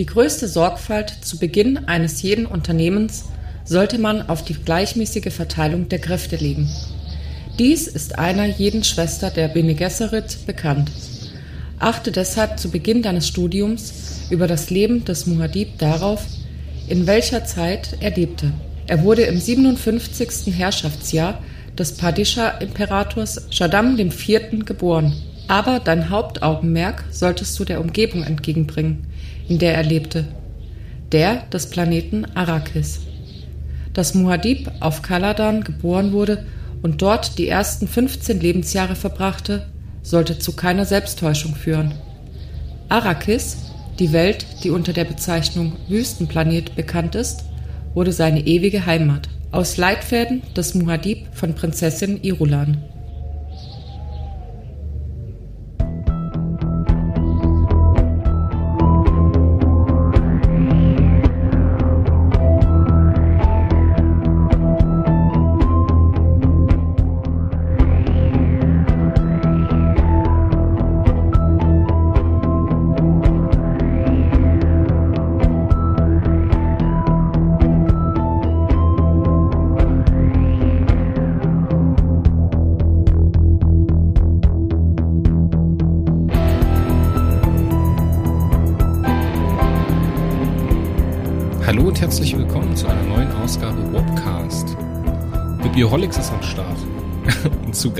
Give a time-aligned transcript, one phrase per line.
[0.00, 3.26] Die größte Sorgfalt zu Beginn eines jeden Unternehmens
[3.66, 6.70] sollte man auf die gleichmäßige Verteilung der Kräfte legen.
[7.58, 10.90] Dies ist einer jeden Schwester der Bene Gesserit bekannt.
[11.78, 13.92] Achte deshalb zu Beginn deines Studiums
[14.30, 16.24] über das Leben des Muad'Dib darauf,
[16.88, 18.54] in welcher Zeit er lebte.
[18.86, 20.56] Er wurde im 57.
[20.56, 21.42] Herrschaftsjahr
[21.78, 24.64] des Padischa-Imperators Shaddam IV.
[24.64, 25.12] geboren.
[25.46, 29.09] Aber dein Hauptaugenmerk solltest du der Umgebung entgegenbringen,
[29.50, 30.26] in der er lebte,
[31.10, 33.00] der des Planeten Arrakis.
[33.92, 36.46] Dass Muad'Dib auf Kaladan geboren wurde
[36.82, 39.66] und dort die ersten 15 Lebensjahre verbrachte,
[40.02, 41.92] sollte zu keiner Selbsttäuschung führen.
[42.88, 43.56] Arrakis,
[43.98, 47.44] die Welt, die unter der Bezeichnung Wüstenplanet bekannt ist,
[47.92, 49.28] wurde seine ewige Heimat.
[49.50, 52.76] Aus Leitfäden des Muad'Dib von Prinzessin Irulan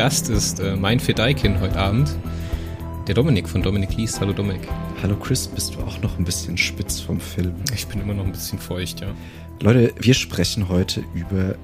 [0.00, 2.16] Gast ist äh, mein Fedeikin heute Abend,
[3.06, 4.18] der Dominik von Dominik Liest.
[4.18, 4.66] Hallo Dominik.
[5.02, 7.52] Hallo Chris, bist du auch noch ein bisschen spitz vom Film?
[7.74, 9.14] Ich bin immer noch ein bisschen feucht, ja.
[9.60, 11.54] Leute, wir sprechen heute über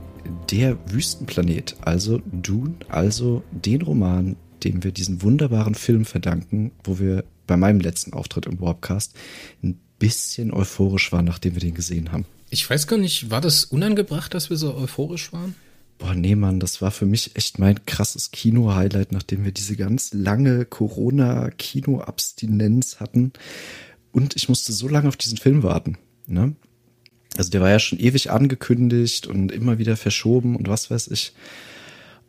[0.50, 7.24] Der Wüstenplanet, also Dune, also den Roman, dem wir diesen wunderbaren Film verdanken, wo wir
[7.46, 9.16] bei meinem letzten Auftritt im Warpcast
[9.62, 12.26] ein bisschen euphorisch waren, nachdem wir den gesehen haben.
[12.50, 15.54] Ich weiß gar nicht, war das unangebracht, dass wir so euphorisch waren?
[15.98, 20.12] Boah, nee, Mann, das war für mich echt mein krasses Kino-Highlight, nachdem wir diese ganz
[20.12, 23.32] lange Corona-Kino-Abstinenz hatten.
[24.12, 25.98] Und ich musste so lange auf diesen Film warten.
[26.26, 26.54] Ne?
[27.36, 31.32] Also der war ja schon ewig angekündigt und immer wieder verschoben und was weiß ich.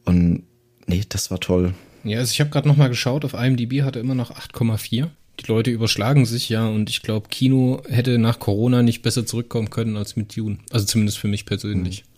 [0.05, 0.44] Und
[0.85, 1.73] nee, das war toll.
[2.03, 5.09] Ja, also ich habe gerade noch mal geschaut, auf IMDb hatte immer noch 8,4.
[5.39, 9.69] Die Leute überschlagen sich ja und ich glaube, Kino hätte nach Corona nicht besser zurückkommen
[9.69, 10.57] können als mit Dune.
[10.72, 12.03] Also zumindest für mich persönlich.
[12.03, 12.16] Mhm.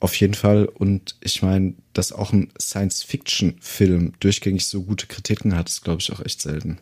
[0.00, 0.64] Auf jeden Fall.
[0.64, 6.10] Und ich meine, dass auch ein Science-Fiction-Film durchgängig so gute Kritiken hat, ist, glaube ich,
[6.10, 6.78] auch echt selten.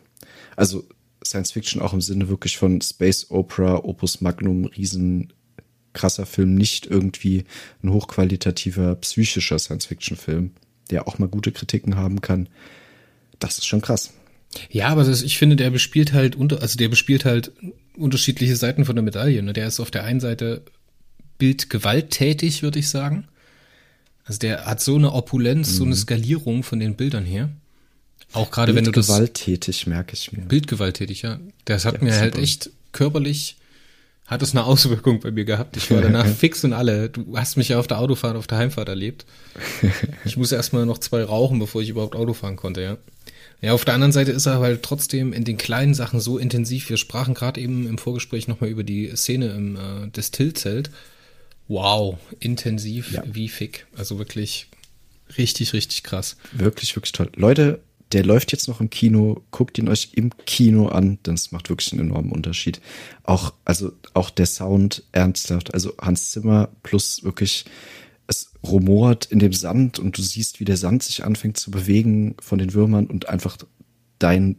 [0.55, 0.87] Also
[1.25, 5.33] Science-Fiction auch im Sinne wirklich von Space Opera, Opus Magnum, riesen
[5.91, 7.43] krasser Film, nicht irgendwie
[7.83, 10.51] ein hochqualitativer psychischer Science-Fiction-Film,
[10.89, 12.47] der auch mal gute Kritiken haben kann.
[13.39, 14.13] Das ist schon krass.
[14.69, 17.51] Ja, aber das, ich finde, der bespielt halt unter, also der bespielt halt
[17.97, 19.43] unterschiedliche Seiten von der Medaille.
[19.43, 19.53] Ne?
[19.53, 20.63] Der ist auf der einen Seite
[21.39, 23.27] Bild gewalttätig, würde ich sagen.
[24.25, 25.73] Also der hat so eine Opulenz, mhm.
[25.73, 25.99] so eine mhm.
[25.99, 27.49] Skalierung von den Bildern her.
[28.33, 29.07] Auch gerade wenn du das.
[29.07, 30.43] Bildgewalttätig, merke ich mir.
[30.43, 31.39] Bildgewalttätig, ja.
[31.65, 33.57] Das hat ja, mir halt echt körperlich,
[34.27, 35.77] hat es eine Auswirkung bei mir gehabt.
[35.77, 37.09] Ich war danach fix und alle.
[37.09, 39.25] Du hast mich ja auf der Autofahrt, auf der Heimfahrt erlebt.
[40.25, 42.97] Ich muss erstmal noch zwei rauchen, bevor ich überhaupt Auto fahren konnte, ja.
[43.61, 46.89] Ja, auf der anderen Seite ist er halt trotzdem in den kleinen Sachen so intensiv.
[46.89, 50.91] Wir sprachen gerade eben im Vorgespräch nochmal über die Szene im äh, Destillzelt.
[51.69, 53.23] Wow, intensiv ja.
[53.31, 53.85] wie fick.
[53.95, 54.67] Also wirklich
[55.37, 56.35] richtig, richtig krass.
[56.51, 57.31] Wirklich, wirklich toll.
[57.35, 57.79] Leute,
[58.11, 61.69] der läuft jetzt noch im Kino, guckt ihn euch im Kino an, denn es macht
[61.69, 62.81] wirklich einen enormen Unterschied.
[63.23, 67.65] Auch, also auch der Sound ernsthaft, also Hans Zimmer plus wirklich,
[68.25, 72.35] es rumort in dem Sand und du siehst, wie der Sand sich anfängt zu bewegen
[72.41, 73.57] von den Würmern und einfach
[74.17, 74.57] dein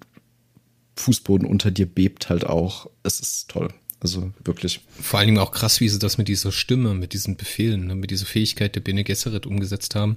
[0.94, 2.88] Fußboden unter dir bebt halt auch.
[3.02, 3.68] Es ist toll.
[4.00, 4.80] Also wirklich.
[5.00, 7.94] Vor allen Dingen auch krass, wie sie das mit dieser Stimme, mit diesen Befehlen, ne,
[7.94, 10.16] mit dieser Fähigkeit der Bene Gesserit umgesetzt haben.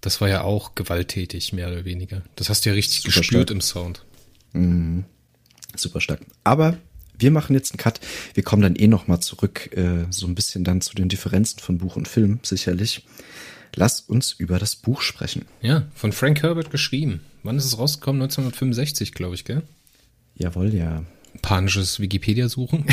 [0.00, 2.22] Das war ja auch gewalttätig, mehr oder weniger.
[2.36, 3.50] Das hast du ja richtig Super gespürt stark.
[3.50, 4.04] im Sound.
[4.52, 5.04] Mhm.
[5.74, 6.20] Super stark.
[6.44, 6.78] Aber
[7.18, 8.00] wir machen jetzt einen Cut.
[8.34, 11.78] Wir kommen dann eh nochmal zurück, äh, so ein bisschen dann zu den Differenzen von
[11.78, 13.04] Buch und Film, sicherlich.
[13.74, 15.44] Lass uns über das Buch sprechen.
[15.60, 17.20] Ja, von Frank Herbert geschrieben.
[17.42, 18.22] Wann ist es rausgekommen?
[18.22, 19.62] 1965, glaube ich, gell?
[20.36, 21.04] Jawohl, ja
[21.42, 22.86] panisches Wikipedia suchen.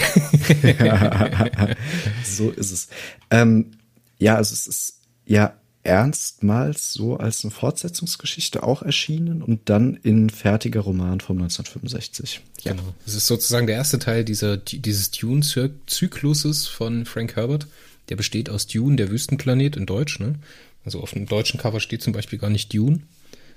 [2.23, 2.89] so ist es.
[3.31, 3.71] Ähm,
[4.17, 5.55] ja, also es ist ja
[5.85, 12.41] ernstmals so als eine Fortsetzungsgeschichte auch erschienen und dann in fertiger Roman von 1965.
[12.63, 12.71] Ja.
[12.71, 12.93] Genau.
[13.05, 17.67] Es ist sozusagen der erste Teil dieser, dieses Dune-Zykluses von Frank Herbert.
[18.09, 20.19] Der besteht aus Dune, der Wüstenplanet in Deutsch.
[20.19, 20.35] Ne?
[20.83, 23.01] Also auf dem deutschen Cover steht zum Beispiel gar nicht Dune,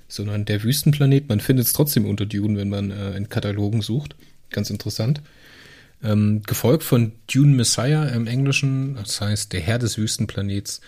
[0.06, 1.28] sondern der Wüstenplanet.
[1.28, 4.16] Man findet es trotzdem unter Dune, wenn man äh, in Katalogen sucht.
[4.50, 5.20] Ganz interessant.
[6.02, 10.80] Ähm, gefolgt von Dune Messiah im Englischen, das heißt der Herr des Wüstenplanets,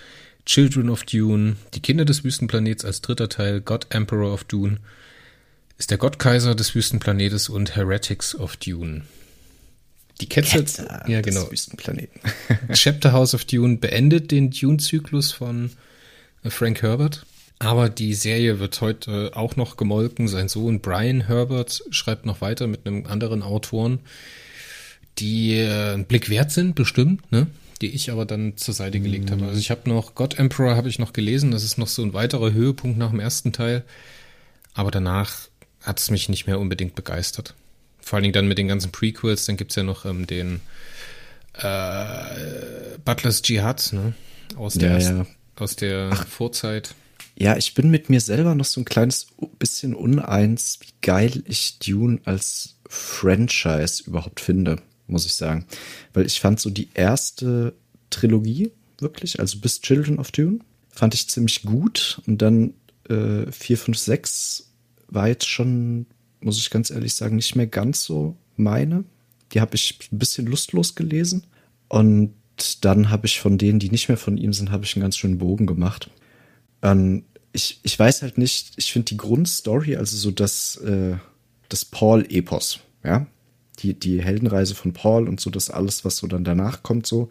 [0.46, 4.78] Children of Dune, die Kinder des Wüstenplanets als dritter Teil, God Emperor of Dune,
[5.78, 9.02] ist der Gottkaiser des Wüstenplanetes und Heretics of Dune.
[10.20, 11.50] Die Ketzer, Ketzer ja genau.
[11.50, 12.20] Wüstenplaneten.
[12.72, 15.70] Chapter House of Dune beendet den Dune-Zyklus von
[16.44, 17.24] Frank Herbert.
[17.62, 20.28] Aber die Serie wird heute auch noch gemolken.
[20.28, 24.00] Sein Sohn Brian Herbert schreibt noch weiter mit einem anderen Autoren,
[25.18, 27.46] die äh, einen Blick wert sind, bestimmt, ne?
[27.82, 29.44] Die ich aber dann zur Seite gelegt habe.
[29.44, 31.50] Also ich habe noch God Emperor habe ich noch gelesen.
[31.50, 33.84] Das ist noch so ein weiterer Höhepunkt nach dem ersten Teil.
[34.74, 35.48] Aber danach
[35.82, 37.54] hat es mich nicht mehr unbedingt begeistert.
[38.00, 40.60] Vor allen Dingen dann mit den ganzen Prequels, dann gibt's ja noch ähm, den
[41.54, 44.14] äh, Butlers Jihad, ne?
[44.56, 45.26] Aus der, ja, ja.
[45.56, 46.94] Aus der Ach, Vorzeit.
[47.40, 49.28] Ja, ich bin mit mir selber noch so ein kleines
[49.58, 54.76] bisschen uneins, wie geil ich Dune als Franchise überhaupt finde,
[55.06, 55.64] muss ich sagen.
[56.12, 57.72] Weil ich fand so die erste
[58.10, 60.58] Trilogie wirklich, also bis Children of Dune,
[60.90, 62.20] fand ich ziemlich gut.
[62.26, 62.74] Und dann
[63.08, 64.70] äh, 4, 5, 6
[65.08, 66.06] war jetzt schon
[66.40, 69.04] muss ich ganz ehrlich sagen, nicht mehr ganz so meine.
[69.52, 71.44] Die habe ich ein bisschen lustlos gelesen.
[71.88, 72.34] Und
[72.84, 75.16] dann habe ich von denen, die nicht mehr von ihm sind, habe ich einen ganz
[75.16, 76.10] schönen Bogen gemacht.
[76.82, 81.16] Ähm, ich, ich weiß halt nicht, ich finde die Grundstory, also so das, äh,
[81.68, 83.26] das Paul-Epos, ja,
[83.80, 87.28] die, die Heldenreise von Paul und so das alles, was so dann danach kommt, so,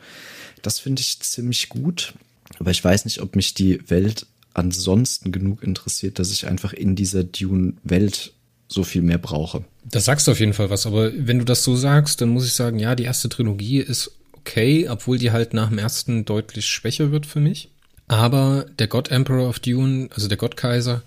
[0.61, 2.13] das finde ich ziemlich gut.
[2.57, 6.95] Aber ich weiß nicht, ob mich die Welt ansonsten genug interessiert, dass ich einfach in
[6.95, 8.33] dieser Dune-Welt
[8.67, 9.63] so viel mehr brauche.
[9.83, 12.45] Da sagst du auf jeden Fall was, aber wenn du das so sagst, dann muss
[12.45, 16.67] ich sagen, ja, die erste Trilogie ist okay, obwohl die halt nach dem ersten deutlich
[16.67, 17.69] schwächer wird für mich.
[18.09, 21.03] Aber der God Emperor of Dune, also der Gottkaiser,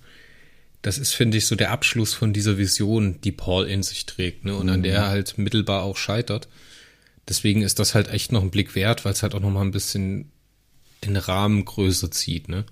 [0.83, 4.45] das ist, finde ich, so der Abschluss von dieser Vision, die Paul in sich trägt,
[4.45, 4.55] ne?
[4.57, 4.73] Und mhm.
[4.73, 6.49] an der er halt mittelbar auch scheitert.
[7.29, 9.63] Deswegen ist das halt echt noch ein Blick wert, weil es halt auch noch mal
[9.63, 10.31] ein bisschen
[11.05, 12.65] den Rahmen größer zieht, ne?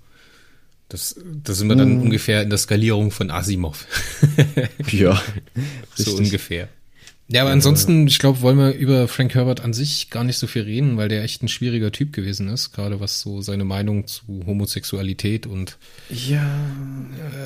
[0.89, 2.03] Das, da sind wir dann hm.
[2.03, 3.87] ungefähr in der Skalierung von Asimov.
[4.91, 5.21] ja.
[5.97, 6.69] so ungefähr.
[7.33, 10.49] Ja, aber ansonsten, ich glaube, wollen wir über Frank Herbert an sich gar nicht so
[10.49, 14.09] viel reden, weil der echt ein schwieriger Typ gewesen ist, gerade was so seine Meinung
[14.09, 15.79] zu Homosexualität und
[16.09, 16.45] ja.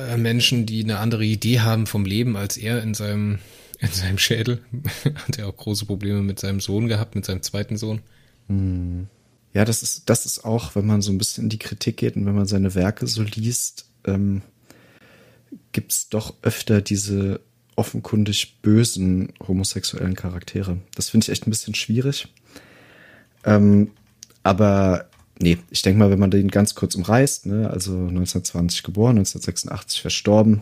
[0.09, 3.37] äh, Menschen, die eine andere Idee haben vom Leben als er in seinem
[3.79, 4.63] in seinem Schädel.
[5.27, 8.01] Hat er auch große Probleme mit seinem Sohn gehabt, mit seinem zweiten Sohn.
[8.47, 9.07] Hm.
[9.53, 12.15] Ja, das ist, das ist auch, wenn man so ein bisschen in die Kritik geht
[12.15, 14.41] und wenn man seine Werke so liest, ähm,
[15.71, 17.39] gibt es doch öfter diese
[17.75, 20.77] offenkundig bösen homosexuellen Charaktere.
[20.95, 22.27] Das finde ich echt ein bisschen schwierig.
[23.43, 23.91] Ähm,
[24.43, 29.17] aber nee, ich denke mal, wenn man den ganz kurz umreißt, ne, also 1920 geboren,
[29.17, 30.61] 1986 verstorben,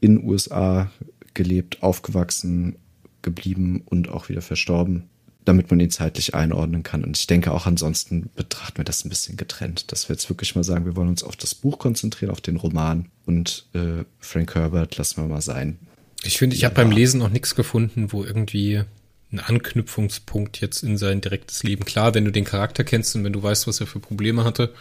[0.00, 0.90] in USA
[1.34, 2.76] gelebt, aufgewachsen,
[3.22, 5.04] geblieben und auch wieder verstorben
[5.48, 7.02] damit man ihn zeitlich einordnen kann.
[7.02, 10.54] Und ich denke auch ansonsten betrachten wir das ein bisschen getrennt, dass wir jetzt wirklich
[10.54, 14.54] mal sagen, wir wollen uns auf das Buch konzentrieren, auf den Roman und äh, Frank
[14.54, 15.78] Herbert lassen wir mal sein.
[16.24, 18.82] Ich finde, ich ja, habe beim Lesen noch nichts gefunden, wo irgendwie
[19.30, 21.84] ein Anknüpfungspunkt jetzt in sein direktes Leben.
[21.84, 24.72] Klar, wenn du den Charakter kennst und wenn du weißt, was er für Probleme hatte,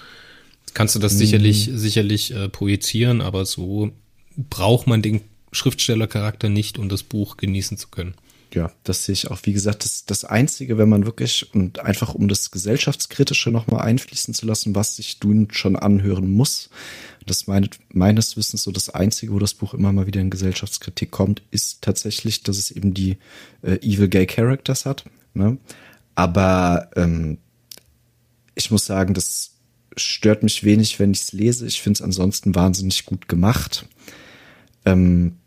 [0.73, 1.17] kannst du das mhm.
[1.17, 3.91] sicherlich, sicherlich äh, projizieren, aber so
[4.35, 5.21] braucht man den
[5.51, 8.15] Schriftstellercharakter nicht, um das Buch genießen zu können
[8.53, 9.39] ja, das sehe ich auch.
[9.43, 14.33] Wie gesagt, das, das Einzige, wenn man wirklich und einfach um das Gesellschaftskritische nochmal einfließen
[14.33, 16.69] zu lassen, was sich Dune schon anhören muss,
[17.27, 21.11] das meine, meines Wissens so das Einzige, wo das Buch immer mal wieder in Gesellschaftskritik
[21.11, 23.17] kommt, ist tatsächlich, dass es eben die
[23.61, 25.05] äh, Evil Gay Characters hat.
[25.33, 25.57] Ne?
[26.15, 27.37] Aber ähm,
[28.55, 29.51] ich muss sagen, das
[29.95, 31.67] stört mich wenig, wenn ich es lese.
[31.67, 33.85] Ich finde es ansonsten wahnsinnig gut gemacht.
[34.85, 35.37] Ähm,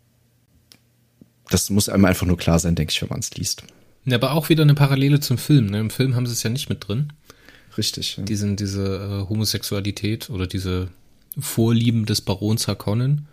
[1.49, 3.63] das muss einem einfach nur klar sein, denke ich, wenn man es liest.
[4.05, 5.67] Ja, aber auch wieder eine Parallele zum Film.
[5.67, 5.79] Ne?
[5.79, 7.13] Im Film haben sie es ja nicht mit drin.
[7.77, 8.17] Richtig.
[8.17, 8.23] Ja.
[8.23, 10.89] Diesen, diese äh, Homosexualität oder diese
[11.39, 13.27] Vorlieben des Barons Harkonnen.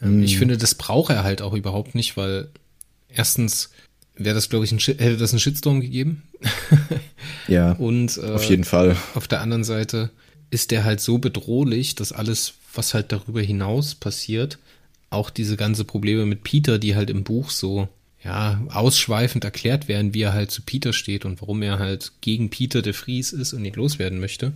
[0.00, 0.22] Ähm, mm.
[0.22, 2.48] Ich finde, das braucht er halt auch überhaupt nicht, weil
[3.08, 3.70] erstens
[4.14, 6.22] wäre das, glaube ich, ein, hätte das einen Shitstorm gegeben.
[7.48, 7.72] ja.
[7.72, 8.96] Und äh, auf jeden Fall.
[9.14, 10.10] Auf der anderen Seite
[10.50, 14.58] ist der halt so bedrohlich, dass alles, was halt darüber hinaus passiert,
[15.10, 17.88] auch diese ganze Probleme mit Peter, die halt im Buch so
[18.24, 22.50] ja, ausschweifend erklärt werden, wie er halt zu Peter steht und warum er halt gegen
[22.50, 24.52] Peter de Vries ist und ihn loswerden möchte.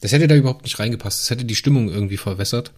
[0.00, 1.20] Das hätte da überhaupt nicht reingepasst.
[1.20, 2.72] Das hätte die Stimmung irgendwie verwässert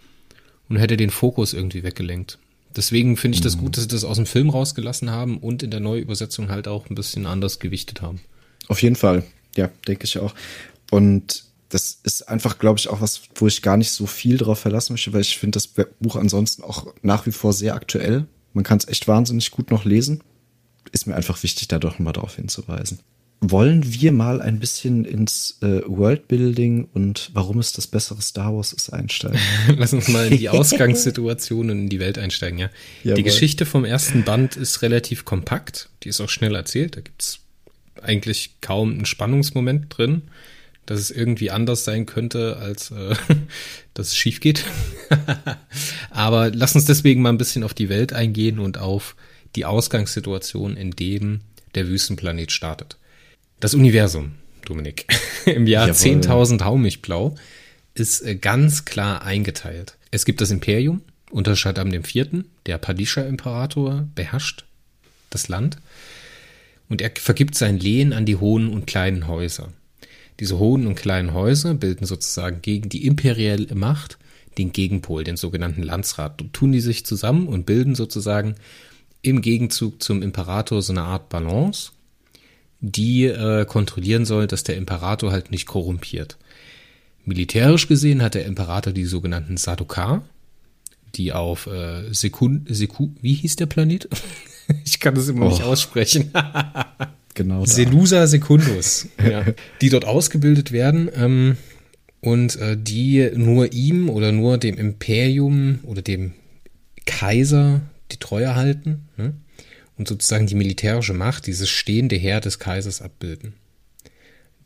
[0.68, 2.38] und hätte den Fokus irgendwie weggelenkt.
[2.76, 3.60] Deswegen finde ich das mhm.
[3.60, 6.88] gut, dass sie das aus dem Film rausgelassen haben und in der Neuübersetzung halt auch
[6.88, 8.20] ein bisschen anders gewichtet haben.
[8.68, 9.24] Auf jeden Fall.
[9.56, 10.34] Ja, denke ich auch.
[10.90, 14.58] Und das ist einfach, glaube ich, auch was, wo ich gar nicht so viel drauf
[14.58, 18.26] verlassen möchte, weil ich finde das Buch ansonsten auch nach wie vor sehr aktuell.
[18.52, 20.22] Man kann es echt wahnsinnig gut noch lesen.
[20.92, 22.98] ist mir einfach wichtig, da doch mal darauf hinzuweisen.
[23.44, 28.72] Wollen wir mal ein bisschen ins äh, Worldbuilding und warum es das bessere Star Wars
[28.72, 29.40] ist einsteigen?
[29.76, 32.70] Lass uns mal in die Ausgangssituation und in die Welt einsteigen, ja.
[33.02, 33.16] Jawohl.
[33.16, 37.40] Die Geschichte vom ersten Band ist relativ kompakt, die ist auch schnell erzählt, da gibt's
[38.00, 40.22] eigentlich kaum einen Spannungsmoment drin,
[40.86, 43.16] dass es irgendwie anders sein könnte, als äh,
[43.94, 44.64] dass es schief geht.
[46.10, 49.16] Aber lass uns deswegen mal ein bisschen auf die Welt eingehen und auf
[49.56, 51.40] die Ausgangssituation, in dem
[51.74, 52.98] der Wüstenplanet startet.
[53.62, 54.32] Das Universum,
[54.64, 55.06] Dominik,
[55.46, 57.36] im Jahr 10.000 Haumilchblau
[57.94, 59.96] ist äh, ganz klar eingeteilt.
[60.10, 64.64] Es gibt das Imperium unter Shaddam IV., der Padisha-Imperator, beherrscht
[65.30, 65.76] das Land
[66.88, 69.72] und er vergibt sein Lehen an die hohen und kleinen Häuser.
[70.40, 74.18] Diese hohen und kleinen Häuser bilden sozusagen gegen die imperielle Macht
[74.58, 76.42] den Gegenpol, den sogenannten Landsrat.
[76.42, 78.56] Und tun die sich zusammen und bilden sozusagen
[79.20, 81.92] im Gegenzug zum Imperator so eine Art Balance
[82.82, 86.36] die äh, kontrollieren soll, dass der Imperator halt nicht korrumpiert.
[87.24, 90.24] Militärisch gesehen hat der Imperator die sogenannten Sadukar,
[91.14, 94.08] die auf äh, Sekund, Sekund, wie hieß der Planet?
[94.84, 95.48] ich kann das immer oh.
[95.48, 96.32] nicht aussprechen.
[97.34, 97.64] genau.
[97.64, 99.44] Selusa Secundus, ja,
[99.80, 101.56] die dort ausgebildet werden ähm,
[102.20, 106.32] und äh, die nur ihm oder nur dem Imperium oder dem
[107.06, 109.06] Kaiser die Treue halten.
[109.16, 109.34] Ne?
[109.96, 113.54] Und sozusagen die militärische Macht, dieses stehende Heer des Kaisers abbilden.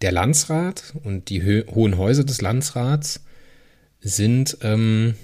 [0.03, 3.21] Der Landsrat und die hohen Häuser des Landsrats
[4.01, 5.15] sind ähm,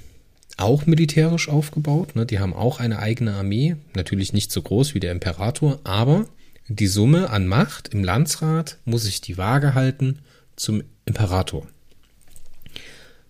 [0.57, 2.17] auch militärisch aufgebaut.
[2.17, 2.27] Ne?
[2.27, 6.27] Die haben auch eine eigene Armee, natürlich nicht so groß wie der Imperator, aber
[6.69, 10.21] die Summe an Macht im Landsrat muss sich die Waage halten
[10.57, 11.67] zum Imperator.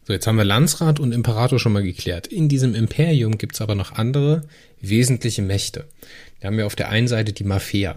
[0.05, 2.27] So, jetzt haben wir Landsrat und Imperator schon mal geklärt.
[2.27, 4.43] In diesem Imperium gibt es aber noch andere
[4.81, 5.87] wesentliche Mächte.
[6.43, 7.95] Da haben wir auf der einen Seite die Mafia.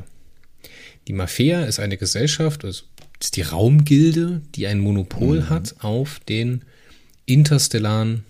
[1.07, 2.83] Die Mafia ist eine Gesellschaft, also
[3.19, 5.49] ist die Raumgilde, die ein Monopol mhm.
[5.49, 6.61] hat auf den
[7.25, 8.23] interstellaren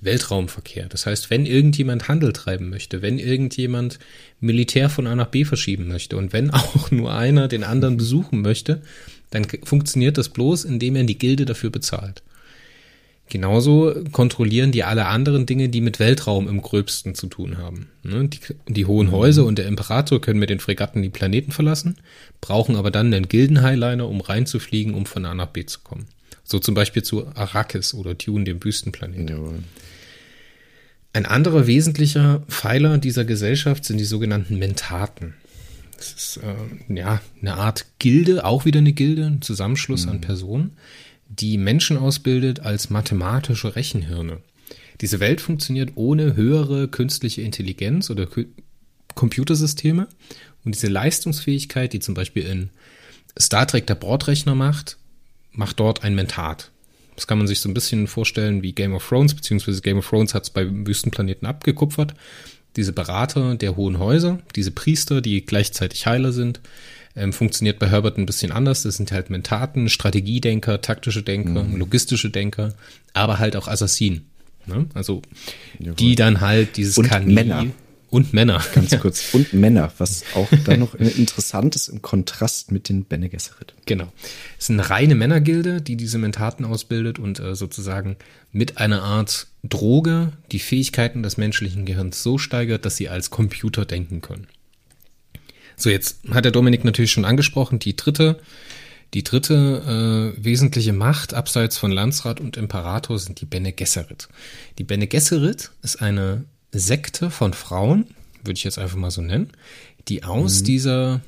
[0.00, 0.86] Weltraumverkehr.
[0.88, 3.98] Das heißt, wenn irgendjemand Handel treiben möchte, wenn irgendjemand
[4.40, 8.40] Militär von A nach B verschieben möchte und wenn auch nur einer den anderen besuchen
[8.40, 8.80] möchte,
[9.28, 12.22] dann funktioniert das bloß, indem er die Gilde dafür bezahlt.
[13.28, 17.88] Genauso kontrollieren die alle anderen Dinge, die mit Weltraum im gröbsten zu tun haben.
[18.04, 18.28] Ne?
[18.28, 21.96] Die, die, hohen Häuser und der Imperator können mit den Fregatten die Planeten verlassen,
[22.40, 26.06] brauchen aber dann den Gildenhighliner, um reinzufliegen, um von A nach B zu kommen.
[26.44, 29.26] So zum Beispiel zu Arrakis oder Tune, dem Wüstenplaneten.
[29.26, 29.58] Jawohl.
[31.12, 35.34] Ein anderer wesentlicher Pfeiler dieser Gesellschaft sind die sogenannten Mentaten.
[35.96, 40.12] Das ist äh, ja eine Art Gilde, auch wieder eine Gilde, ein Zusammenschluss mhm.
[40.12, 40.76] an Personen
[41.28, 44.38] die Menschen ausbildet als mathematische Rechenhirne.
[45.00, 48.26] Diese Welt funktioniert ohne höhere künstliche Intelligenz oder
[49.14, 50.08] Computersysteme
[50.64, 52.70] und diese Leistungsfähigkeit, die zum Beispiel in
[53.38, 54.96] Star Trek der Bordrechner macht,
[55.52, 56.70] macht dort ein Mentat.
[57.14, 60.08] Das kann man sich so ein bisschen vorstellen wie Game of Thrones, beziehungsweise Game of
[60.08, 62.14] Thrones hat es bei Wüstenplaneten abgekupfert.
[62.76, 66.60] Diese Berater der hohen Häuser, diese Priester, die gleichzeitig Heiler sind,
[67.16, 68.82] ähm, funktioniert bei Herbert ein bisschen anders.
[68.82, 71.76] Das sind halt Mentaten, Strategiedenker, taktische Denker, mhm.
[71.76, 72.74] logistische Denker,
[73.14, 74.26] aber halt auch Assassinen.
[74.66, 74.86] Ne?
[74.94, 75.22] Also
[75.78, 75.94] Jawohl.
[75.94, 77.66] die dann halt dieses Und Kanil Männer.
[78.08, 78.62] Und Männer.
[78.74, 78.98] Ganz ja.
[78.98, 79.34] kurz.
[79.34, 83.74] Und Männer, was auch dann noch interessant ist im Kontrast mit den Bene Gesserit.
[83.84, 84.12] Genau.
[84.58, 88.16] Es ist eine reine Männergilde, die diese Mentaten ausbildet und äh, sozusagen
[88.52, 93.84] mit einer Art Droge die Fähigkeiten des menschlichen Gehirns so steigert, dass sie als Computer
[93.84, 94.46] denken können.
[95.76, 98.40] So, jetzt hat der Dominik natürlich schon angesprochen, die dritte,
[99.14, 104.28] die dritte äh, wesentliche Macht abseits von Landsrat und Imperator sind die Bene Gesserit.
[104.78, 108.06] Die Bene Gesserit ist eine Sekte von Frauen,
[108.42, 109.50] würde ich jetzt einfach mal so nennen,
[110.08, 110.64] die aus mhm.
[110.64, 111.20] dieser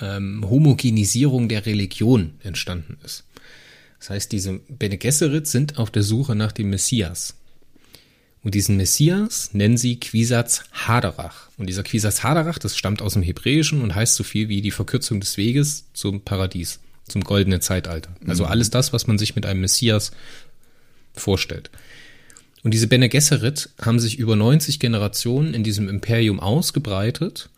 [0.00, 3.24] ähm, Homogenisierung der Religion entstanden ist.
[3.98, 7.36] Das heißt, diese Bene Gesserit sind auf der Suche nach dem Messias.
[8.44, 11.48] Und diesen Messias nennen sie Quisatz Haderach.
[11.58, 14.72] Und dieser Quisatz Haderach, das stammt aus dem Hebräischen und heißt so viel wie die
[14.72, 18.10] Verkürzung des Weges zum Paradies, zum goldenen Zeitalter.
[18.26, 18.50] Also mhm.
[18.50, 20.10] alles das, was man sich mit einem Messias
[21.14, 21.70] vorstellt.
[22.64, 27.48] Und diese Bene Gesserit haben sich über 90 Generationen in diesem Imperium ausgebreitet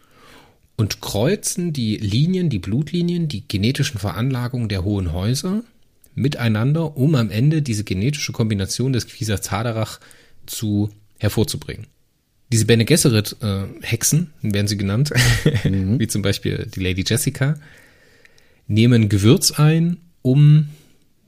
[0.76, 5.62] und kreuzen die Linien, die Blutlinien, die genetischen Veranlagungen der hohen Häuser
[6.14, 10.00] miteinander, um am Ende diese genetische Kombination des Quisatz Haderach
[10.46, 11.86] zu hervorzubringen.
[12.52, 15.10] Diese Bene Gesserit äh, Hexen, werden sie genannt,
[15.64, 15.98] mhm.
[15.98, 17.58] wie zum Beispiel die Lady Jessica,
[18.66, 20.68] nehmen Gewürz ein, um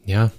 [0.04, 0.30] ja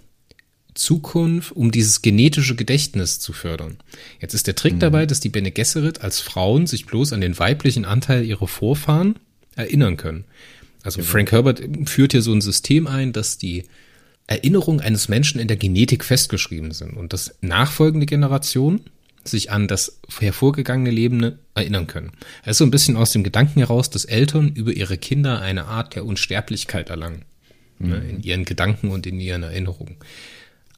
[0.78, 3.78] Zukunft, um dieses genetische Gedächtnis zu fördern.
[4.22, 4.80] Jetzt ist der Trick mhm.
[4.80, 9.16] dabei, dass die Bene Gesserit als Frauen sich bloß an den weiblichen Anteil ihrer Vorfahren
[9.56, 10.26] erinnern können.
[10.84, 11.10] Also genau.
[11.10, 13.64] Frank Herbert führt hier so ein System ein, dass die
[14.28, 18.82] Erinnerungen eines Menschen in der Genetik festgeschrieben sind und dass nachfolgende Generationen
[19.24, 22.12] sich an das hervorgegangene Leben erinnern können.
[22.44, 25.66] Er ist so ein bisschen aus dem Gedanken heraus, dass Eltern über ihre Kinder eine
[25.66, 27.26] Art der Unsterblichkeit erlangen.
[27.80, 28.10] Ne, mhm.
[28.10, 29.98] in ihren Gedanken und in ihren Erinnerungen.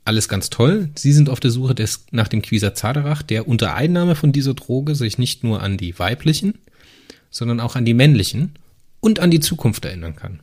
[0.04, 0.90] Alles ganz toll.
[0.96, 4.96] Sie sind auf der Suche des, nach dem Quisazaderach, der unter Einnahme von dieser Droge
[4.96, 6.56] sich nicht nur an die weiblichen,
[7.30, 8.56] sondern auch an die männlichen
[9.00, 10.42] und an die Zukunft erinnern kann.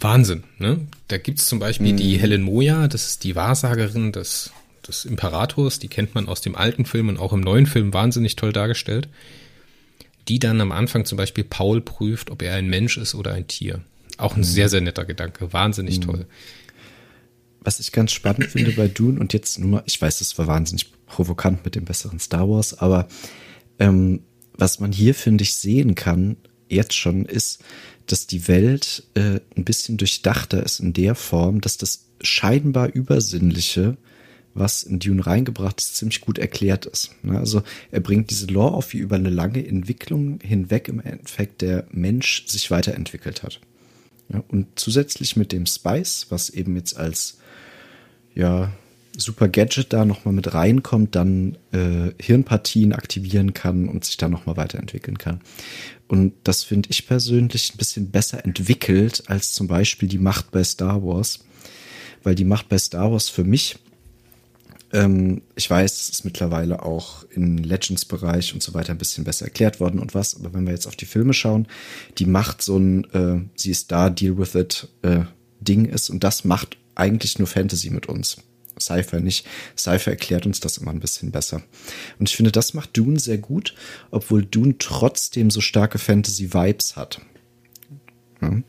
[0.00, 0.86] Wahnsinn, ne?
[1.08, 1.96] Da gibt's zum Beispiel mhm.
[1.96, 4.52] die Helen Moja, das ist die Wahrsagerin des
[4.88, 8.36] des Imperators, die kennt man aus dem alten Film und auch im neuen Film wahnsinnig
[8.36, 9.08] toll dargestellt,
[10.26, 13.46] die dann am Anfang zum Beispiel Paul prüft, ob er ein Mensch ist oder ein
[13.46, 13.82] Tier.
[14.16, 14.44] Auch ein mhm.
[14.44, 16.04] sehr, sehr netter Gedanke, wahnsinnig mhm.
[16.04, 16.26] toll.
[17.60, 20.90] Was ich ganz spannend finde bei Dune und jetzt nur, ich weiß, das war wahnsinnig
[21.06, 23.08] provokant mit dem besseren Star Wars, aber
[23.78, 24.20] ähm,
[24.54, 26.36] was man hier, finde ich, sehen kann,
[26.68, 27.62] jetzt schon, ist,
[28.12, 33.96] dass die Welt äh, ein bisschen durchdachter ist in der Form, dass das scheinbar Übersinnliche
[34.58, 37.12] was in Dune reingebracht ist, ziemlich gut erklärt ist.
[37.22, 37.38] Ne?
[37.38, 41.86] Also er bringt diese Lore auf, wie über eine lange Entwicklung hinweg im Endeffekt der
[41.90, 43.60] Mensch sich weiterentwickelt hat.
[44.48, 47.38] Und zusätzlich mit dem Spice, was eben jetzt als
[48.34, 48.70] ja,
[49.16, 54.56] super Gadget da nochmal mit reinkommt, dann äh, Hirnpartien aktivieren kann und sich da nochmal
[54.56, 55.40] weiterentwickeln kann.
[56.08, 60.64] Und das finde ich persönlich ein bisschen besser entwickelt als zum Beispiel die Macht bei
[60.64, 61.40] Star Wars.
[62.22, 63.78] Weil die Macht bei Star Wars für mich
[64.92, 69.44] ähm, ich weiß, es ist mittlerweile auch im Legends-Bereich und so weiter ein bisschen besser
[69.44, 71.66] erklärt worden und was, aber wenn wir jetzt auf die Filme schauen,
[72.18, 75.20] die macht so ein, äh, sie ist da, deal with it äh,
[75.60, 78.38] Ding ist und das macht eigentlich nur Fantasy mit uns.
[78.80, 79.46] Cypher nicht.
[79.76, 81.62] Cypher erklärt uns das immer ein bisschen besser.
[82.18, 83.74] Und ich finde, das macht Dune sehr gut,
[84.10, 87.20] obwohl Dune trotzdem so starke Fantasy-Vibes hat.
[88.40, 88.62] Ja.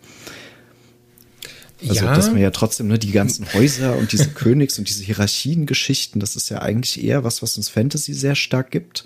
[1.88, 2.13] Also, ja.
[2.13, 6.36] dass man ja trotzdem, ne, die ganzen Häuser und diese Königs- und diese Hierarchiengeschichten, das
[6.36, 9.06] ist ja eigentlich eher was, was uns Fantasy sehr stark gibt.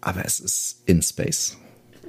[0.00, 1.56] Aber es ist in Space.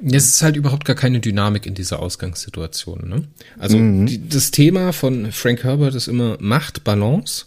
[0.05, 3.07] Es ist halt überhaupt gar keine Dynamik in dieser Ausgangssituation.
[3.07, 3.27] Ne?
[3.57, 4.05] Also mhm.
[4.05, 7.45] die, das Thema von Frank Herbert ist immer Macht, Balance.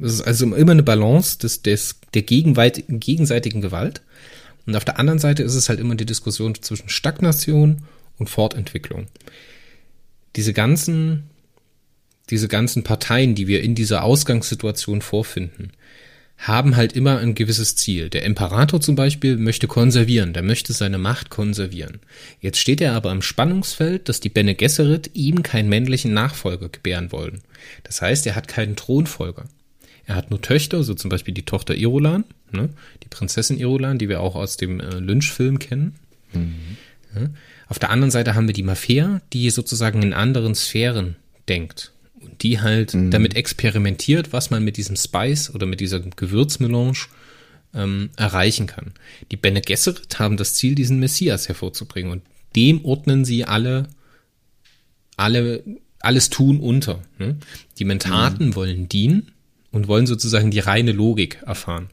[0.00, 4.02] Es ist also immer eine Balance des, des, der gegenseitigen Gewalt.
[4.66, 7.82] Und auf der anderen Seite ist es halt immer die Diskussion zwischen Stagnation
[8.18, 9.06] und Fortentwicklung.
[10.36, 11.24] Diese ganzen
[12.30, 15.72] diese ganzen Parteien, die wir in dieser Ausgangssituation vorfinden,
[16.38, 18.08] haben halt immer ein gewisses Ziel.
[18.08, 22.00] Der Imperator zum Beispiel möchte konservieren, der möchte seine Macht konservieren.
[22.40, 27.12] Jetzt steht er aber im Spannungsfeld, dass die Bene Gesserit ihm keinen männlichen Nachfolger gebären
[27.12, 27.42] wollen.
[27.84, 29.44] Das heißt, er hat keinen Thronfolger.
[30.06, 32.70] Er hat nur Töchter, so zum Beispiel die Tochter Irulan, ne?
[33.02, 35.94] die Prinzessin Irulan, die wir auch aus dem äh, Lynch-Film kennen.
[36.32, 36.76] Mhm.
[37.14, 37.30] Ja?
[37.68, 41.16] Auf der anderen Seite haben wir die Mafia, die sozusagen in anderen Sphären
[41.48, 43.10] denkt und die halt mhm.
[43.10, 46.94] damit experimentiert, was man mit diesem Spice oder mit dieser Gewürzmelange
[47.74, 48.92] ähm, erreichen kann.
[49.30, 52.22] Die Bene Gesserit haben das Ziel, diesen Messias hervorzubringen und
[52.56, 53.88] dem ordnen sie alle,
[55.16, 55.62] alle,
[56.00, 57.02] alles tun unter.
[57.18, 57.36] Ne?
[57.78, 58.54] Die Mentaten mhm.
[58.56, 59.32] wollen dienen
[59.72, 61.88] und wollen sozusagen die reine Logik erfahren.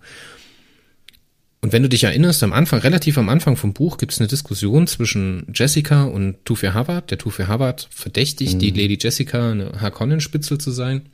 [1.61, 4.29] Und wenn du dich erinnerst, am Anfang, relativ am Anfang vom Buch gibt es eine
[4.29, 7.11] Diskussion zwischen Jessica und Tufir Hubbard.
[7.11, 8.59] Der Tufir Hubbard verdächtigt mhm.
[8.59, 11.07] die Lady Jessica, eine Harkonnen-Spitzel zu sein.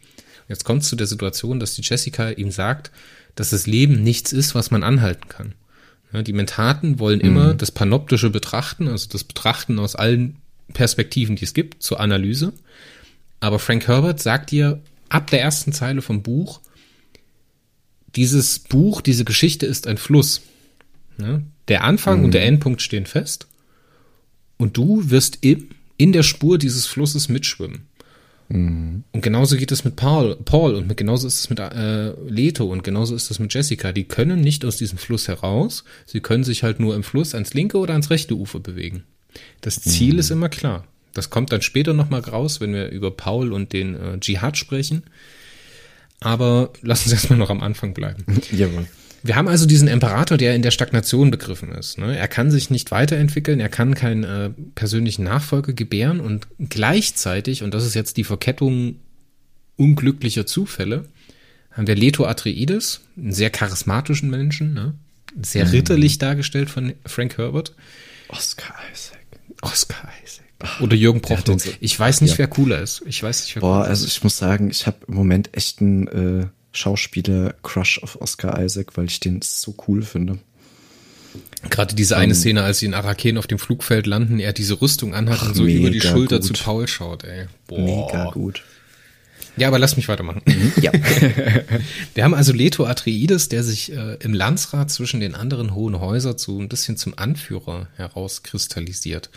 [0.47, 2.91] Jetzt kommt es zu der Situation, dass die Jessica ihm sagt,
[3.33, 5.55] dass das Leben nichts ist, was man anhalten kann.
[6.13, 7.25] Ja, die Mentaten wollen mhm.
[7.25, 10.37] immer das Panoptische betrachten, also das Betrachten aus allen
[10.73, 12.53] Perspektiven, die es gibt, zur Analyse.
[13.39, 14.79] Aber Frank Herbert sagt dir
[15.15, 16.59] ab der ersten Zeile vom Buch,
[18.15, 20.41] dieses Buch, diese Geschichte ist ein Fluss.
[21.17, 21.43] Ne?
[21.67, 22.25] Der Anfang mhm.
[22.25, 22.47] und der mhm.
[22.47, 23.47] Endpunkt stehen fest.
[24.57, 27.87] Und du wirst im, in der Spur dieses Flusses mitschwimmen.
[28.49, 29.03] Mhm.
[29.11, 32.65] Und genauso geht es mit Paul, Paul und mit, genauso ist es mit äh, Leto
[32.65, 33.91] und genauso ist es mit Jessica.
[33.91, 35.83] Die können nicht aus diesem Fluss heraus.
[36.05, 39.03] Sie können sich halt nur im Fluss ans linke oder ans rechte Ufer bewegen.
[39.61, 40.19] Das Ziel mhm.
[40.19, 40.85] ist immer klar.
[41.15, 45.03] Das kommt dann später nochmal raus, wenn wir über Paul und den äh, Dschihad sprechen.
[46.19, 48.23] Aber lass uns erstmal noch am Anfang bleiben.
[48.51, 48.85] Jawohl.
[49.23, 51.97] Wir haben also diesen Imperator, der in der Stagnation begriffen ist.
[51.97, 52.15] Ne?
[52.15, 57.73] Er kann sich nicht weiterentwickeln, er kann keinen äh, persönlichen Nachfolger gebären und gleichzeitig, und
[57.73, 58.97] das ist jetzt die Verkettung
[59.77, 61.05] unglücklicher Zufälle,
[61.71, 64.93] haben wir Leto Atreides, einen sehr charismatischen Menschen, ne?
[65.41, 65.71] sehr mhm.
[65.71, 67.73] ritterlich dargestellt von Frank Herbert.
[68.27, 69.25] Oscar Isaac.
[69.61, 70.44] Oscar Isaac.
[70.79, 71.61] Oder Jürgen Prochnow.
[71.79, 72.37] Ich weiß nicht, ja.
[72.39, 73.03] wer cooler ist.
[73.05, 76.07] Ich weiß nicht, wer Boah, also ich muss sagen, ich habe im Moment echt ein
[76.07, 80.39] äh, Schauspieler-Crush auf Oscar Isaac, weil ich den so cool finde.
[81.69, 84.81] Gerade diese eine um, Szene, als sie in Araken auf dem Flugfeld landen, er diese
[84.81, 86.45] Rüstung anhat ach, und so über die Schulter gut.
[86.45, 87.47] zu Paul schaut, ey.
[87.67, 87.79] Boah.
[87.79, 88.63] Mega gut.
[89.57, 90.41] Ja, aber lass mich weitermachen.
[90.45, 90.91] Mhm, ja.
[92.13, 96.37] Wir haben also Leto Atreides, der sich äh, im Landsrat zwischen den anderen hohen Häusern
[96.37, 99.29] zu ein bisschen zum Anführer herauskristallisiert.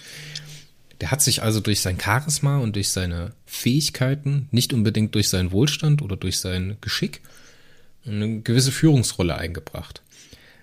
[1.01, 5.53] Der hat sich also durch sein Charisma und durch seine Fähigkeiten, nicht unbedingt durch seinen
[5.53, 7.21] Wohlstand oder durch sein Geschick,
[8.05, 10.03] eine gewisse Führungsrolle eingebracht.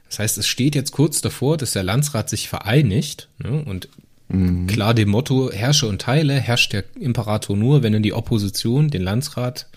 [0.10, 3.90] Das heißt, es steht jetzt kurz davor, dass der Landsrat sich vereinigt ne, und
[4.28, 4.68] mhm.
[4.68, 9.02] klar dem Motto Herrsche und Teile herrscht der Imperator nur, wenn er die Opposition, den
[9.02, 9.68] Landsrat,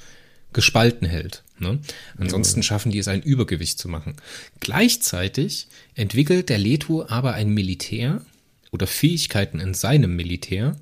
[0.52, 1.42] gespalten hält.
[1.58, 1.78] Ne?
[2.16, 4.16] Ansonsten schaffen die es, ein Übergewicht zu machen.
[4.60, 8.22] Gleichzeitig entwickelt der Leto aber ein Militär
[8.70, 10.76] oder Fähigkeiten in seinem Militär,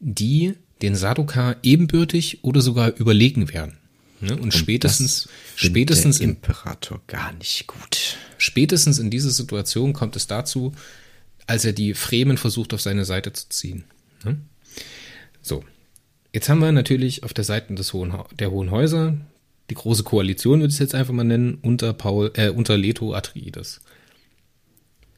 [0.00, 3.78] die den Sadoka ebenbürtig oder sogar überlegen werden.
[4.20, 4.34] Ne?
[4.34, 8.16] Und, Und spätestens, spätestens der Imperator gar nicht gut.
[8.38, 10.72] Spätestens in dieser Situation kommt es dazu,
[11.46, 13.84] als er die Fremen versucht, auf seine Seite zu ziehen.
[14.24, 14.38] Ne?
[15.40, 15.64] So.
[16.32, 19.16] Jetzt haben wir natürlich auf der Seite des Hohen, der Hohen Häuser
[19.70, 23.14] die große Koalition, würde ich es jetzt einfach mal nennen, unter Paul, äh, unter Leto
[23.14, 23.80] Atreides.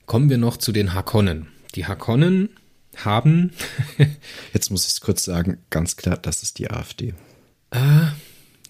[0.07, 1.49] Kommen wir noch zu den Hakonnen.
[1.75, 2.51] Die Hakonnen
[2.97, 3.53] haben.
[4.53, 7.15] jetzt muss ich es kurz sagen, ganz klar, das ist die AfD.
[7.71, 8.13] Ah,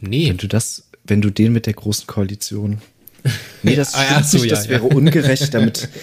[0.01, 0.29] nee.
[0.29, 2.81] Wenn du das, wenn du den mit der großen Koalition.
[3.63, 5.89] Nee, das, ah, ja, so, nicht, ja, das wäre ungerecht, damit.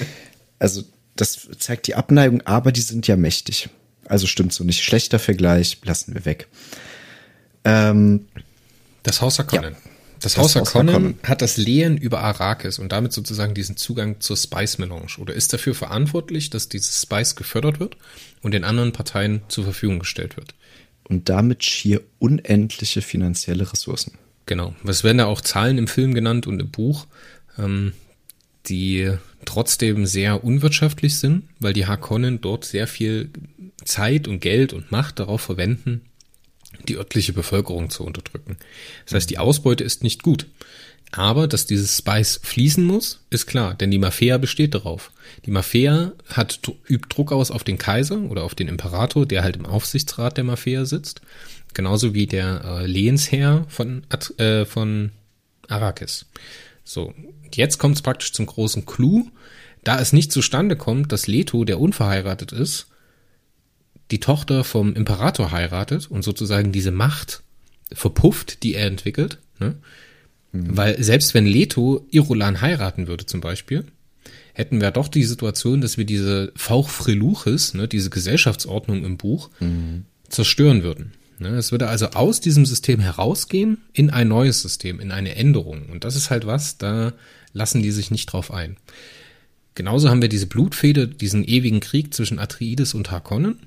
[0.57, 0.83] Also,
[1.15, 3.69] das zeigt die Abneigung, aber die sind ja mächtig.
[4.05, 4.83] Also stimmt so nicht.
[4.83, 6.47] Schlechter Vergleich, lassen wir weg.
[7.63, 8.27] Ähm,
[9.03, 9.73] das Haus Harkonnen.
[9.73, 9.90] Ja,
[10.21, 14.37] das, das Haus Harkonnen hat das Lehen über Arrakis und damit sozusagen diesen Zugang zur
[14.37, 17.97] Spice Melange oder ist dafür verantwortlich, dass dieses Spice gefördert wird
[18.41, 20.53] und den anderen Parteien zur Verfügung gestellt wird.
[21.03, 24.13] Und damit schier unendliche finanzielle Ressourcen.
[24.45, 24.75] Genau.
[24.85, 27.07] Es werden ja auch Zahlen im Film genannt und im Buch,
[27.57, 27.93] ähm,
[28.67, 29.11] die
[29.45, 33.31] trotzdem sehr unwirtschaftlich sind, weil die Harkonnen dort sehr viel
[33.83, 36.01] Zeit und Geld und Macht darauf verwenden,
[36.87, 38.57] die örtliche Bevölkerung zu unterdrücken.
[39.05, 40.47] Das heißt, die Ausbeute ist nicht gut.
[41.11, 45.11] Aber dass dieses Spice fließen muss, ist klar, denn die Mafia besteht darauf.
[45.45, 49.57] Die Mafia hat, übt Druck aus auf den Kaiser oder auf den Imperator, der halt
[49.57, 51.21] im Aufsichtsrat der Mafia sitzt.
[51.73, 54.03] Genauso wie der äh, Lehensherr von,
[54.37, 55.11] äh, von
[55.67, 56.25] Arrakis.
[56.83, 57.13] So,
[57.53, 59.27] jetzt kommt es praktisch zum großen Clou.
[59.83, 62.87] Da es nicht zustande kommt, dass Leto, der unverheiratet ist,
[64.11, 67.43] die Tochter vom Imperator heiratet und sozusagen diese Macht
[67.91, 69.39] verpufft, die er entwickelt.
[69.59, 69.77] Ne?
[70.51, 70.77] Mhm.
[70.77, 73.85] Weil selbst wenn Leto Irulan heiraten würde zum Beispiel,
[74.53, 79.49] hätten wir doch die Situation, dass wir diese Fauch Freluches, ne, diese Gesellschaftsordnung im Buch,
[79.59, 80.05] mhm.
[80.27, 81.13] zerstören würden.
[81.39, 81.49] Ne?
[81.49, 85.89] Es würde also aus diesem System herausgehen in ein neues System, in eine Änderung.
[85.89, 87.13] Und das ist halt was, da
[87.53, 88.77] lassen die sich nicht drauf ein.
[89.73, 93.59] Genauso haben wir diese Blutfede, diesen ewigen Krieg zwischen Atreides und Harkonnen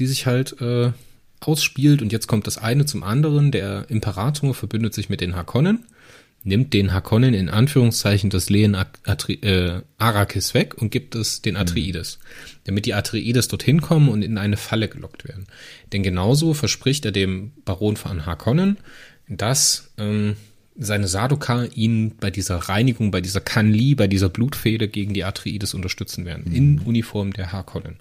[0.00, 0.92] die sich halt äh,
[1.40, 2.02] ausspielt.
[2.02, 3.52] Und jetzt kommt das eine zum anderen.
[3.52, 5.84] Der Imperator verbündet sich mit den Hakonnen,
[6.42, 11.54] nimmt den Hakonnen in Anführungszeichen das Lehen Atri äh, Arrakis weg und gibt es den
[11.54, 11.60] mhm.
[11.60, 12.48] Atreides, mhm.
[12.64, 15.46] damit die Atreides dorthin kommen und in eine Falle gelockt werden.
[15.92, 18.78] Denn genauso verspricht er dem Baron von Harkonnen,
[19.28, 20.36] dass ähm,
[20.76, 25.74] seine Sadoka ihn bei dieser Reinigung, bei dieser Kanli, bei dieser Blutfede gegen die Atreides
[25.74, 26.54] unterstützen werden, mhm.
[26.54, 27.96] in Uniform der Harkonnen.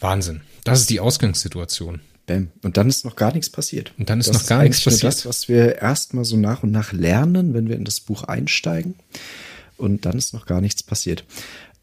[0.00, 0.42] Wahnsinn.
[0.64, 2.00] Das ist die Ausgangssituation.
[2.26, 2.50] Bam.
[2.62, 3.92] Und dann ist noch gar nichts passiert.
[3.98, 5.04] Und dann ist das noch gar ist nichts passiert.
[5.04, 8.94] Das, was wir erstmal so nach und nach lernen, wenn wir in das Buch einsteigen.
[9.76, 11.24] Und dann ist noch gar nichts passiert.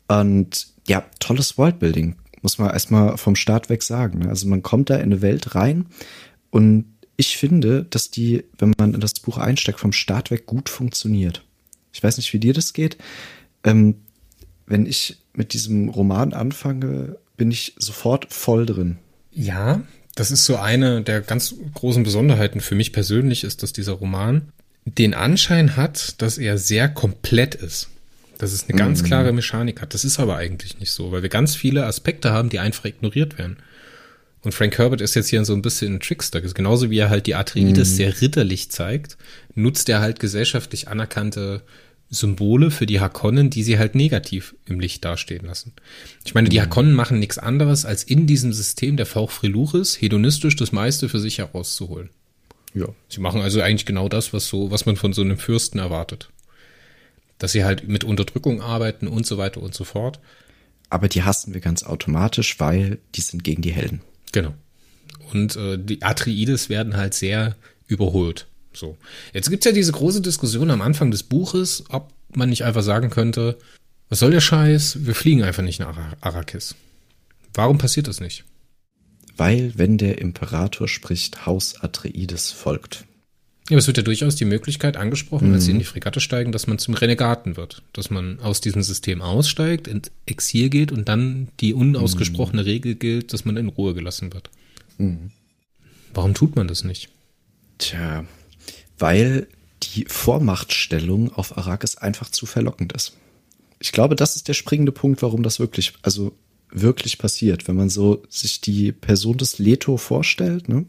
[0.08, 4.28] Und ja, tolles Worldbuilding, muss man erstmal vom Start weg sagen.
[4.28, 5.88] Also man kommt da in eine Welt rein
[6.50, 6.86] und
[7.18, 11.44] ich finde, dass die, wenn man in das Buch einsteigt, vom Start weg gut funktioniert.
[11.92, 12.98] Ich weiß nicht, wie dir das geht.
[13.64, 13.96] Ähm,
[14.68, 18.98] wenn ich mit diesem Roman anfange, bin ich sofort voll drin.
[19.32, 19.82] Ja,
[20.16, 24.52] das ist so eine der ganz großen Besonderheiten für mich persönlich, ist, dass dieser Roman
[24.86, 27.90] den Anschein hat, dass er sehr komplett ist.
[28.38, 29.06] Dass es eine ganz mhm.
[29.06, 29.94] klare Mechanik hat.
[29.94, 33.38] Das ist aber eigentlich nicht so, weil wir ganz viele Aspekte haben, die einfach ignoriert
[33.38, 33.58] werden.
[34.42, 36.42] Und Frank Herbert ist jetzt hier so ein bisschen ein Trickster.
[36.42, 37.96] Genauso wie er halt die Atreides mhm.
[37.96, 39.18] sehr ritterlich zeigt,
[39.56, 41.62] nutzt er halt gesellschaftlich anerkannte
[42.10, 45.74] Symbole für die Hakonnen, die sie halt negativ im Licht dastehen lassen.
[46.26, 46.64] Ich meine, die mhm.
[46.64, 51.20] Hakonnen machen nichts anderes, als in diesem System der Fauch Freluches hedonistisch das meiste für
[51.20, 52.10] sich herauszuholen.
[52.74, 52.88] Ja.
[53.10, 56.30] Sie machen also eigentlich genau das, was so, was man von so einem Fürsten erwartet.
[57.40, 60.20] Dass sie halt mit Unterdrückung arbeiten und so weiter und so fort.
[60.90, 64.02] Aber die hassen wir ganz automatisch, weil die sind gegen die Helden.
[64.32, 64.54] Genau.
[65.34, 68.98] Und äh, die Atreides werden halt sehr überholt So.
[69.34, 73.10] Jetzt gibt's ja diese große Diskussion am Anfang des Buches, ob man nicht einfach sagen
[73.10, 73.58] könnte,
[74.10, 75.06] was soll der Scheiß?
[75.06, 76.76] Wir fliegen einfach nicht nach Arrakis.
[77.54, 78.46] Warum passiert das nicht?
[79.36, 83.06] Weil, wenn der Imperator spricht, Haus Atreides folgt.
[83.70, 85.56] Ja, aber es wird ja durchaus die Möglichkeit angesprochen, mhm.
[85.56, 87.84] als sie in die Fregatte steigen, dass man zum Renegaten wird.
[87.92, 92.68] Dass man aus diesem System aussteigt, ins Exil geht und dann die unausgesprochene mhm.
[92.68, 94.50] Regel gilt, dass man in Ruhe gelassen wird.
[94.98, 95.32] Mhm.
[96.14, 97.10] Warum tut man das nicht?
[97.78, 98.26] Tja,
[98.98, 99.48] weil
[99.84, 103.14] die Vormachtstellung auf Arrakis einfach zu verlockend ist.
[103.80, 106.34] Ich glaube, das ist der springende Punkt, warum das wirklich, also
[106.72, 107.68] wirklich passiert.
[107.68, 110.86] Wenn man so sich die Person des Leto vorstellt, ne?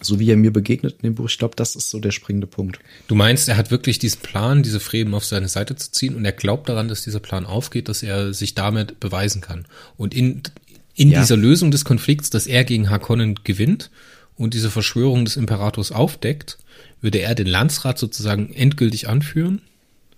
[0.00, 2.46] so wie er mir begegnet in dem Buch, ich glaube, das ist so der springende
[2.46, 2.78] Punkt.
[3.08, 6.24] Du meinst, er hat wirklich diesen Plan, diese Fremen auf seine Seite zu ziehen und
[6.24, 9.66] er glaubt daran, dass dieser Plan aufgeht, dass er sich damit beweisen kann.
[9.96, 10.42] Und in,
[10.94, 11.20] in ja.
[11.20, 13.90] dieser Lösung des Konflikts, dass er gegen Harkonnen gewinnt
[14.36, 16.58] und diese Verschwörung des Imperators aufdeckt,
[17.00, 19.62] würde er den Landsrat sozusagen endgültig anführen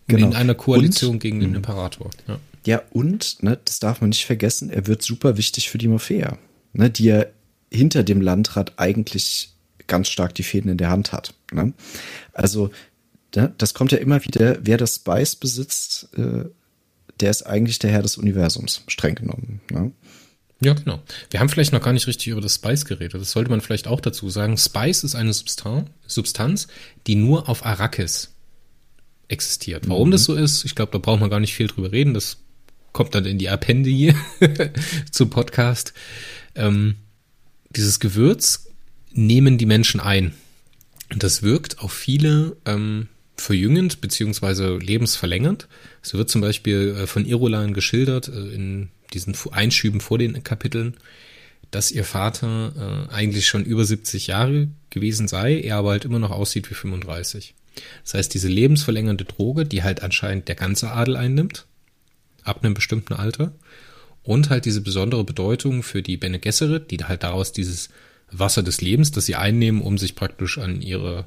[0.07, 0.29] genau.
[0.29, 1.57] in einer Koalition und, gegen den mhm.
[1.57, 2.11] Imperator.
[2.27, 5.89] Ja, ja und, ne, das darf man nicht vergessen, er wird super wichtig für die
[5.89, 6.39] Mafia,
[6.73, 7.27] ne, die ja
[7.71, 9.51] hinter dem Landrat eigentlich
[9.87, 11.35] ganz stark die Fäden in der Hand hat.
[11.53, 11.73] Ne?
[12.33, 12.71] Also,
[13.35, 16.45] ne, das kommt ja immer wieder, wer das Spice besitzt, äh,
[17.21, 19.61] der ist eigentlich der Herr des Universums, streng genommen.
[20.61, 21.03] Ja, genau.
[21.31, 23.21] Wir haben vielleicht noch gar nicht richtig über das Spice geredet.
[23.21, 24.57] Das sollte man vielleicht auch dazu sagen.
[24.57, 26.69] Spice ist eine Substanz, Substanz
[27.07, 28.33] die nur auf Arrakis
[29.29, 29.89] existiert.
[29.89, 30.13] Warum mhm.
[30.13, 32.15] das so ist, ich glaube, da braucht man gar nicht viel drüber reden.
[32.15, 32.39] Das
[32.93, 34.15] kommt dann in die Appendie
[35.11, 35.93] zum Podcast.
[36.55, 36.97] Ähm,
[37.69, 38.71] dieses Gewürz
[39.13, 40.33] nehmen die Menschen ein.
[41.13, 45.69] Und das wirkt auf viele ähm, verjüngend beziehungsweise lebensverlängernd.
[46.03, 50.97] So wird zum Beispiel äh, von Irulan geschildert äh, in diesen Einschüben vor den Kapiteln,
[51.71, 56.19] dass ihr Vater äh, eigentlich schon über 70 Jahre gewesen sei, er aber halt immer
[56.19, 57.55] noch aussieht wie 35.
[58.05, 61.67] Das heißt, diese lebensverlängernde Droge, die halt anscheinend der ganze Adel einnimmt,
[62.45, 63.53] ab einem bestimmten Alter,
[64.23, 67.91] und halt diese besondere Bedeutung für die Bene Gesserit, die halt daraus dieses
[68.33, 71.27] Wasser des Lebens, das sie einnehmen, um sich praktisch an ihre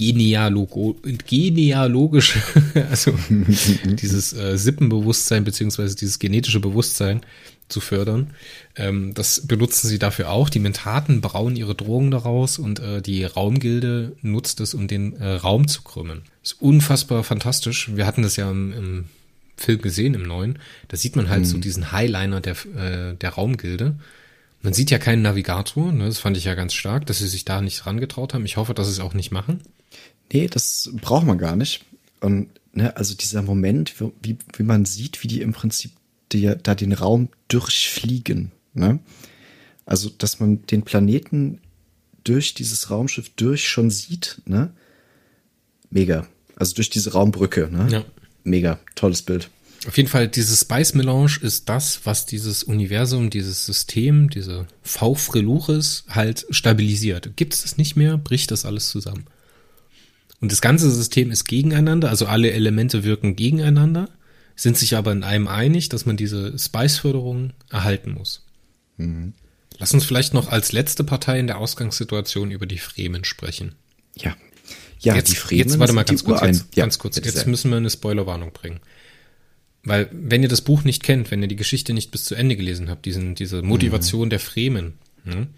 [0.00, 2.40] genealogo genealogische,
[2.90, 3.12] also
[3.84, 7.20] dieses äh, Sippenbewusstsein beziehungsweise dieses genetische Bewusstsein
[7.68, 8.30] zu fördern.
[8.76, 10.48] Ähm, das benutzen sie dafür auch.
[10.48, 15.32] Die Mentaten brauen ihre Drogen daraus und äh, die Raumgilde nutzt es, um den äh,
[15.32, 16.22] Raum zu krümmen.
[16.42, 17.94] Ist unfassbar fantastisch.
[17.94, 19.04] Wir hatten das ja im, im
[19.56, 20.58] Film gesehen, im neuen.
[20.88, 21.46] Da sieht man halt mhm.
[21.46, 23.96] so diesen Highliner der, äh, der Raumgilde.
[24.62, 26.06] Man sieht ja keinen Navigator, ne?
[26.06, 28.44] das fand ich ja ganz stark, dass sie sich da nicht rangetraut haben.
[28.44, 29.60] Ich hoffe, dass sie es auch nicht machen.
[30.32, 31.84] Nee, das braucht man gar nicht.
[32.20, 35.92] Und ne, also dieser Moment, wie, wie man sieht, wie die im Prinzip
[36.32, 38.52] die, da den Raum durchfliegen.
[38.74, 39.00] Ne?
[39.84, 41.60] Also, dass man den Planeten
[42.24, 44.40] durch dieses Raumschiff durch schon sieht.
[44.46, 44.72] Ne?
[45.90, 46.26] Mega.
[46.56, 47.68] Also durch diese Raumbrücke.
[47.72, 47.88] Ne?
[47.90, 48.04] Ja.
[48.44, 48.78] Mega.
[48.94, 49.50] Tolles Bild.
[49.86, 56.04] Auf jeden Fall, dieses Spice Melange ist das, was dieses Universum, dieses System, diese V-Freluches
[56.08, 57.34] halt stabilisiert.
[57.36, 59.24] Gibt es das nicht mehr, bricht das alles zusammen.
[60.40, 64.08] Und das ganze System ist gegeneinander, also alle Elemente wirken gegeneinander,
[64.56, 68.46] sind sich aber in einem einig, dass man diese Spice-Förderung erhalten muss.
[68.96, 69.34] Mhm.
[69.78, 73.74] Lass uns vielleicht noch als letzte Partei in der Ausgangssituation über die Fremen sprechen.
[74.16, 74.36] Ja.
[74.98, 75.68] Ja, jetzt, die Fremen.
[75.68, 77.16] Jetzt warte mal ganz kurz, jetzt, ja, ganz kurz.
[77.16, 78.80] Jetzt müssen wir eine Spoilerwarnung bringen.
[79.82, 82.54] Weil, wenn ihr das Buch nicht kennt, wenn ihr die Geschichte nicht bis zu Ende
[82.54, 84.30] gelesen habt, diesen, diese Motivation mhm.
[84.30, 85.48] der Fremen, ne,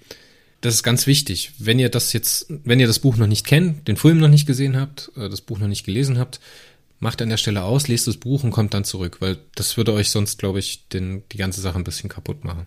[0.63, 1.53] das ist ganz wichtig.
[1.59, 4.47] Wenn ihr das jetzt, wenn ihr das Buch noch nicht kennt, den Film noch nicht
[4.47, 6.41] gesehen habt, äh, das Buch noch nicht gelesen habt,
[7.01, 9.93] macht an der Stelle aus, lest das Buch und kommt dann zurück, weil das würde
[9.93, 12.65] euch sonst, glaube ich, den, die ganze Sache ein bisschen kaputt machen.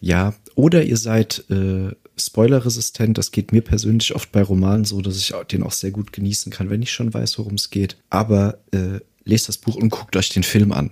[0.00, 3.18] Ja, oder ihr seid äh, spoilerresistent.
[3.18, 6.50] Das geht mir persönlich oft bei Romanen so, dass ich den auch sehr gut genießen
[6.50, 7.96] kann, wenn ich schon weiß, worum es geht.
[8.08, 10.90] Aber äh, lest das Buch und guckt euch den Film an.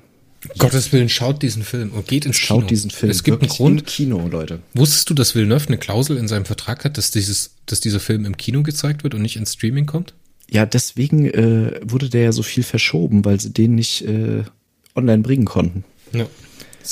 [0.59, 2.61] Gottes Willen, schaut diesen Film und geht ins Kino.
[2.61, 3.11] Schaut diesen Film.
[3.11, 3.87] Es gibt einen Grund.
[3.87, 4.61] Kino, Leute.
[4.75, 8.25] Wusstest du, dass Villeneuve eine Klausel in seinem Vertrag hat, dass dieses, dass dieser Film
[8.25, 10.15] im Kino gezeigt wird und nicht ins Streaming kommt?
[10.51, 14.45] Ja, deswegen äh, wurde der ja so viel verschoben, weil sie den nicht äh,
[14.95, 15.85] online bringen konnten.
[16.13, 16.27] Ja.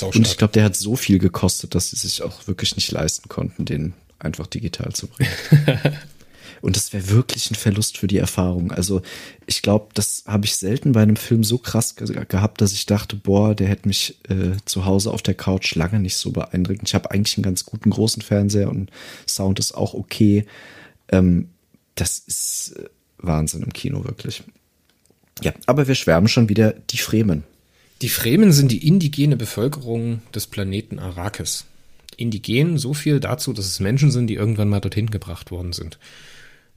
[0.00, 3.28] Und ich glaube, der hat so viel gekostet, dass sie sich auch wirklich nicht leisten
[3.28, 5.30] konnten, den einfach digital zu bringen.
[6.62, 8.70] Und das wäre wirklich ein Verlust für die Erfahrung.
[8.70, 9.02] Also
[9.46, 12.86] ich glaube, das habe ich selten bei einem Film so krass ge gehabt, dass ich
[12.86, 16.82] dachte, boah, der hätte mich äh, zu Hause auf der Couch lange nicht so beeindruckt.
[16.84, 18.90] Ich habe eigentlich einen ganz guten großen Fernseher und
[19.28, 20.46] Sound ist auch okay.
[21.08, 21.48] Ähm,
[21.96, 24.44] das ist äh, Wahnsinn im Kino, wirklich.
[25.42, 27.42] Ja, aber wir schwärmen schon wieder die Fremen.
[28.02, 31.64] Die Fremen sind die indigene Bevölkerung des Planeten Arrakis.
[32.16, 35.98] Indigen so viel dazu, dass es Menschen sind, die irgendwann mal dorthin gebracht worden sind.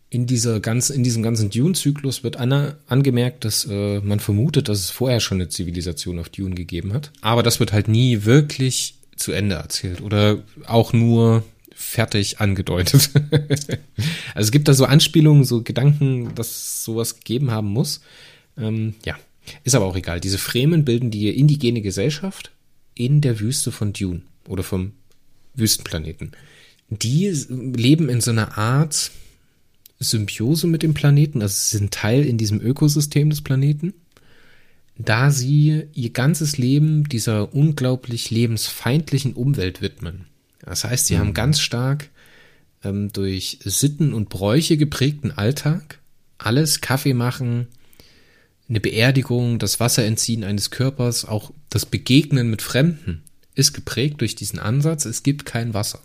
[0.10, 4.80] In dieser ganz, in diesem ganzen Dune-Zyklus wird Anna angemerkt, dass äh, man vermutet, dass
[4.80, 7.12] es vorher schon eine Zivilisation auf Dune gegeben hat.
[7.22, 13.10] Aber das wird halt nie wirklich zu Ende erzählt oder auch nur fertig angedeutet.
[14.34, 18.02] also es gibt da so Anspielungen, so Gedanken, dass sowas gegeben haben muss.
[18.58, 19.18] Ähm, ja,
[19.64, 20.20] ist aber auch egal.
[20.20, 22.52] Diese Fremen bilden die indigene Gesellschaft
[22.94, 24.94] in der Wüste von Dune oder vom
[25.56, 26.32] Wüstenplaneten.
[26.90, 29.12] Die leben in so einer Art
[30.00, 33.94] Symbiose mit dem Planeten, also sie sind Teil in diesem Ökosystem des Planeten,
[34.98, 40.26] da sie ihr ganzes Leben dieser unglaublich lebensfeindlichen Umwelt widmen.
[40.60, 41.20] Das heißt, sie mhm.
[41.20, 42.10] haben ganz stark
[42.84, 46.00] ähm, durch Sitten und Bräuche geprägten Alltag.
[46.38, 47.68] Alles Kaffee machen,
[48.68, 53.22] eine Beerdigung, das Wasserentziehen eines Körpers, auch das Begegnen mit Fremden
[53.54, 56.00] ist geprägt durch diesen Ansatz, es gibt kein Wasser.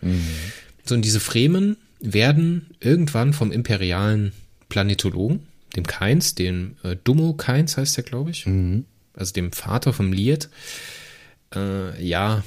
[0.00, 0.24] Mhm.
[0.84, 4.32] So, und diese Fremen werden irgendwann vom imperialen
[4.68, 5.40] Planetologen,
[5.76, 8.84] dem Keins, dem äh, Dummo Keins heißt er, glaube ich, mhm.
[9.14, 10.48] also dem Vater vom Liet,
[11.54, 12.42] äh, ja,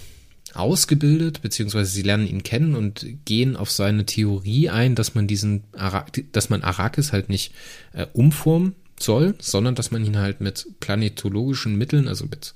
[0.54, 5.64] ausgebildet, beziehungsweise sie lernen ihn kennen und gehen auf seine Theorie ein, dass man diesen,
[5.74, 7.54] Ara dass man Arrakis halt nicht
[7.94, 12.54] äh, umformen soll, sondern dass man ihn halt mit planetologischen Mitteln, also mit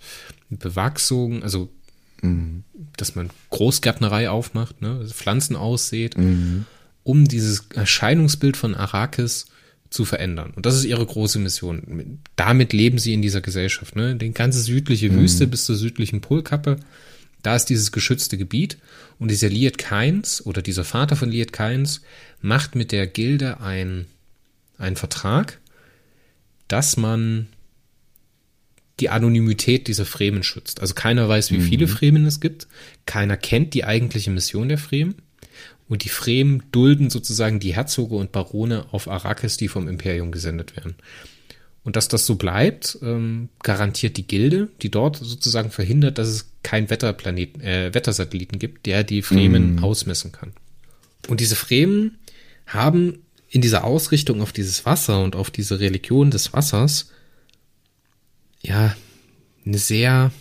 [0.49, 1.69] Bewachsung, also
[2.21, 2.63] mhm.
[2.97, 6.65] dass man Großgärtnerei aufmacht, ne, Pflanzen aussät, mhm.
[7.07, 9.45] Um dieses Erscheinungsbild von Arrakis
[9.89, 10.51] zu verändern.
[10.55, 12.19] Und das ist ihre große Mission.
[12.35, 13.95] Damit leben sie in dieser Gesellschaft.
[13.95, 14.15] Ne?
[14.15, 15.21] Die ganze südliche mhm.
[15.21, 16.77] Wüste bis zur südlichen Polkappe
[17.43, 18.77] da ist dieses geschützte Gebiet
[19.19, 22.01] und dieser Liet Kainz oder dieser Vater von Liet Kainz
[22.41, 24.05] macht mit der Gilde ein,
[24.77, 25.59] einen Vertrag,
[26.67, 27.47] dass man
[28.99, 30.81] die Anonymität dieser Fremen schützt.
[30.81, 31.63] Also keiner weiß, wie mhm.
[31.63, 32.67] viele Fremen es gibt.
[33.05, 35.15] Keiner kennt die eigentliche Mission der Fremen.
[35.89, 40.75] Und die Fremen dulden sozusagen die Herzoge und Barone auf Arrakis, die vom Imperium gesendet
[40.75, 40.95] werden.
[41.83, 46.51] Und dass das so bleibt, ähm, garantiert die Gilde, die dort sozusagen verhindert, dass es
[46.61, 49.83] keinen Wetterplaneten, äh, Wettersatelliten gibt, der die Fremen mm.
[49.85, 50.51] ausmessen kann.
[51.29, 52.17] Und diese Fremen
[52.65, 53.19] haben
[53.49, 57.11] in dieser Ausrichtung auf dieses Wasser und auf diese Religion des Wassers
[58.61, 58.93] ja
[59.65, 60.31] eine sehr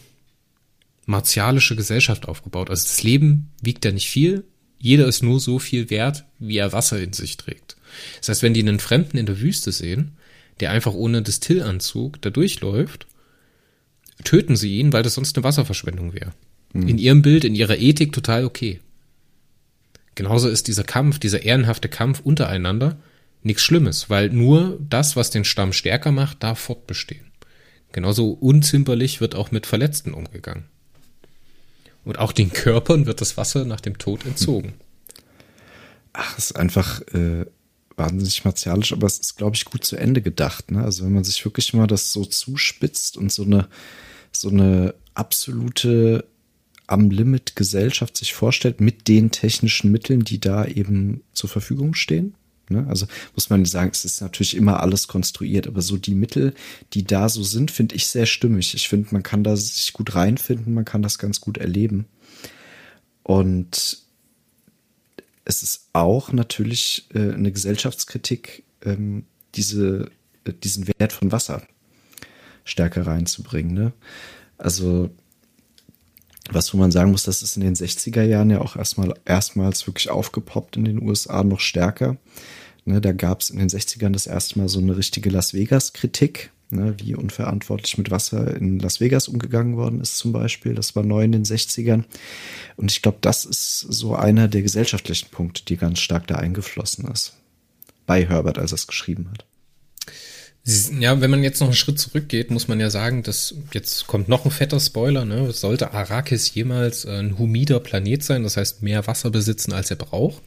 [1.04, 2.70] martialische Gesellschaft aufgebaut.
[2.70, 4.44] Also das Leben wiegt ja nicht viel.
[4.86, 7.76] Jeder ist nur so viel wert, wie er Wasser in sich trägt.
[8.20, 10.12] Das heißt, wenn die einen Fremden in der Wüste sehen,
[10.60, 13.08] der einfach ohne Distillanzug da durchläuft,
[14.22, 16.34] töten sie ihn, weil das sonst eine Wasserverschwendung wäre.
[16.72, 16.86] Mhm.
[16.86, 18.78] In ihrem Bild, in ihrer Ethik total okay.
[20.14, 22.96] Genauso ist dieser Kampf, dieser ehrenhafte Kampf untereinander
[23.42, 27.32] nichts Schlimmes, weil nur das, was den Stamm stärker macht, darf fortbestehen.
[27.90, 30.66] Genauso unzimperlich wird auch mit Verletzten umgegangen.
[32.06, 34.74] Und auch den Körpern wird das Wasser nach dem Tod entzogen.
[36.12, 37.44] Ach, ist einfach äh,
[37.96, 40.70] wahnsinnig martialisch, aber es ist, glaube ich, gut zu Ende gedacht.
[40.70, 40.84] Ne?
[40.84, 43.66] Also wenn man sich wirklich mal das so zuspitzt und so eine,
[44.30, 46.24] so eine absolute
[46.86, 52.36] am Limit Gesellschaft sich vorstellt mit den technischen Mitteln, die da eben zur Verfügung stehen.
[52.68, 52.86] Ne?
[52.88, 56.54] Also muss man sagen, es ist natürlich immer alles konstruiert, aber so die Mittel,
[56.92, 58.74] die da so sind, finde ich sehr stimmig.
[58.74, 62.06] Ich finde, man kann da sich gut reinfinden, man kann das ganz gut erleben.
[63.22, 63.98] Und
[65.44, 69.24] es ist auch natürlich äh, eine Gesellschaftskritik, ähm,
[69.54, 70.10] diese,
[70.44, 71.62] äh, diesen Wert von Wasser
[72.64, 73.72] stärker reinzubringen.
[73.72, 73.92] Ne?
[74.58, 75.10] Also
[76.52, 79.86] was wo man sagen muss, das ist in den 60er Jahren ja auch erstmal erstmals
[79.86, 82.16] wirklich aufgepoppt in den USA noch stärker.
[82.84, 86.50] Ne, da gab es in den 60ern das erste Mal so eine richtige Las Vegas-Kritik
[86.70, 90.74] ne, wie unverantwortlich mit Wasser in Las Vegas umgegangen worden ist zum Beispiel.
[90.74, 92.04] Das war neu in den 60ern.
[92.76, 97.06] Und ich glaube, das ist so einer der gesellschaftlichen Punkte, die ganz stark da eingeflossen
[97.08, 97.36] ist.
[98.06, 99.44] Bei Herbert, als er es geschrieben hat.
[100.66, 104.28] Ja, wenn man jetzt noch einen Schritt zurückgeht, muss man ja sagen, dass jetzt kommt
[104.28, 105.52] noch ein fetter Spoiler, ne?
[105.52, 110.42] Sollte Arrakis jemals ein humider Planet sein, das heißt mehr Wasser besitzen, als er braucht,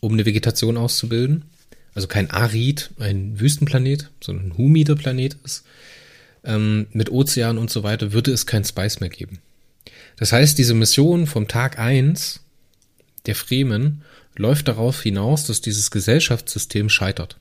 [0.00, 1.46] um eine Vegetation auszubilden,
[1.94, 5.64] also kein Arid, ein Wüstenplanet, sondern ein humider Planet ist,
[6.44, 9.38] ähm, mit Ozean und so weiter, würde es kein Spice mehr geben.
[10.18, 12.40] Das heißt, diese Mission vom Tag eins
[13.24, 14.02] der Fremen
[14.36, 17.38] läuft darauf hinaus, dass dieses Gesellschaftssystem scheitert.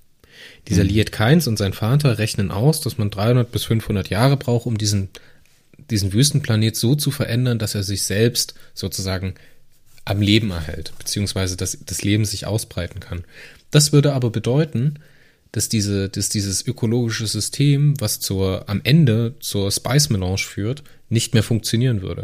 [0.68, 0.90] Dieser mhm.
[0.90, 4.78] Liet Keins und sein Vater rechnen aus, dass man 300 bis 500 Jahre braucht, um
[4.78, 5.10] diesen,
[5.90, 9.36] diesen Wüstenplanet so zu verändern, dass er sich selbst sozusagen
[10.06, 13.24] am Leben erhält, beziehungsweise dass das Leben sich ausbreiten kann.
[13.72, 15.00] Das würde aber bedeuten,
[15.52, 21.34] dass diese, dass dieses ökologische System, was zur, am Ende zur Spice Melange führt, nicht
[21.34, 22.24] mehr funktionieren würde.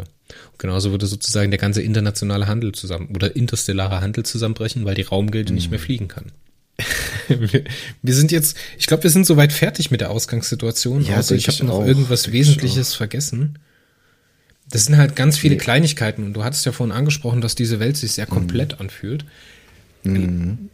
[0.52, 5.02] Und genauso würde sozusagen der ganze internationale Handel zusammen oder interstellare Handel zusammenbrechen, weil die
[5.02, 5.56] Raumgilde mhm.
[5.56, 6.26] nicht mehr fliegen kann.
[7.28, 11.04] Wir sind jetzt, ich glaube, wir sind soweit fertig mit der Ausgangssituation.
[11.04, 13.58] Ja, also ich habe noch irgendwas Wesentliches vergessen.
[14.70, 15.60] Das sind halt ganz viele nee.
[15.60, 18.80] Kleinigkeiten und du hattest ja vorhin angesprochen, dass diese Welt sich sehr komplett mhm.
[18.80, 19.24] anfühlt.
[20.02, 20.70] Mhm.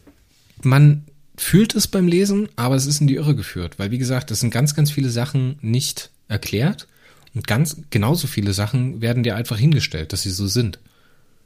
[0.61, 1.03] Man
[1.35, 4.39] fühlt es beim Lesen, aber es ist in die Irre geführt, weil wie gesagt, es
[4.39, 6.87] sind ganz, ganz viele Sachen nicht erklärt
[7.33, 10.79] und ganz genauso viele Sachen werden dir einfach hingestellt, dass sie so sind.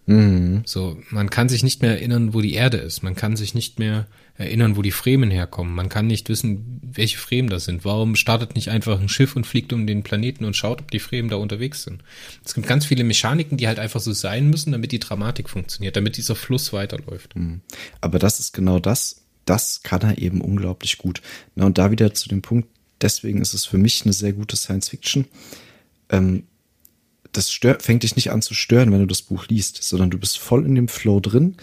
[0.06, 0.64] Mhm.
[0.66, 3.04] So, man kann sich nicht mehr erinnern, wo die Erde ist.
[3.04, 5.75] Man kann sich nicht mehr erinnern, wo die Fremen herkommen.
[5.75, 7.86] Man kann nicht wissen, welche Fremen das sind.
[7.86, 10.99] Warum startet nicht einfach ein Schiff und fliegt um den Planeten und schaut, ob die
[10.99, 12.03] Fremen da unterwegs sind?
[12.43, 15.95] Es gibt ganz viele Mechaniken, die halt einfach so sein müssen, damit die Dramatik funktioniert,
[15.95, 17.36] damit dieser Fluss weiterläuft.
[17.36, 17.61] Mhm.
[18.01, 19.21] Aber das ist genau das.
[19.45, 21.21] Das kann er eben unglaublich gut.
[21.55, 22.69] Na, und da wieder zu dem Punkt,
[23.01, 25.25] deswegen ist es für mich eine sehr gute Science Fiction.
[26.09, 26.43] Ähm,
[27.34, 30.17] das stört, fängt dich nicht an zu stören, wenn du das Buch liest, sondern du
[30.17, 31.57] bist voll in dem Flow drin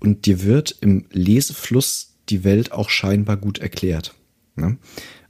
[0.00, 4.14] und dir wird im Lesefluss die Welt auch scheinbar gut erklärt.
[4.56, 4.78] Ne?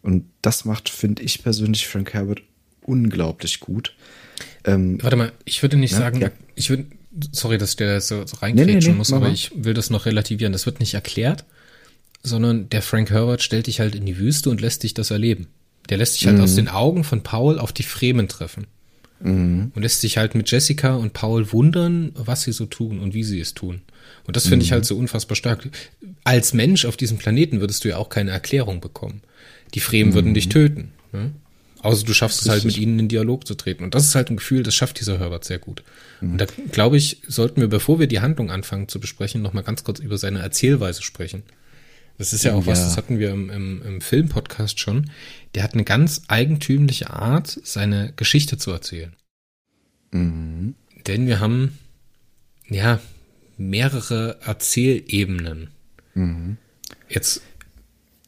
[0.03, 2.43] Und das macht, finde ich persönlich, Frank Herbert
[2.83, 3.95] unglaublich gut.
[4.65, 6.31] Ähm, Warte mal, ich würde nicht na, sagen, ja.
[6.55, 6.87] ich würde,
[7.33, 10.07] sorry, dass der so, so reinkrätschen nee, nee, nee, muss, aber ich will das noch
[10.07, 10.53] relativieren.
[10.53, 11.45] Das wird nicht erklärt,
[12.23, 15.49] sondern der Frank Herbert stellt dich halt in die Wüste und lässt dich das erleben.
[15.89, 16.45] Der lässt dich halt mhm.
[16.45, 18.67] aus den Augen von Paul auf die Fremen treffen.
[19.23, 19.73] Mhm.
[19.75, 23.25] Und lässt sich halt mit Jessica und Paul wundern, was sie so tun und wie
[23.25, 23.83] sie es tun.
[24.27, 24.63] Und das finde mhm.
[24.63, 25.69] ich halt so unfassbar stark.
[26.25, 29.23] Als Mensch auf diesem Planeten würdest du ja auch keine Erklärung bekommen.
[29.75, 30.15] Die Fremen mhm.
[30.15, 30.93] würden dich töten.
[31.13, 31.33] Ne?
[31.81, 33.83] Außer du schaffst es halt mit ihnen in Dialog zu treten.
[33.83, 35.83] Und das ist halt ein Gefühl, das schafft dieser Herbert sehr gut.
[36.21, 36.33] Mhm.
[36.33, 39.83] Und da glaube ich, sollten wir, bevor wir die Handlung anfangen zu besprechen, nochmal ganz
[39.83, 41.43] kurz über seine Erzählweise sprechen.
[42.19, 42.73] Das ist ja auch ja.
[42.73, 45.11] was, das hatten wir im, im, im Film-Podcast schon.
[45.55, 49.15] Der hat eine ganz eigentümliche Art, seine Geschichte zu erzählen.
[50.13, 50.75] Mhm.
[51.07, 51.79] Denn wir haben,
[52.69, 53.01] ja,
[53.57, 55.71] mehrere Erzählebenen.
[56.15, 56.57] Mhm.
[57.09, 57.43] Jetzt.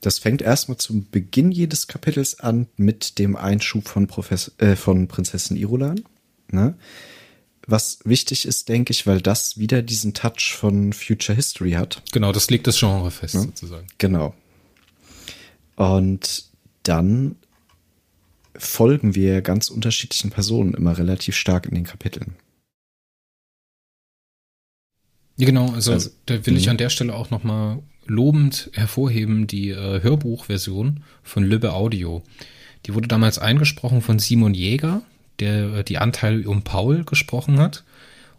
[0.01, 5.09] Das fängt erstmal zum Beginn jedes Kapitels an mit dem Einschub von, Professor, äh, von
[5.09, 6.05] Prinzessin Irulan.
[6.51, 6.75] Ne?
[7.67, 12.03] Was wichtig ist, denke ich, weil das wieder diesen Touch von Future History hat.
[12.13, 13.41] Genau, das legt das Genre fest, ja?
[13.41, 13.87] sozusagen.
[13.99, 14.35] Genau.
[15.77, 16.45] Und
[16.83, 17.37] dann
[18.57, 22.37] folgen wir ganz unterschiedlichen Personen immer relativ stark in den Kapiteln.
[25.37, 26.73] Ja, genau, also, also da will ich mhm.
[26.73, 32.23] an der Stelle auch nochmal lobend hervorheben, die äh, Hörbuchversion von Lübbe Audio.
[32.87, 35.03] Die wurde damals eingesprochen von Simon Jäger,
[35.41, 37.85] der äh, die Anteile um Paul gesprochen hat,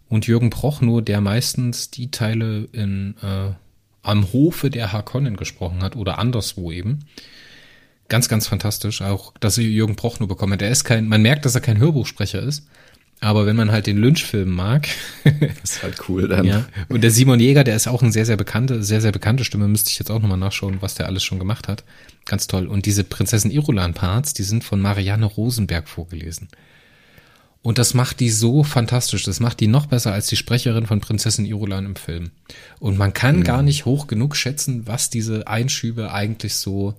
[0.09, 3.51] und Jürgen Prochnow, der meistens die Teile in äh,
[4.03, 7.05] am Hofe der Harkonnen gesprochen hat oder anderswo eben.
[8.07, 9.01] Ganz, ganz fantastisch.
[9.01, 10.59] Auch, dass sie Jürgen Prochnow bekommen.
[10.59, 12.67] Der ist kein, man merkt, dass er kein Hörbuchsprecher ist.
[13.21, 14.87] Aber wenn man halt den Lynch-Film mag,
[15.63, 16.45] ist halt cool dann.
[16.45, 16.65] Ja.
[16.89, 19.67] Und der Simon Jäger, der ist auch eine sehr, sehr bekannte, sehr, sehr bekannte Stimme.
[19.67, 21.83] Müsste ich jetzt auch nochmal nachschauen, was der alles schon gemacht hat.
[22.25, 22.67] Ganz toll.
[22.67, 26.49] Und diese Prinzessin Irulan-Parts, die sind von Marianne Rosenberg vorgelesen.
[27.65, 29.23] Und das macht die so fantastisch.
[29.23, 32.29] Das macht die noch besser als die Sprecherin von Prinzessin Irulan im Film.
[32.77, 33.43] Und man kann mhm.
[33.43, 36.93] gar nicht hoch genug schätzen, was diese Einschübe eigentlich so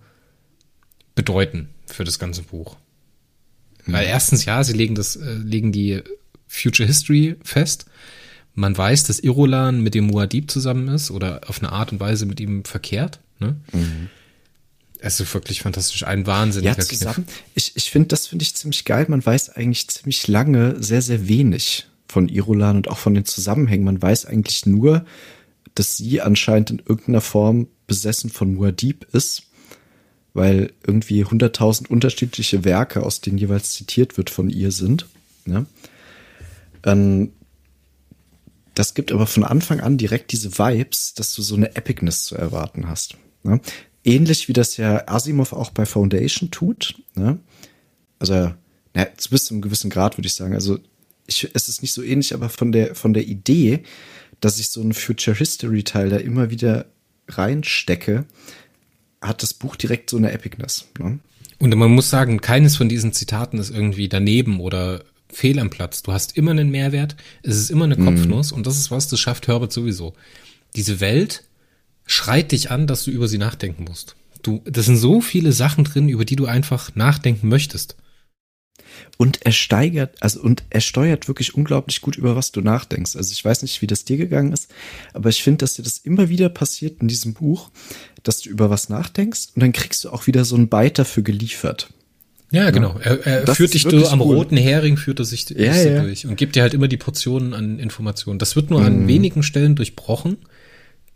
[1.15, 2.77] bedeuten für das ganze Buch.
[3.85, 3.93] Mhm.
[3.93, 6.03] Weil erstens, ja, sie legen das, äh, legen die
[6.49, 7.87] Future History fest.
[8.55, 12.27] Man weiß, dass Irulan mit dem Muad'Dib zusammen ist oder auf eine Art und Weise
[12.27, 13.21] mit ihm verkehrt.
[13.39, 13.55] Ne?
[13.73, 14.09] Mhm.
[15.01, 17.27] Es ist wirklich fantastisch, ein wahnsinniger ja, zusammen.
[17.27, 17.43] Kniff.
[17.55, 19.07] Ich, ich finde, das finde ich ziemlich geil.
[19.09, 23.85] Man weiß eigentlich ziemlich lange sehr, sehr wenig von Irulan und auch von den Zusammenhängen.
[23.85, 25.05] Man weiß eigentlich nur,
[25.75, 29.47] dass sie anscheinend in irgendeiner Form besessen von Muad'Dib ist
[30.37, 35.07] weil irgendwie 100.000 unterschiedliche Werke, aus denen jeweils zitiert wird, von ihr sind.
[35.47, 35.65] Ne?
[36.85, 37.33] Ähm,
[38.75, 42.37] das gibt aber von Anfang an direkt diese Vibes, dass du so eine Epicness zu
[42.37, 43.17] erwarten hast.
[43.45, 43.61] Ne?
[44.07, 46.95] Ähnlich wie das ja Asimov auch bei Foundation tut.
[47.15, 47.39] Ne?
[48.19, 48.55] Also,
[48.95, 50.55] na, bis zu einem gewissen Grad würde ich sagen.
[50.55, 50.79] Also,
[51.27, 53.83] ich, es ist nicht so ähnlich, aber von der, von der Idee,
[54.41, 56.87] dass ich so einen Future History Teil da immer wieder
[57.29, 58.25] reinstecke,
[59.21, 60.87] hat das Buch direkt so eine Epicness.
[60.99, 61.19] Ne?
[61.59, 66.03] Und man muss sagen, keines von diesen Zitaten ist irgendwie daneben oder fehl am Platz.
[66.03, 68.59] Du hast immer einen Mehrwert, es ist immer eine Kopfnuss mhm.
[68.59, 70.15] und das ist was, das schafft Herbert sowieso.
[70.77, 71.45] Diese Welt
[72.07, 74.17] schreit dich an, dass du über sie nachdenken musst.
[74.43, 77.97] Du, das sind so viele Sachen drin, über die du einfach nachdenken möchtest.
[79.19, 83.17] Und er steigert, also und er steuert wirklich unglaublich gut, über was du nachdenkst.
[83.17, 84.71] Also ich weiß nicht, wie das dir gegangen ist,
[85.13, 87.71] aber ich finde, dass dir das immer wieder passiert in diesem Buch,
[88.23, 91.23] dass du über was nachdenkst und dann kriegst du auch wieder so ein Byte dafür
[91.23, 91.91] geliefert.
[92.53, 92.97] Ja, genau.
[93.03, 94.37] Er, er führt dich durch, am cool.
[94.37, 96.03] roten Hering führt er sich ja, ja.
[96.03, 98.39] durch und gibt dir halt immer die Portionen an Informationen.
[98.39, 98.87] Das wird nur mhm.
[98.87, 100.39] an wenigen Stellen durchbrochen.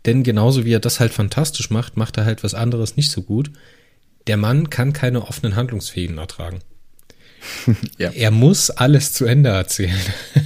[0.05, 3.21] Denn genauso wie er das halt fantastisch macht, macht er halt was anderes nicht so
[3.21, 3.51] gut.
[4.27, 6.59] Der Mann kann keine offenen Handlungsfäden ertragen.
[7.97, 8.11] ja.
[8.11, 9.99] Er muss alles zu Ende erzählen.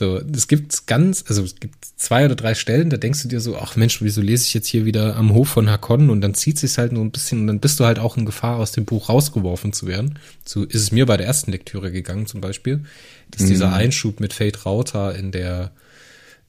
[0.00, 3.38] So, es gibt ganz, also es gibt zwei oder drei Stellen, da denkst du dir
[3.38, 6.32] so, ach Mensch, wieso lese ich jetzt hier wieder am Hof von Hakon und dann
[6.32, 8.72] zieht sich halt nur ein bisschen und dann bist du halt auch in Gefahr, aus
[8.72, 10.18] dem Buch rausgeworfen zu werden.
[10.42, 12.82] So ist es mir bei der ersten Lektüre gegangen zum Beispiel,
[13.30, 13.48] dass mhm.
[13.48, 15.70] dieser Einschub mit Fate Rauter in der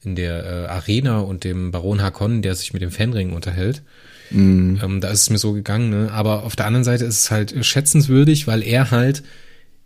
[0.04, 3.84] in der äh, Arena und dem Baron Hakon, der sich mit dem Fenring unterhält.
[4.32, 4.80] Mhm.
[4.84, 6.12] Ähm, da ist es mir so gegangen, ne?
[6.12, 9.24] Aber auf der anderen Seite ist es halt schätzenswürdig, weil er halt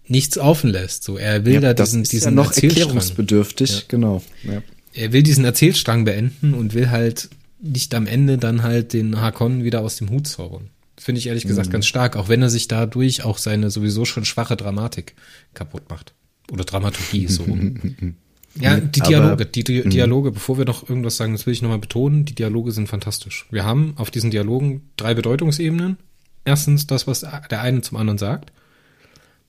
[0.08, 1.04] nichts offen lässt.
[1.04, 3.82] So, er will ja, da diesen, das ist diesen ja noch erklärungsbedürftig, ja.
[3.88, 4.24] genau.
[4.44, 4.62] Ja.
[4.94, 9.64] Er will diesen Erzählstrang beenden und will halt nicht am Ende dann halt den Hakon
[9.64, 10.70] wieder aus dem Hut zaubern.
[10.98, 11.74] Finde ich ehrlich gesagt mhm.
[11.74, 15.16] ganz stark, auch wenn er sich dadurch auch seine sowieso schon schwache Dramatik
[15.54, 16.14] kaputt macht.
[16.52, 17.46] Oder Dramaturgie, so
[18.60, 19.90] Ja, die Dialoge, die, die mhm.
[19.90, 23.46] Dialoge, bevor wir noch irgendwas sagen, das will ich nochmal betonen, die Dialoge sind fantastisch.
[23.52, 25.98] Wir haben auf diesen Dialogen drei Bedeutungsebenen.
[26.46, 28.52] Erstens das, was der eine zum anderen sagt.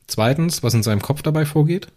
[0.07, 1.88] Zweitens, was in seinem Kopf dabei vorgeht.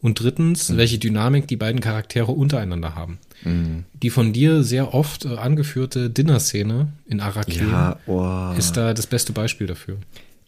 [0.00, 0.78] Und drittens, mhm.
[0.78, 3.18] welche Dynamik die beiden Charaktere untereinander haben.
[3.44, 3.84] Mhm.
[4.02, 8.52] Die von dir sehr oft äh, angeführte Dinner-Szene in Arrakeen ja, oh.
[8.58, 9.98] ist da das beste Beispiel dafür.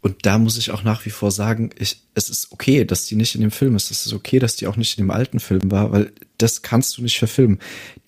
[0.04, 3.16] Und da muss ich auch nach wie vor sagen, ich, es ist okay, dass die
[3.16, 3.90] nicht in dem Film ist.
[3.90, 6.98] Es ist okay, dass die auch nicht in dem alten Film war, weil das kannst
[6.98, 7.58] du nicht verfilmen.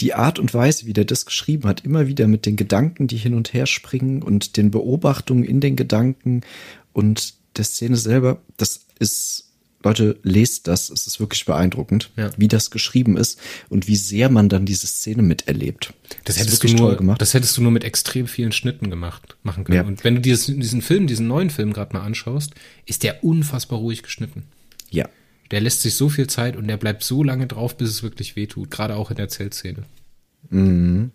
[0.01, 3.17] Die Art und Weise, wie der das geschrieben hat, immer wieder mit den Gedanken, die
[3.17, 6.43] hin und her springen und den Beobachtungen in den Gedanken
[6.93, 9.46] und der Szene selber, das ist,
[9.83, 12.31] Leute, lest das, es ist wirklich beeindruckend, ja.
[12.37, 15.93] wie das geschrieben ist und wie sehr man dann diese Szene miterlebt.
[16.25, 17.21] Das, das hättest du nur, gemacht.
[17.21, 19.77] das hättest du nur mit extrem vielen Schnitten gemacht, machen können.
[19.77, 19.85] Ja.
[19.85, 22.53] Und wenn du dieses, diesen Film, diesen neuen Film gerade mal anschaust,
[22.85, 24.45] ist der unfassbar ruhig geschnitten.
[24.91, 25.09] Ja.
[25.51, 28.35] Der lässt sich so viel Zeit und der bleibt so lange drauf, bis es wirklich
[28.35, 29.85] wehtut, gerade auch in der Zeltszene.
[30.51, 31.13] Mhm.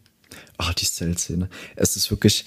[0.58, 1.50] Ach, die Zeltszene.
[1.76, 2.46] Es ist wirklich,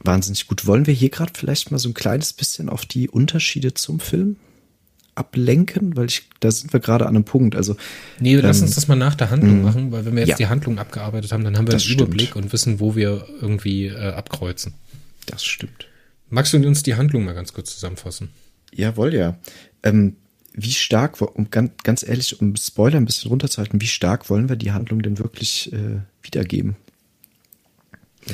[0.00, 0.66] wahnsinnig gut.
[0.66, 4.36] Wollen wir hier gerade vielleicht mal so ein kleines bisschen auf die Unterschiede zum Film
[5.18, 5.96] ablenken?
[5.96, 7.56] Weil ich, da sind wir gerade an einem Punkt.
[7.56, 7.76] Also,
[8.20, 9.62] nee, ähm, lass uns das mal nach der Handlung mhm.
[9.62, 10.36] machen, weil wenn wir jetzt ja.
[10.36, 12.08] die Handlung abgearbeitet haben, dann haben wir das einen stimmt.
[12.08, 14.74] Überblick und wissen, wo wir irgendwie äh, abkreuzen.
[15.26, 15.88] Das stimmt.
[16.30, 18.30] Magst du uns die Handlung mal ganz kurz zusammenfassen?
[18.72, 19.36] Jawohl, ja.
[19.82, 20.16] Ähm,
[20.52, 24.56] wie stark, um ganz, ganz ehrlich, um Spoiler ein bisschen runterzuhalten, wie stark wollen wir
[24.56, 26.76] die Handlung denn wirklich äh, wiedergeben?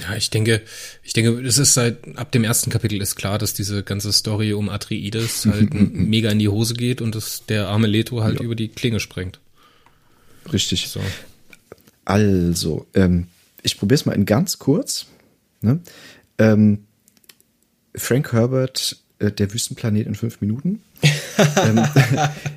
[0.00, 0.62] Ja, ich denke,
[1.02, 4.52] ich denke, es ist seit ab dem ersten Kapitel ist klar, dass diese ganze Story
[4.52, 8.44] um Atreides halt mega in die Hose geht und dass der arme Leto halt ja.
[8.44, 9.40] über die Klinge sprengt.
[10.52, 10.88] Richtig.
[10.88, 11.00] So.
[12.04, 13.28] Also, ähm,
[13.62, 15.06] ich probiere es mal in ganz kurz.
[15.60, 15.80] Ne?
[16.38, 16.84] Ähm,
[17.94, 20.82] Frank Herbert, äh, der Wüstenplanet in fünf Minuten.
[21.56, 21.86] ähm,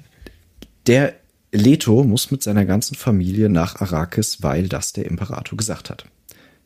[0.88, 1.16] der
[1.52, 6.06] Leto muss mit seiner ganzen Familie nach Arrakis, weil das der Imperator gesagt hat.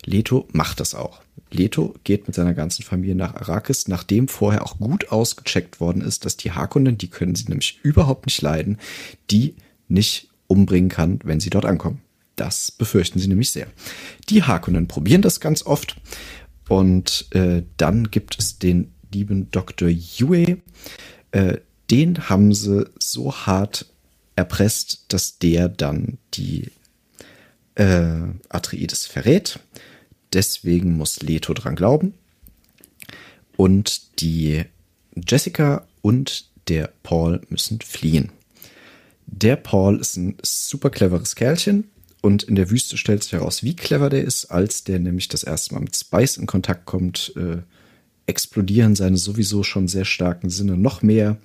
[0.05, 1.21] Leto macht das auch.
[1.51, 6.25] Leto geht mit seiner ganzen Familie nach Arrakis, nachdem vorher auch gut ausgecheckt worden ist,
[6.25, 8.77] dass die Harkonnen, die können sie nämlich überhaupt nicht leiden,
[9.29, 9.55] die
[9.87, 12.01] nicht umbringen kann, wenn sie dort ankommen.
[12.35, 13.67] Das befürchten sie nämlich sehr.
[14.29, 15.97] Die Harkonnen probieren das ganz oft
[16.69, 19.89] und äh, dann gibt es den lieben Dr.
[19.89, 20.57] Yue.
[21.31, 21.57] Äh,
[21.89, 23.85] den haben sie so hart
[24.37, 26.71] erpresst, dass der dann die
[27.75, 29.59] äh, Atreides verrät
[30.33, 32.13] Deswegen muss Leto dran glauben.
[33.57, 34.63] Und die
[35.15, 38.31] Jessica und der Paul müssen fliehen.
[39.27, 41.89] Der Paul ist ein super cleveres Kerlchen
[42.21, 45.43] und in der Wüste stellt sich heraus, wie clever der ist, als der nämlich das
[45.43, 47.61] erste Mal mit Spice in Kontakt kommt, äh,
[48.25, 51.37] explodieren seine sowieso schon sehr starken Sinne noch mehr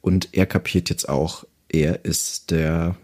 [0.00, 2.96] und er kapiert jetzt auch, er ist der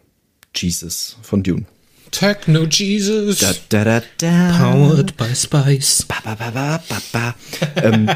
[0.54, 1.64] Jesus von Dune.
[2.10, 3.38] Techno Jesus.
[3.38, 4.58] Da, da, da, da.
[4.58, 6.04] Powered by Spice.
[6.06, 7.34] Ba, ba, ba, ba, ba, ba.
[7.76, 8.10] ähm,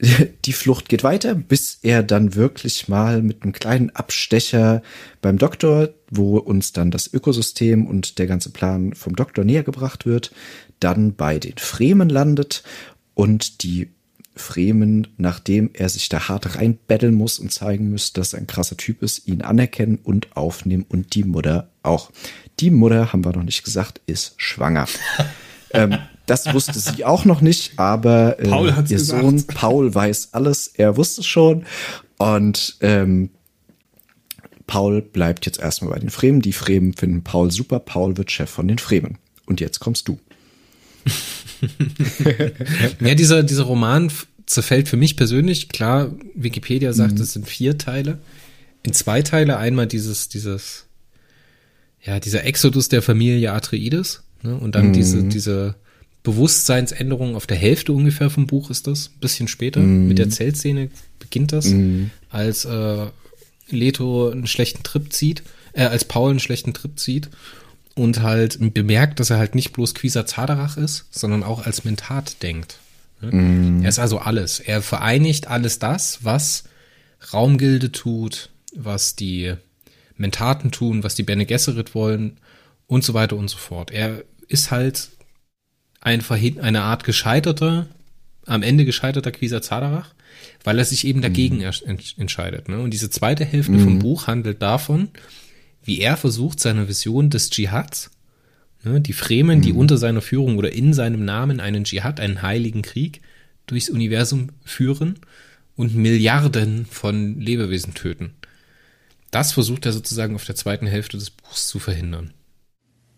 [0.44, 4.82] die Flucht geht weiter, bis er dann wirklich mal mit einem kleinen Abstecher
[5.22, 10.06] beim Doktor, wo uns dann das Ökosystem und der ganze Plan vom Doktor näher gebracht
[10.06, 10.32] wird,
[10.80, 12.62] dann bei den Fremen landet
[13.14, 13.90] und die
[14.36, 18.76] Fremen, nachdem er sich da hart reinbetteln muss und zeigen muss, dass er ein krasser
[18.76, 22.10] Typ ist, ihn anerkennen und aufnehmen und die Mutter auch.
[22.60, 24.86] Die Mutter, haben wir noch nicht gesagt, ist schwanger.
[25.70, 29.22] ähm, das wusste sie auch noch nicht, aber äh, Paul ihr gesagt.
[29.22, 31.66] Sohn Paul weiß alles, er wusste schon.
[32.16, 33.30] Und ähm,
[34.66, 36.40] Paul bleibt jetzt erstmal bei den Fremen.
[36.40, 37.80] Die Fremen finden Paul super.
[37.80, 39.18] Paul wird Chef von den Fremen.
[39.46, 40.18] Und jetzt kommst du.
[43.00, 44.10] ja, dieser, dieser Roman
[44.46, 47.20] zerfällt für mich persönlich, klar, Wikipedia sagt, mhm.
[47.20, 48.18] es sind vier Teile.
[48.82, 50.86] In zwei Teile einmal dieses, dieses,
[52.04, 54.54] ja, dieser Exodus der Familie Atreides Ne?
[54.54, 54.92] Und dann mhm.
[54.92, 55.74] diese, diese
[56.22, 59.80] Bewusstseinsänderung auf der Hälfte ungefähr vom Buch ist das, ein bisschen später.
[59.80, 60.06] Mhm.
[60.06, 62.10] Mit der Zeltszene beginnt das, mhm.
[62.30, 63.06] als äh,
[63.70, 65.42] Leto einen schlechten Trip zieht,
[65.72, 67.30] äh, als Paul einen schlechten Trip zieht
[67.94, 72.42] und halt bemerkt, dass er halt nicht bloß Quisa Zaderach ist, sondern auch als Mentat
[72.42, 72.78] denkt.
[73.20, 73.30] Ne?
[73.32, 73.82] Mm.
[73.82, 74.60] Er ist also alles.
[74.60, 76.64] Er vereinigt alles das, was
[77.32, 79.54] Raumgilde tut, was die
[80.16, 82.38] Mentaten tun, was die Bene Gesserit wollen
[82.86, 83.90] und so weiter und so fort.
[83.90, 85.10] Er ist halt
[86.00, 87.88] ein eine Art gescheiterter,
[88.46, 90.14] am Ende gescheiterter Quisa Zaderach,
[90.62, 91.98] weil er sich eben dagegen mm.
[92.18, 92.68] entscheidet.
[92.68, 92.78] Ne?
[92.80, 93.80] Und diese zweite Hälfte mm.
[93.80, 95.08] vom Buch handelt davon,
[95.84, 98.10] wie er versucht, seine Vision des Dschihads,
[98.84, 99.78] ne, die Fremen, die mhm.
[99.80, 103.20] unter seiner Führung oder in seinem Namen einen Dschihad, einen heiligen Krieg,
[103.66, 105.18] durchs Universum führen
[105.76, 108.34] und Milliarden von Lebewesen töten.
[109.34, 112.32] Das versucht er sozusagen auf der zweiten Hälfte des Buchs zu verhindern.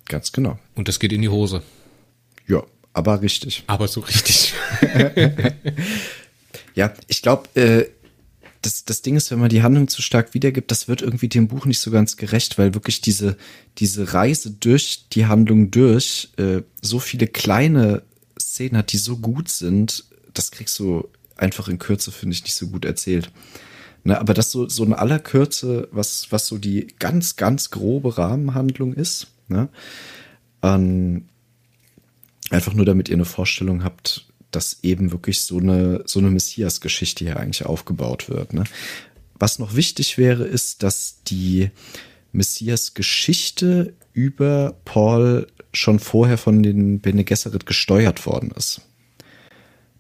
[0.07, 0.59] Ganz genau.
[0.75, 1.63] Und das geht in die Hose.
[2.49, 2.63] Ja,
[2.95, 3.65] aber richtig.
[3.67, 4.55] Aber so richtig.
[6.75, 7.91] ja, ich glaube, äh,
[8.63, 11.49] das, das Ding ist, wenn man die Handlung zu stark wiedergibt, das wird irgendwie dem
[11.49, 13.37] Buch nicht so ganz gerecht, weil wirklich diese,
[13.77, 18.05] diese Reise durch die Handlung durch äh, so viele kleine
[18.41, 21.07] Szenen hat, die so gut sind, das kriegst du
[21.37, 23.31] einfach in Kürze, finde ich, nicht so gut erzählt.
[24.07, 28.17] Ne, aber das so, so in aller Kürze, was, was so die ganz, ganz grobe
[28.17, 29.69] Rahmenhandlung ist, ne?
[30.63, 31.25] Ähm,
[32.51, 37.25] einfach nur damit ihr eine Vorstellung habt, dass eben wirklich so eine, so eine Messias-Geschichte
[37.25, 38.53] hier eigentlich aufgebaut wird.
[38.53, 38.63] Ne?
[39.35, 41.73] Was noch wichtig wäre, ist, dass die
[42.31, 48.83] Messias-Geschichte über Paul schon vorher von den Bene Gesserit gesteuert worden ist.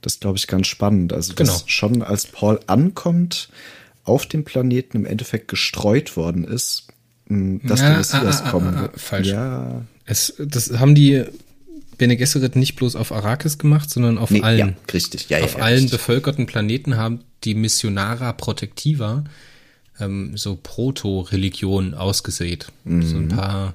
[0.00, 1.12] Das ist, glaube ich, ganz spannend.
[1.12, 1.62] Also, dass genau.
[1.66, 3.48] schon als Paul ankommt,
[4.06, 6.88] auf dem Planeten im Endeffekt gestreut worden ist,
[7.28, 8.92] dass ja, der Messias ah, ah, kommen wird.
[8.94, 9.28] Ah, falsch.
[9.28, 9.82] Ja.
[10.04, 11.24] Es, das haben die
[11.98, 14.58] Bene Gesserit nicht bloß auf Arrakis gemacht, sondern auf nee, allen.
[14.58, 15.28] Ja, richtig.
[15.28, 15.92] Ja, ja, auf allen richtig.
[15.92, 19.24] bevölkerten Planeten haben die Missionara Protectiva
[19.98, 22.66] ähm, so Proto-Religionen ausgesät.
[22.84, 23.02] Mhm.
[23.02, 23.74] So ein paar.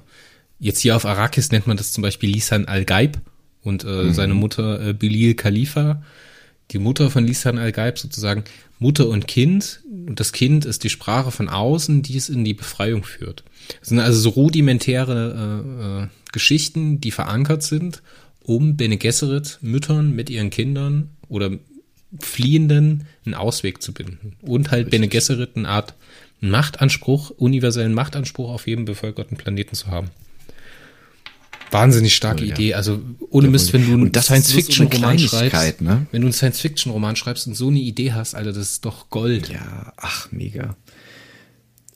[0.58, 3.18] Jetzt hier auf Arrakis nennt man das zum Beispiel Lisan al-Gaib
[3.62, 4.14] und äh, mhm.
[4.14, 6.02] seine Mutter äh, Bilil Khalifa.
[6.70, 8.44] Die Mutter von Lisan al-Gaib sozusagen
[8.82, 9.80] Mutter und Kind.
[9.84, 13.44] Und das Kind ist die Sprache von außen, die es in die Befreiung führt.
[13.80, 18.02] Das sind also so rudimentäre äh, äh, Geschichten, die verankert sind,
[18.42, 21.52] um Bene Gesserit Müttern mit ihren Kindern oder
[22.18, 24.36] Fliehenden einen Ausweg zu binden.
[24.42, 24.90] Und halt Richtig.
[24.90, 25.94] Bene Gesserit eine Art
[26.40, 30.10] Machtanspruch, universellen Machtanspruch auf jedem bevölkerten Planeten zu haben.
[31.72, 32.54] Wahnsinnig starke oh, ja.
[32.54, 32.74] Idee.
[32.74, 33.00] Also
[33.30, 36.06] ohne Mist, wenn du einen Science-Fiction-Roman schreibst, ne?
[36.12, 39.48] wenn du einen Science-Fiction-Roman schreibst und so eine Idee hast, Alter, das ist doch Gold.
[39.48, 40.76] Ja, ach, mega.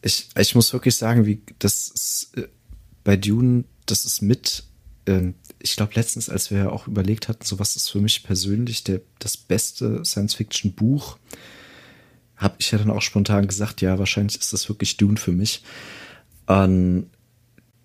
[0.02, 2.48] Ich, ich muss wirklich sagen, wie das ist, äh,
[3.04, 4.64] bei Dune das ist mit,
[5.06, 8.22] ähm, ich glaube letztens, als wir ja auch überlegt hatten, so was ist für mich
[8.22, 11.18] persönlich der, das beste Science-Fiction-Buch,
[12.36, 15.62] habe ich ja dann auch spontan gesagt, ja, wahrscheinlich ist das wirklich Dune für mich.
[16.48, 17.06] Ähm,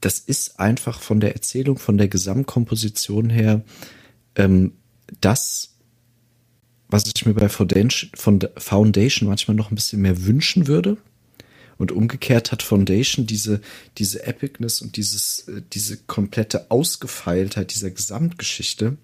[0.01, 3.63] das ist einfach von der Erzählung, von der Gesamtkomposition her,
[4.35, 4.73] ähm,
[5.21, 5.75] das,
[6.87, 10.97] was ich mir bei Foundation, manchmal noch ein bisschen mehr wünschen würde.
[11.77, 13.61] Und umgekehrt hat Foundation diese,
[13.97, 18.97] diese Epicness und dieses, äh, diese komplette Ausgefeiltheit dieser Gesamtgeschichte,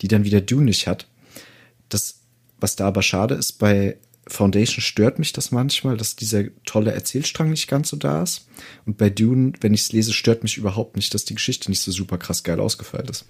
[0.00, 1.06] die dann wieder Dune nicht hat.
[1.88, 2.20] Das,
[2.58, 3.96] was da aber schade ist, bei
[4.30, 8.46] Foundation stört mich das manchmal, dass dieser tolle Erzählstrang nicht ganz so da ist.
[8.86, 11.80] Und bei Dune, wenn ich es lese, stört mich überhaupt nicht, dass die Geschichte nicht
[11.80, 13.26] so super krass geil ausgefeilt ist.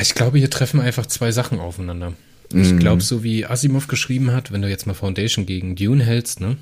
[0.00, 2.12] Ich glaube, hier treffen einfach zwei Sachen aufeinander.
[2.50, 2.78] Ich mhm.
[2.78, 6.56] glaube, so wie Asimov geschrieben hat, wenn du jetzt mal Foundation gegen Dune hältst, ne?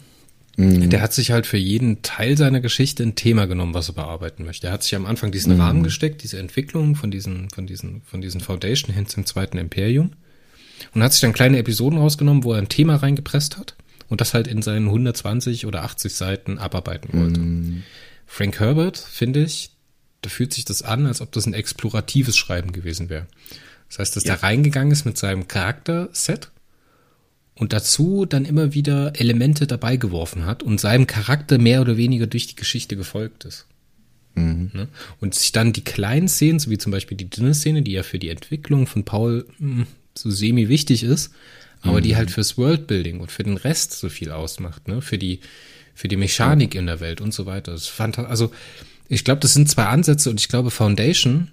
[0.56, 0.88] Mhm.
[0.88, 4.44] Der hat sich halt für jeden Teil seiner Geschichte ein Thema genommen, was er bearbeiten
[4.44, 4.68] möchte.
[4.68, 5.60] Er hat sich am Anfang diesen mhm.
[5.60, 10.12] Rahmen gesteckt, diese Entwicklung von diesen, von diesen, von diesen Foundation hin zum zweiten Imperium.
[10.94, 13.76] Und hat sich dann kleine Episoden rausgenommen, wo er ein Thema reingepresst hat
[14.08, 17.40] und das halt in seinen 120 oder 80 Seiten abarbeiten wollte.
[17.40, 17.82] Mhm.
[18.26, 19.70] Frank Herbert, finde ich,
[20.22, 23.26] da fühlt sich das an, als ob das ein exploratives Schreiben gewesen wäre.
[23.88, 24.34] Das heißt, dass ja.
[24.34, 26.50] der reingegangen ist mit seinem Charakterset
[27.54, 32.26] und dazu dann immer wieder Elemente dabei geworfen hat und seinem Charakter mehr oder weniger
[32.26, 33.66] durch die Geschichte gefolgt ist.
[34.34, 34.70] Mhm.
[34.74, 34.88] Ne?
[35.20, 38.02] Und sich dann die kleinen Szenen, so wie zum Beispiel die dünne Szene, die ja
[38.02, 39.86] für die Entwicklung von Paul mh, hm,
[40.18, 41.30] so semi wichtig ist,
[41.82, 42.02] aber mhm.
[42.02, 45.02] die halt fürs Worldbuilding und für den Rest so viel ausmacht, ne?
[45.02, 45.40] Für die,
[45.94, 47.72] für die Mechanik in der Welt und so weiter.
[47.72, 48.50] Das fand, also,
[49.08, 51.50] ich glaube, das sind zwei Ansätze und ich glaube, Foundation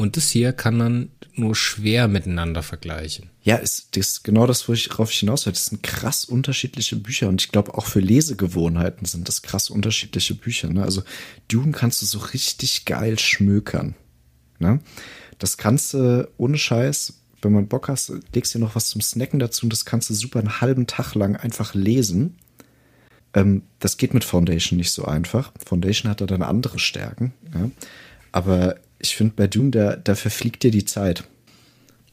[0.00, 3.28] und das hier kann man nur schwer miteinander vergleichen.
[3.42, 5.52] Ja, ist, das ist genau das, worauf ich hinaus will.
[5.52, 10.34] Das sind krass unterschiedliche Bücher und ich glaube auch für Lesegewohnheiten sind das krass unterschiedliche
[10.34, 10.70] Bücher.
[10.70, 10.82] Ne?
[10.82, 11.02] Also
[11.48, 13.94] Dune kannst du so richtig geil schmökern.
[14.58, 14.80] Ne?
[15.38, 19.38] Das kannst du ohne Scheiß, wenn man Bock hast, legst dir noch was zum Snacken
[19.38, 22.36] dazu und das kannst du super einen halben Tag lang einfach lesen.
[23.34, 25.52] Ähm, das geht mit Foundation nicht so einfach.
[25.64, 27.32] Foundation hat da dann andere Stärken.
[27.54, 27.70] Ja?
[28.32, 31.24] Aber ich finde, bei Dune, da, da verfliegt dir die Zeit.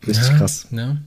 [0.06, 0.68] Richtig ja, krass.
[0.72, 0.98] Ja.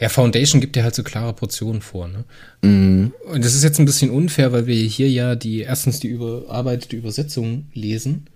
[0.00, 2.08] Ja, Foundation gibt dir halt so klare Portionen vor.
[2.08, 2.24] Ne?
[2.62, 3.12] Mm.
[3.26, 6.96] Und das ist jetzt ein bisschen unfair, weil wir hier ja die erstens die überarbeitete
[6.96, 8.26] Übersetzung lesen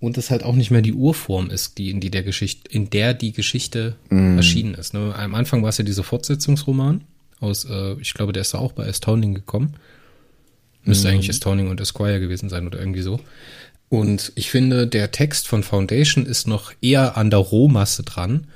[0.00, 2.90] und es halt auch nicht mehr die Urform ist, die in die der Geschichte, in
[2.90, 4.36] der die Geschichte mm.
[4.36, 4.94] erschienen ist.
[4.94, 5.14] Ne?
[5.14, 7.02] Am Anfang war es ja dieser Fortsetzungsroman
[7.38, 9.74] aus, äh, ich glaube, der ist da auch bei Astounding gekommen.
[10.84, 11.10] Müsste mm.
[11.10, 13.20] eigentlich Astounding und Esquire gewesen sein oder irgendwie so.
[13.90, 18.46] Und ich finde, der Text von Foundation ist noch eher an der Rohmasse dran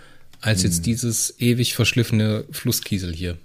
[0.40, 0.82] als jetzt hm.
[0.84, 3.38] dieses ewig verschliffene Flusskiesel hier.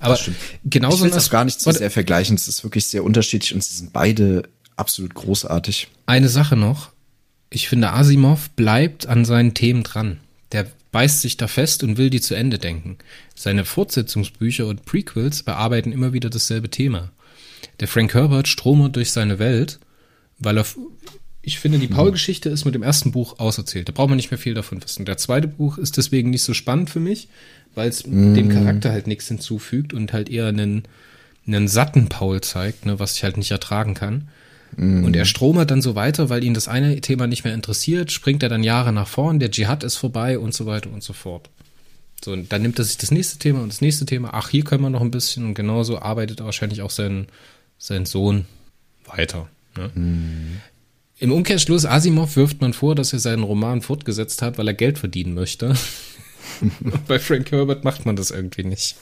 [0.00, 0.18] Aber
[0.64, 2.36] genauso ich will das gar nicht so sehr vergleichen.
[2.36, 4.42] Es ist wirklich sehr unterschiedlich und sie sind beide
[4.76, 5.88] absolut großartig.
[6.06, 6.90] Eine Sache noch.
[7.50, 10.18] Ich finde, Asimov bleibt an seinen Themen dran.
[10.52, 12.96] Der beißt sich da fest und will die zu Ende denken.
[13.34, 17.10] Seine Fortsetzungsbücher und Prequels bearbeiten immer wieder dasselbe Thema.
[17.80, 19.78] Der Frank Herbert stromert durch seine Welt,
[20.38, 20.66] weil er
[21.42, 23.88] ich finde, die Paul-Geschichte ist mit dem ersten Buch auserzählt.
[23.88, 25.06] Da braucht man nicht mehr viel davon wissen.
[25.06, 27.28] Der zweite Buch ist deswegen nicht so spannend für mich,
[27.74, 28.34] weil es mm.
[28.34, 30.82] dem Charakter halt nichts hinzufügt und halt eher einen,
[31.46, 34.28] einen satten Paul zeigt, ne, was ich halt nicht ertragen kann.
[34.76, 35.04] Mm.
[35.04, 38.42] Und er stromert dann so weiter, weil ihn das eine Thema nicht mehr interessiert, springt
[38.42, 41.50] er dann Jahre nach vorn, der Dschihad ist vorbei und so weiter und so fort.
[42.24, 44.30] So, und dann nimmt er sich das nächste Thema und das nächste Thema.
[44.32, 47.26] Ach, hier können wir noch ein bisschen und genauso arbeitet wahrscheinlich auch sein,
[47.78, 48.46] sein Sohn
[49.06, 49.48] weiter.
[49.76, 49.88] Ne?
[49.94, 50.60] Mm.
[51.18, 54.98] Im Umkehrschluss, Asimov wirft man vor, dass er seinen Roman fortgesetzt hat, weil er Geld
[54.98, 55.74] verdienen möchte.
[57.08, 58.96] bei Frank Herbert macht man das irgendwie nicht.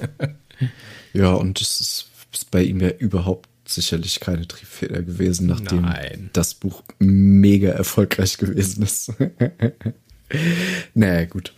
[1.12, 6.30] ja, und das ist, ist bei ihm ja überhaupt sicherlich keine Triebfeder gewesen, nachdem Nein.
[6.32, 9.12] das Buch mega erfolgreich gewesen ist.
[10.94, 11.52] naja, gut.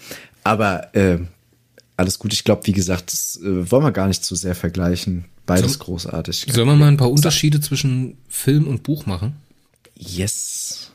[0.44, 1.18] Aber äh,
[1.96, 2.32] alles gut.
[2.32, 5.26] Ich glaube, wie gesagt, das äh, wollen wir gar nicht zu sehr vergleichen.
[5.46, 6.46] Beides so, großartig.
[6.50, 9.36] Sollen wir mal ein paar Unterschiede zwischen Film und Buch machen?
[9.94, 10.92] Yes.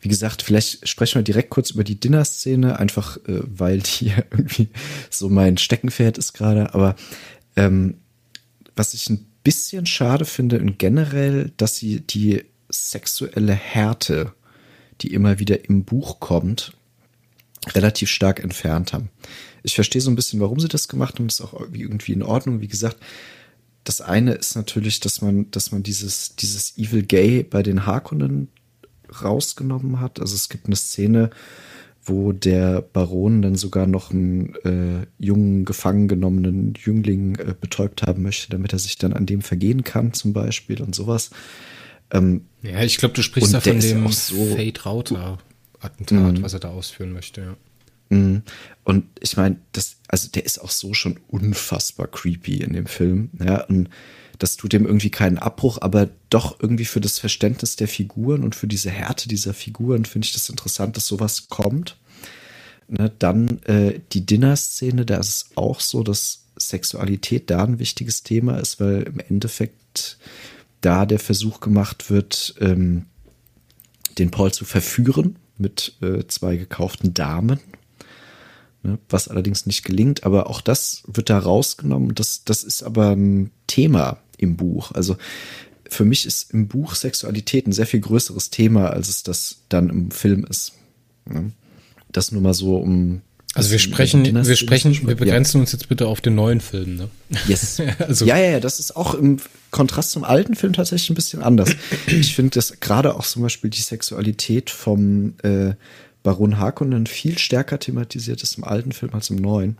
[0.00, 4.68] Wie gesagt, vielleicht sprechen wir direkt kurz über die Dinner-Szene, einfach äh, weil die irgendwie
[5.10, 6.74] so mein Steckenpferd ist gerade.
[6.74, 6.96] Aber
[7.56, 7.94] ähm,
[8.74, 14.32] was ich ein bisschen schade finde und generell, dass sie die sexuelle Härte,
[15.00, 16.72] die immer wieder im Buch kommt,
[17.74, 19.08] relativ stark entfernt haben.
[19.62, 21.26] Ich verstehe so ein bisschen, warum sie das gemacht haben.
[21.26, 22.60] Ist auch irgendwie in Ordnung.
[22.60, 22.96] Wie gesagt,
[23.84, 28.48] das eine ist natürlich, dass man, dass man dieses, dieses Evil Gay bei den Harkonnen
[29.22, 30.20] rausgenommen hat.
[30.20, 31.30] Also es gibt eine Szene,
[32.04, 38.22] wo der Baron dann sogar noch einen äh, jungen, gefangen genommenen Jüngling äh, betäubt haben
[38.22, 41.30] möchte, damit er sich dann an dem vergehen kann, zum Beispiel und sowas.
[42.10, 45.38] Ähm, ja, ich glaube, du sprichst da von dem so, Fate Rauter
[45.80, 47.56] Attentat, mm, was er da ausführen möchte, ja.
[48.12, 48.42] Mhm.
[48.84, 53.30] Und ich meine, das, also der ist auch so schon unfassbar creepy in dem Film.
[53.42, 53.88] Ja, und
[54.38, 58.54] das tut dem irgendwie keinen Abbruch, aber doch irgendwie für das Verständnis der Figuren und
[58.54, 61.96] für diese Härte dieser Figuren finde ich das interessant, dass sowas kommt.
[62.88, 68.24] Ne, dann äh, die Dinner-Szene, da ist es auch so, dass Sexualität da ein wichtiges
[68.24, 70.18] Thema ist, weil im Endeffekt
[70.82, 73.06] da der Versuch gemacht wird, ähm,
[74.18, 77.60] den Paul zu verführen mit äh, zwei gekauften Damen
[79.08, 80.24] was allerdings nicht gelingt.
[80.24, 82.14] Aber auch das wird da rausgenommen.
[82.14, 84.92] Das, das ist aber ein Thema im Buch.
[84.92, 85.16] Also
[85.88, 89.90] für mich ist im Buch Sexualität ein sehr viel größeres Thema, als es das dann
[89.90, 90.72] im Film ist.
[91.26, 91.52] Ne?
[92.10, 93.22] Das nur mal so um.
[93.54, 95.60] Also wir sprechen, wir sprechen, wir begrenzen ja.
[95.60, 97.10] uns jetzt bitte auf den neuen Film, ne?
[97.46, 97.82] Yes.
[97.98, 98.24] also.
[98.24, 101.70] Ja, ja, ja, das ist auch im Kontrast zum alten Film tatsächlich ein bisschen anders.
[102.06, 105.74] Ich finde das gerade auch zum Beispiel die Sexualität vom äh,
[106.22, 109.78] Baron Harkonnen viel stärker thematisiert ist im alten Film als im neuen.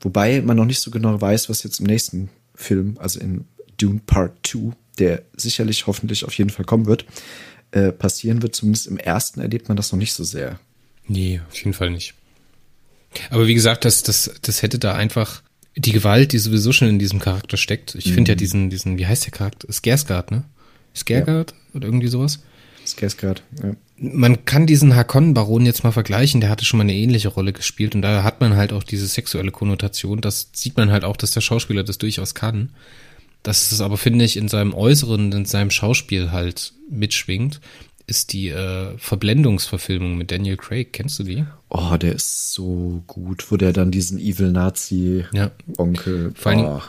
[0.00, 3.44] Wobei man noch nicht so genau weiß, was jetzt im nächsten Film, also in
[3.76, 7.04] Dune Part 2, der sicherlich hoffentlich auf jeden Fall kommen wird,
[7.72, 8.56] äh, passieren wird.
[8.56, 10.58] Zumindest im ersten erlebt man das noch nicht so sehr.
[11.06, 12.14] Nee, auf jeden Fall nicht.
[13.28, 15.42] Aber wie gesagt, das, das, das hätte da einfach
[15.76, 17.94] die Gewalt, die sowieso schon in diesem Charakter steckt.
[17.94, 18.14] Ich mhm.
[18.14, 19.68] finde ja diesen, diesen, wie heißt der Charakter?
[19.68, 20.44] Skarsgård, ne?
[20.96, 21.74] Skarsgård ja.
[21.74, 22.40] oder irgendwie sowas?
[22.86, 27.28] Skarsgård, ja man kann diesen Hakon-Baron jetzt mal vergleichen, der hatte schon mal eine ähnliche
[27.28, 30.22] Rolle gespielt und da hat man halt auch diese sexuelle Konnotation.
[30.22, 32.70] Das sieht man halt auch, dass der Schauspieler das durchaus kann.
[33.42, 37.60] Dass es aber, finde ich, in seinem Äußeren, in seinem Schauspiel halt mitschwingt,
[38.06, 40.92] ist die äh, Verblendungsverfilmung mit Daniel Craig.
[40.92, 41.44] Kennst du die?
[41.68, 46.24] Oh, der ist so gut, wo der dann diesen Evil Nazi-Onkel.
[46.24, 46.30] Ja.
[46.34, 46.82] Vor allem, oh,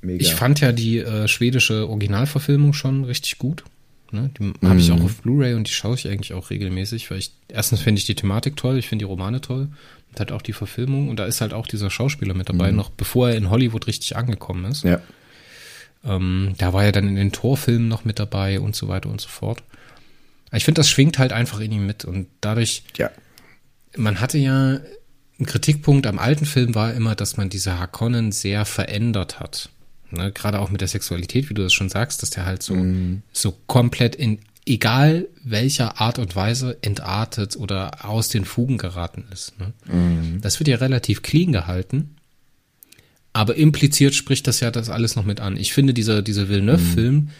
[0.00, 0.22] mega.
[0.22, 3.64] Ich fand ja die äh, schwedische Originalverfilmung schon richtig gut
[4.12, 4.30] Ne?
[4.38, 4.54] Die mhm.
[4.64, 7.80] habe ich auch auf Blu-ray und die schaue ich eigentlich auch regelmäßig, weil ich erstens
[7.80, 9.68] finde ich die Thematik toll, ich finde die Romane toll
[10.10, 12.76] und halt auch die Verfilmung und da ist halt auch dieser Schauspieler mit dabei, mhm.
[12.76, 14.84] noch bevor er in Hollywood richtig angekommen ist.
[14.84, 15.00] Ja.
[16.04, 19.20] Ähm, da war er dann in den Torfilmen noch mit dabei und so weiter und
[19.20, 19.62] so fort.
[20.52, 23.10] Ich finde, das schwingt halt einfach in ihm mit und dadurch, ja.
[23.96, 24.80] man hatte ja,
[25.40, 29.70] ein Kritikpunkt am alten Film war immer, dass man diese Harkonnen sehr verändert hat.
[30.12, 32.74] Ne, gerade auch mit der Sexualität, wie du das schon sagst, dass der halt so,
[32.74, 33.22] mm.
[33.32, 39.54] so komplett in egal welcher Art und Weise entartet oder aus den Fugen geraten ist.
[39.58, 39.72] Ne?
[39.92, 40.40] Mm.
[40.42, 42.16] Das wird ja relativ clean gehalten.
[43.32, 45.56] Aber impliziert spricht das ja das alles noch mit an.
[45.56, 47.30] Ich finde, dieser, dieser Villeneuve-Film, mm.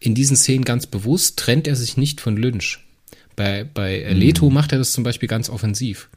[0.00, 2.78] in diesen Szenen ganz bewusst trennt er sich nicht von Lynch.
[3.36, 6.08] Bei, bei Leto macht er das zum Beispiel ganz offensiv.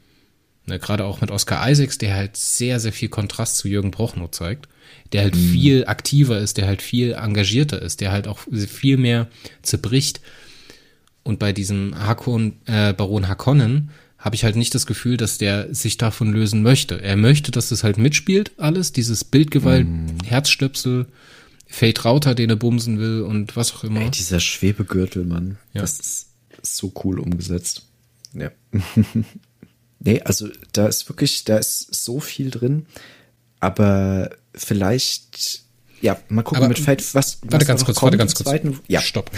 [0.64, 4.30] Ne, gerade auch mit Oscar Isaacs, der halt sehr, sehr viel Kontrast zu Jürgen Brochnow
[4.30, 4.68] zeigt
[5.12, 5.50] der halt mhm.
[5.50, 9.28] viel aktiver ist, der halt viel engagierter ist, der halt auch viel mehr
[9.62, 10.20] zerbricht.
[11.22, 15.72] Und bei diesem Hakon, äh, Baron Hakonnen habe ich halt nicht das Gefühl, dass der
[15.74, 17.00] sich davon lösen möchte.
[17.00, 20.18] Er möchte, dass es halt mitspielt, alles, dieses Bildgewalt, mhm.
[20.24, 21.06] Herzstöpsel,
[21.66, 24.00] Fate Rauter, den er bumsen will und was auch immer.
[24.00, 25.58] Ey, dieser Schwebegürtel, Mann.
[25.74, 25.82] Ja.
[25.82, 26.28] Das ist
[26.62, 27.82] so cool umgesetzt.
[28.32, 28.50] Ja.
[30.00, 32.86] nee, also da ist wirklich, da ist so viel drin.
[33.60, 35.62] Aber vielleicht,
[36.00, 38.48] ja, mal gucken Aber, mit Fate, was, warte ganz kurz, warte ganz kurz.
[38.48, 39.00] Zweiten, ja.
[39.00, 39.30] Stopp.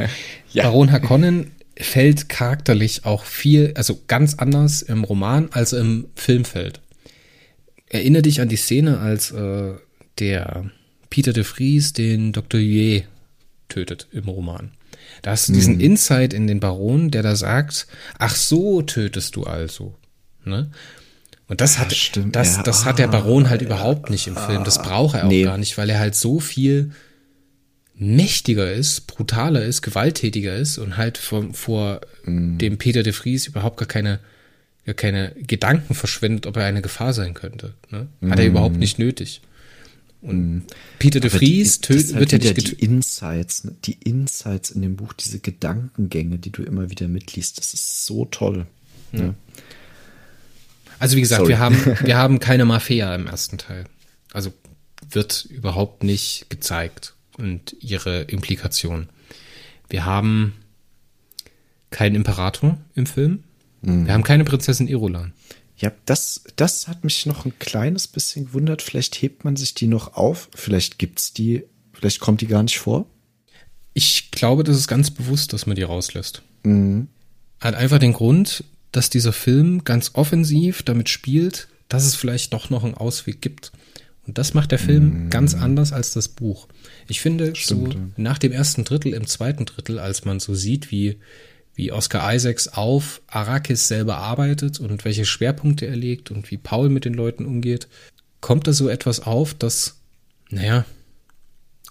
[0.52, 0.64] ja.
[0.64, 6.80] Baron Harkonnen fällt charakterlich auch viel, also ganz anders im Roman als im Film fällt.
[7.88, 9.74] Erinnere dich an die Szene, als äh,
[10.18, 10.70] der
[11.10, 12.60] Peter de Vries den Dr.
[12.60, 13.04] Yue
[13.68, 14.72] tötet im Roman.
[15.22, 15.80] Da hast du diesen hm.
[15.80, 17.86] Insight in den Baron, der da sagt,
[18.18, 19.94] ach so tötest du also.
[20.44, 20.70] Ne?
[21.46, 24.64] Und das hat, stimmt, das, das ah, hat der Baron halt überhaupt nicht im Film.
[24.64, 25.44] Das braucht er auch nee.
[25.44, 26.92] gar nicht, weil er halt so viel
[27.94, 32.58] mächtiger ist, brutaler ist, gewalttätiger ist und halt vor, vor mm.
[32.58, 34.20] dem Peter de Vries überhaupt gar keine,
[34.84, 37.74] gar keine Gedanken verschwendet, ob er eine Gefahr sein könnte.
[37.90, 38.08] Ne?
[38.22, 38.40] Hat mm.
[38.40, 39.42] er überhaupt nicht nötig.
[40.22, 40.62] Und mm.
[40.98, 42.80] Peter de Vries tötet, halt wird ja nicht getötet.
[42.80, 43.76] Die Insights, ne?
[43.84, 48.24] die Insights in dem Buch, diese Gedankengänge, die du immer wieder mitliest, das ist so
[48.24, 48.66] toll.
[49.12, 49.34] Ja.
[50.98, 51.50] Also wie gesagt, Sorry.
[51.50, 53.84] wir haben, wir haben keine Mafia im ersten Teil.
[54.32, 54.52] Also
[55.10, 59.08] wird überhaupt nicht gezeigt und ihre Implikation.
[59.88, 60.54] Wir haben
[61.90, 63.44] keinen Imperator im Film.
[63.82, 64.06] Mhm.
[64.06, 65.32] Wir haben keine Prinzessin Irulan.
[65.76, 68.82] Ja, das, das hat mich noch ein kleines bisschen gewundert.
[68.82, 70.48] Vielleicht hebt man sich die noch auf.
[70.54, 73.06] Vielleicht gibt's die, vielleicht kommt die gar nicht vor.
[73.92, 76.42] Ich glaube, das ist ganz bewusst, dass man die rauslässt.
[76.62, 77.08] Mhm.
[77.60, 78.64] Hat einfach den Grund,
[78.96, 83.72] dass dieser Film ganz offensiv damit spielt, dass es vielleicht doch noch einen Ausweg gibt.
[84.26, 85.30] Und das macht der Film mm.
[85.30, 86.68] ganz anders als das Buch.
[87.08, 90.90] Ich finde, Stimmt, so nach dem ersten Drittel, im zweiten Drittel, als man so sieht,
[90.90, 91.18] wie,
[91.74, 96.88] wie Oscar Isaacs auf Arrakis selber arbeitet und welche Schwerpunkte er legt und wie Paul
[96.88, 97.88] mit den Leuten umgeht,
[98.40, 99.96] kommt da so etwas auf, das,
[100.50, 100.86] naja,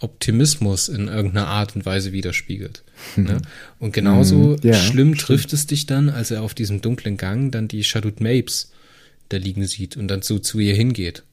[0.04, 2.84] Optimismus in irgendeiner Art und Weise widerspiegelt.
[3.16, 3.42] Ne?
[3.80, 5.54] Und genauso mhm, ja, schlimm trifft stimmt.
[5.54, 8.72] es dich dann, als er auf diesem dunklen Gang dann die Shadut Mapes
[9.30, 11.24] da liegen sieht und dann so zu ihr hingeht.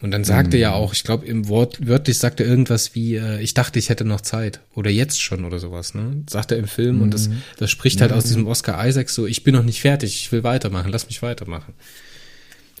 [0.00, 0.54] Und dann sagt mhm.
[0.54, 3.78] er ja auch, ich glaube, im Wort wörtlich sagt er irgendwas wie, äh, ich dachte,
[3.78, 4.60] ich hätte noch Zeit.
[4.74, 6.22] Oder jetzt schon oder sowas, ne?
[6.28, 7.02] Sagt er im Film mhm.
[7.02, 7.42] und das, mhm.
[7.58, 10.44] das spricht halt aus diesem Oscar Isaac so, ich bin noch nicht fertig, ich will
[10.44, 11.74] weitermachen, lass mich weitermachen.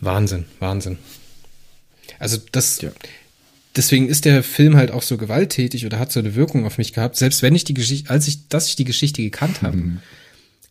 [0.00, 0.98] Wahnsinn, Wahnsinn.
[2.18, 2.90] Also das, ja
[3.76, 6.92] deswegen ist der Film halt auch so gewalttätig oder hat so eine Wirkung auf mich
[6.92, 7.16] gehabt.
[7.16, 9.98] Selbst wenn ich die Geschichte, als ich, dass ich die Geschichte gekannt habe, mhm.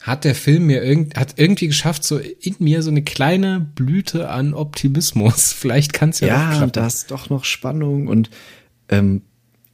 [0.01, 4.29] hat der Film mir irgend, hat irgendwie geschafft, so in mir so eine kleine Blüte
[4.29, 5.53] an Optimismus.
[5.57, 8.29] Vielleicht kann es ja Ja, und da ist doch noch Spannung und
[8.89, 9.21] ähm,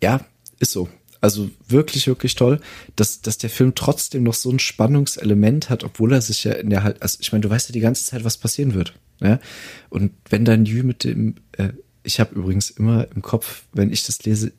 [0.02, 0.26] ja,
[0.60, 0.90] ist so.
[1.22, 2.60] Also wirklich, wirklich toll,
[2.96, 6.72] dass, dass der Film trotzdem noch so ein Spannungselement hat, obwohl er sich ja in
[6.72, 8.96] der halt, also ich meine, du weißt ja die ganze Zeit, was passieren wird.
[9.22, 9.40] Ja?
[9.90, 11.36] Und wenn dann Jü mit dem
[12.04, 14.52] ich habe übrigens immer im Kopf, wenn ich das lese,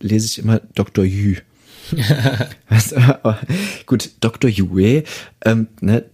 [0.00, 1.04] lese ich immer Dr.
[1.04, 1.36] Yu.
[3.86, 4.50] Gut, Dr.
[4.50, 5.04] Yue,
[5.44, 6.04] ähm, ne,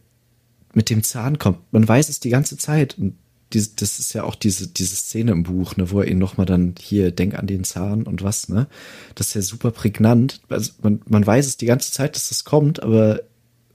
[0.75, 1.59] mit dem Zahn kommt.
[1.73, 2.99] Man weiß es die ganze Zeit.
[2.99, 3.15] Und
[3.53, 6.47] diese, das ist ja auch diese, diese Szene im Buch, ne, wo er ihn nochmal
[6.47, 8.69] dann hier, denk an den Zahn und was, ne?
[9.15, 10.41] Das ist ja super prägnant.
[10.49, 13.23] Also man, man weiß es die ganze Zeit, dass das kommt, aber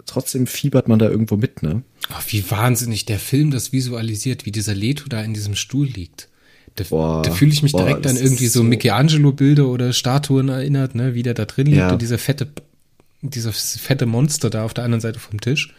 [0.05, 1.83] trotzdem fiebert man da irgendwo mit, ne?
[2.09, 6.29] Oh, wie wahnsinnig der Film das visualisiert, wie dieser Leto da in diesem Stuhl liegt.
[6.75, 10.93] Da, da fühle ich mich boah, direkt an irgendwie so, so Michelangelo-Bilder oder Statuen erinnert,
[10.93, 11.91] ne, wie der da drin liegt ja.
[11.91, 12.47] und dieser fette,
[13.21, 15.73] dieser fette Monster da auf der anderen Seite vom Tisch.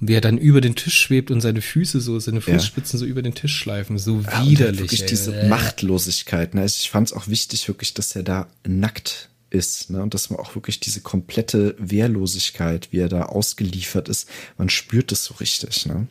[0.00, 3.00] Und wie er dann über den Tisch schwebt und seine Füße so, seine Fußspitzen ja.
[3.00, 4.80] so über den Tisch schleifen, so ja, widerlich.
[4.80, 5.08] Wirklich ey.
[5.08, 6.54] diese Machtlosigkeit.
[6.54, 6.64] Ne?
[6.64, 9.90] Ich fand es auch wichtig, wirklich, dass er da nackt ist.
[9.90, 10.02] Ne?
[10.02, 14.26] Und dass man auch wirklich diese komplette Wehrlosigkeit, wie er da ausgeliefert ist,
[14.56, 15.84] man spürt es so richtig.
[15.84, 16.06] Ne?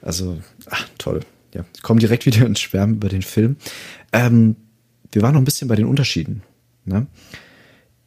[0.00, 1.20] Also, ach, toll.
[1.58, 3.56] Ja, ich komme direkt wieder ins Schwärmen über den Film.
[4.12, 4.54] Ähm,
[5.10, 6.42] wir waren noch ein bisschen bei den Unterschieden.
[6.84, 7.08] Ne?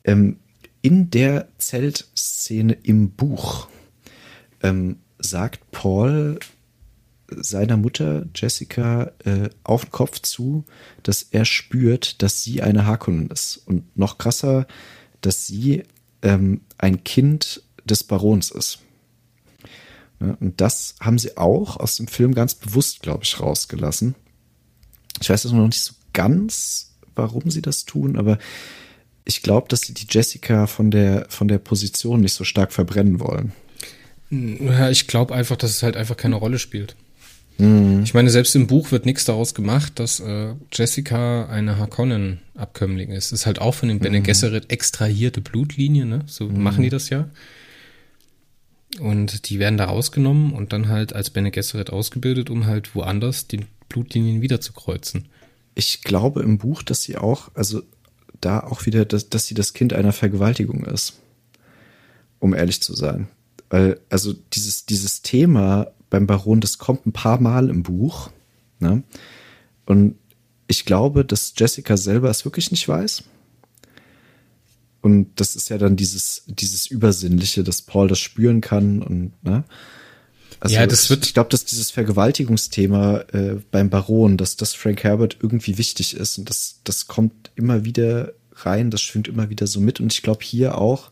[0.06, 0.38] Ähm,
[0.82, 3.68] in der Zeltszene im Buch
[4.64, 6.39] ähm, sagt Paul
[7.28, 10.64] seiner Mutter Jessica äh, auf den Kopf zu,
[11.04, 13.58] dass er spürt, dass sie eine Harkonnen ist.
[13.66, 14.66] Und noch krasser,
[15.20, 15.84] dass sie
[16.22, 18.80] ähm, ein Kind des Barons ist.
[20.22, 24.15] Und das haben sie auch aus dem Film ganz bewusst, glaube ich, rausgelassen.
[25.19, 28.38] Ich weiß jetzt noch nicht so ganz, warum sie das tun, aber
[29.26, 33.19] ich glaube, dass sie die Jessica von der, von der Position nicht so stark verbrennen
[33.19, 33.51] wollen.
[34.30, 36.95] Ja, ich glaube einfach, dass es halt einfach keine Rolle spielt.
[37.57, 38.01] Mhm.
[38.03, 43.32] Ich meine, selbst im Buch wird nichts daraus gemacht, dass äh, Jessica eine Harkonnen-Abkömmling ist.
[43.32, 43.99] Ist halt auch von den.
[43.99, 46.22] Bene Gesserit extrahierte Blutlinie, ne?
[46.26, 46.63] So mhm.
[46.63, 47.30] machen die das ja.
[48.99, 53.47] Und die werden da rausgenommen und dann halt als Bene Gesserit ausgebildet, um halt woanders
[53.47, 55.29] die Blutlinien wieder zu kreuzen.
[55.75, 57.81] Ich glaube im Buch, dass sie auch, also
[58.41, 61.19] da auch wieder, dass, dass sie das Kind einer Vergewaltigung ist.
[62.39, 63.27] Um ehrlich zu sein.
[63.69, 68.31] Weil, also dieses, dieses Thema beim Baron, das kommt ein paar Mal im Buch.
[68.79, 69.03] Ne?
[69.85, 70.15] Und
[70.67, 73.23] ich glaube, dass Jessica selber es wirklich nicht weiß.
[75.02, 79.64] Und das ist ja dann dieses, dieses Übersinnliche, dass Paul das spüren kann und, ne?
[80.60, 81.26] Also ja, das wird.
[81.26, 86.38] Ich glaube, dass dieses Vergewaltigungsthema äh, beim Baron, dass das Frank Herbert irgendwie wichtig ist
[86.38, 90.22] und das, das kommt immer wieder rein, das schwingt immer wieder so mit und ich
[90.22, 91.10] glaube hier auch,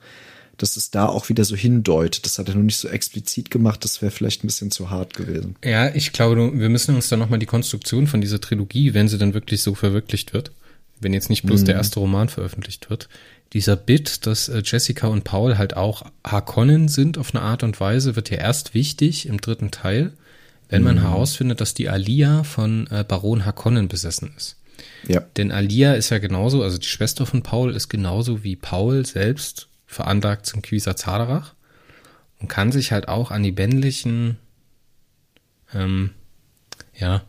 [0.58, 2.26] dass es da auch wieder so hindeutet.
[2.26, 5.16] Das hat er noch nicht so explizit gemacht, das wäre vielleicht ein bisschen zu hart
[5.16, 5.56] gewesen.
[5.64, 9.18] Ja, ich glaube, wir müssen uns dann nochmal die Konstruktion von dieser Trilogie, wenn sie
[9.18, 10.52] dann wirklich so verwirklicht wird,
[11.00, 11.66] wenn jetzt nicht bloß mhm.
[11.66, 13.10] der erste Roman veröffentlicht wird,
[13.54, 17.80] dieser Bit, dass äh, Jessica und Paul halt auch Harkonnen sind auf eine Art und
[17.80, 20.14] Weise, wird ja erst wichtig im dritten Teil,
[20.70, 21.02] wenn man mhm.
[21.02, 24.58] herausfindet, dass die Alia von äh, Baron Harkonnen besessen ist.
[25.08, 25.22] Ja.
[25.38, 29.68] Denn Alia ist ja genauso, also die Schwester von Paul ist genauso wie Paul selbst
[29.88, 31.56] veranlagt zum Quisa Zaderach
[32.40, 34.38] und kann sich halt auch an die männlichen
[35.74, 36.12] ähm,
[36.96, 37.24] ja,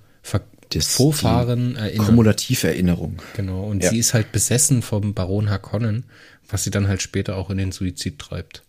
[0.71, 2.07] das Vorfahren erinnern.
[2.07, 3.21] Kumulativerinnerung.
[3.37, 3.91] Genau, und ja.
[3.91, 6.05] sie ist halt besessen vom Baron Harkonnen,
[6.49, 8.63] was sie dann halt später auch in den Suizid treibt.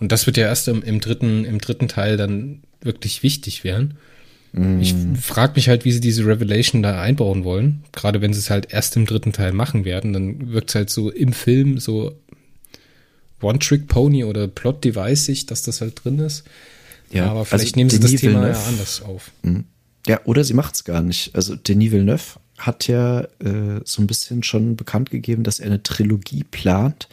[0.00, 3.98] Und das wird ja erst im, im dritten, im dritten Teil dann wirklich wichtig werden.
[4.52, 4.80] Mm.
[4.80, 7.84] Ich frage mich halt, wie sie diese Revelation da einbauen wollen.
[7.92, 10.90] Gerade wenn sie es halt erst im dritten Teil machen werden, dann wirkt es halt
[10.90, 12.18] so im Film so
[13.42, 16.44] One-Trick-Pony oder Plot-Device-ig, dass das halt drin ist.
[17.10, 19.30] Ja, aber vielleicht also nehmen sie das Thema Villeneuve, ja anders auf.
[20.06, 21.34] Ja, oder sie macht es gar nicht.
[21.34, 25.82] Also Denis Villeneuve hat ja äh, so ein bisschen schon bekannt gegeben, dass er eine
[25.82, 27.08] Trilogie plant.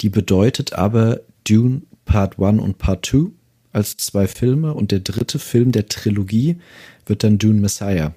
[0.00, 3.30] Die bedeutet aber Dune Part 1 und Part 2
[3.72, 6.58] als zwei Filme und der dritte Film der Trilogie
[7.06, 8.14] wird dann Dune Messiah.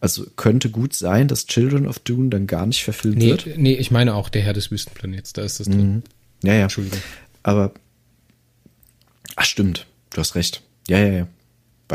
[0.00, 3.58] Also könnte gut sein, dass Children of Dune dann gar nicht verfilmt nee, wird.
[3.58, 5.94] Nee, ich meine auch der Herr des Wüstenplanets, da ist das drin.
[5.94, 6.02] Mhm.
[6.44, 6.62] Ja, ja.
[6.62, 7.00] Entschuldigung.
[7.42, 7.74] Aber,
[9.34, 10.62] ach stimmt, du hast recht.
[10.88, 11.28] Ja, ja, ja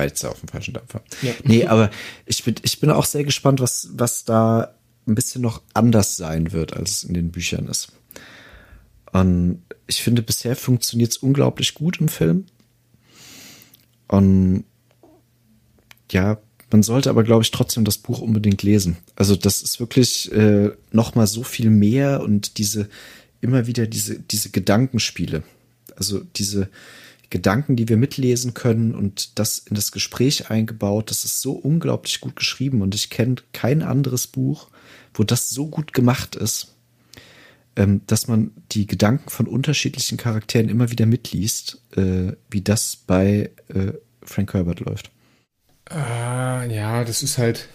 [0.02, 1.02] jetzt auf dem falschen Dampfer.
[1.22, 1.34] Ja.
[1.44, 1.91] Nee, aber
[2.26, 4.74] ich bin, ich bin auch sehr gespannt, was, was da
[5.08, 7.91] ein bisschen noch anders sein wird, als es in den Büchern ist.
[9.12, 12.46] Und ich finde, bisher funktioniert es unglaublich gut im Film.
[14.08, 14.66] Und
[16.12, 16.39] ja,
[16.72, 18.98] man sollte aber, glaube ich, trotzdem das Buch unbedingt lesen.
[19.16, 22.89] Also das ist wirklich äh, noch mal so viel mehr und diese
[23.41, 25.44] immer wieder diese diese Gedankenspiele.
[25.96, 26.70] Also diese
[27.34, 31.09] Gedanken, die wir mitlesen können und das in das Gespräch eingebaut.
[31.09, 34.69] Das ist so unglaublich gut geschrieben und ich kenne kein anderes Buch,
[35.15, 36.75] wo das so gut gemacht ist,
[37.75, 43.49] ähm, dass man die Gedanken von unterschiedlichen Charakteren immer wieder mitliest, äh, wie das bei
[43.67, 45.09] äh, Frank Herbert läuft.
[45.89, 47.67] Ah, ja, das ist halt,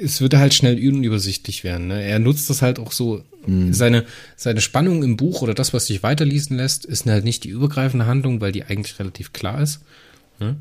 [0.00, 1.88] es würde halt schnell unübersichtlich werden.
[1.88, 2.02] Ne?
[2.02, 3.24] Er nutzt das halt auch so.
[3.46, 3.72] Mhm.
[3.72, 4.04] Seine,
[4.36, 8.06] seine Spannung im Buch oder das, was sich weiterlesen lässt, ist halt nicht die übergreifende
[8.06, 9.80] Handlung, weil die eigentlich relativ klar ist.
[10.38, 10.56] Ne?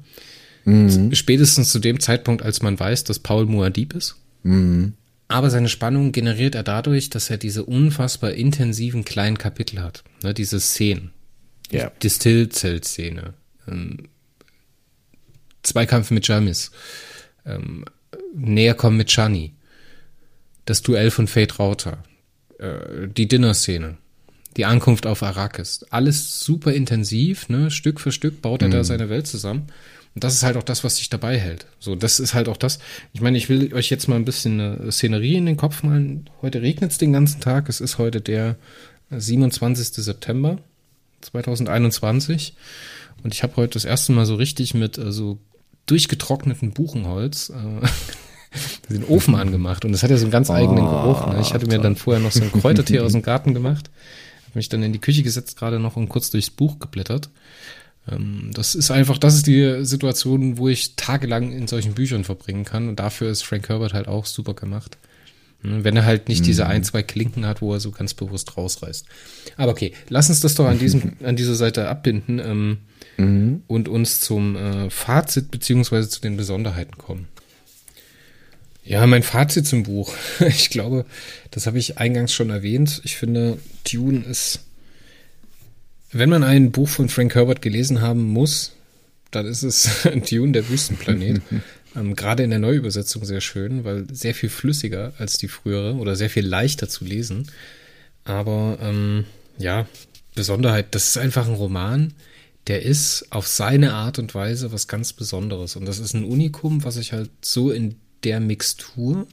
[0.65, 1.13] Mhm.
[1.13, 4.15] Spätestens zu dem Zeitpunkt, als man weiß, dass Paul Muad'Dib ist.
[4.43, 4.93] Mhm.
[5.27, 10.03] Aber seine Spannung generiert er dadurch, dass er diese unfassbar intensiven kleinen Kapitel hat.
[10.23, 10.33] Ne?
[10.33, 11.11] Diese Szenen.
[11.71, 11.91] Ja.
[12.01, 13.33] Die Stillzelt-Szene.
[13.67, 14.09] Ähm,
[15.63, 16.71] Zweikampf mit Jamis.
[17.45, 17.85] Ähm,
[18.33, 19.53] näher kommen mit Shani.
[20.65, 22.03] Das Duell von Fate Rauter.
[22.59, 23.97] Äh, die Dinner-Szene.
[24.57, 25.85] Die Ankunft auf Arrakis.
[25.89, 27.71] Alles super intensiv, ne?
[27.71, 28.73] Stück für Stück baut er mhm.
[28.73, 29.67] da seine Welt zusammen.
[30.13, 31.65] Und das ist halt auch das, was sich dabei hält.
[31.79, 32.79] So, das ist halt auch das.
[33.13, 36.29] Ich meine, ich will euch jetzt mal ein bisschen eine Szenerie in den Kopf malen.
[36.41, 37.69] Heute regnet es den ganzen Tag.
[37.69, 38.57] Es ist heute der
[39.09, 40.03] 27.
[40.03, 40.57] September
[41.21, 42.55] 2021.
[43.23, 45.39] Und ich habe heute das erste Mal so richtig mit äh, so
[45.85, 47.87] durchgetrockneten Buchenholz äh,
[48.91, 49.85] den Ofen angemacht.
[49.85, 51.27] Und das hat ja so einen ganz eigenen Geruch.
[51.27, 51.39] Ne?
[51.41, 53.89] Ich hatte mir dann vorher noch so ein Kräutertee aus dem Garten gemacht,
[54.45, 57.29] habe mich dann in die Küche gesetzt gerade noch und kurz durchs Buch geblättert.
[58.09, 62.65] Ähm, das ist einfach, das ist die Situation, wo ich tagelang in solchen Büchern verbringen
[62.65, 62.89] kann.
[62.89, 64.97] Und dafür ist Frank Herbert halt auch super gemacht.
[65.63, 66.45] Hm, wenn er halt nicht mhm.
[66.45, 69.05] diese ein, zwei Klinken hat, wo er so ganz bewusst rausreißt.
[69.57, 72.77] Aber okay, lass uns das doch an diesem, an dieser Seite abbinden ähm,
[73.17, 73.63] mhm.
[73.67, 77.27] und uns zum äh, Fazit beziehungsweise zu den Besonderheiten kommen.
[78.83, 80.13] Ja, mein Fazit zum Buch.
[80.39, 81.05] Ich glaube,
[81.51, 83.01] das habe ich eingangs schon erwähnt.
[83.03, 83.57] Ich finde,
[83.89, 84.61] Dune ist,
[86.11, 88.73] wenn man ein Buch von Frank Herbert gelesen haben muss,
[89.29, 91.41] dann ist es Dune, der Wüstenplanet.
[91.95, 96.15] ähm, Gerade in der Neuübersetzung sehr schön, weil sehr viel flüssiger als die frühere oder
[96.15, 97.47] sehr viel leichter zu lesen.
[98.23, 99.25] Aber ähm,
[99.57, 99.87] ja,
[100.35, 102.13] Besonderheit, das ist einfach ein Roman,
[102.67, 105.75] der ist auf seine Art und Weise was ganz Besonderes.
[105.75, 109.27] Und das ist ein Unikum, was ich halt so in der Mixtur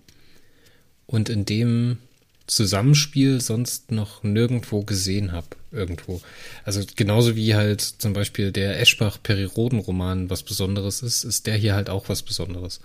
[1.07, 1.99] und in dem
[2.47, 5.49] Zusammenspiel sonst noch nirgendwo gesehen habe.
[5.70, 6.22] Irgendwo.
[6.64, 11.91] Also genauso wie halt zum Beispiel der Eschbach-Periroden-Roman was Besonderes ist, ist der hier halt
[11.91, 12.80] auch was Besonderes.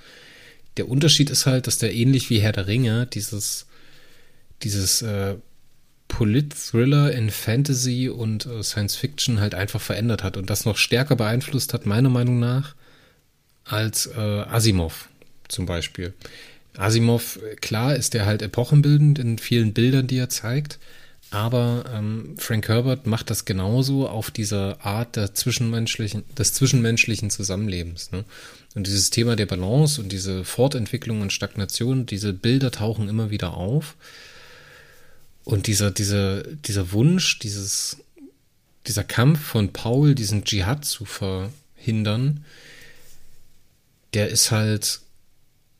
[0.75, 3.67] Der Unterschied ist halt, dass der ähnlich wie Herr der Ringe dieses,
[4.63, 5.35] dieses äh,
[6.09, 11.15] Polit-Thriller in Fantasy und äh, Science Fiction halt einfach verändert hat und das noch stärker
[11.15, 12.75] beeinflusst hat, meiner Meinung nach,
[13.63, 15.09] als äh, Asimov
[15.53, 16.13] zum Beispiel.
[16.75, 20.79] Asimov, klar, ist der halt epochenbildend in vielen Bildern, die er zeigt,
[21.33, 28.11] aber ähm, Frank Herbert macht das genauso auf dieser Art der zwischenmenschlichen, des zwischenmenschlichen Zusammenlebens.
[28.11, 28.23] Ne?
[28.75, 33.55] Und dieses Thema der Balance und diese Fortentwicklung und Stagnation, diese Bilder tauchen immer wieder
[33.55, 33.95] auf.
[35.43, 37.97] Und dieser, dieser, dieser Wunsch, dieses,
[38.85, 42.45] dieser Kampf von Paul, diesen Dschihad zu verhindern,
[44.13, 45.01] der ist halt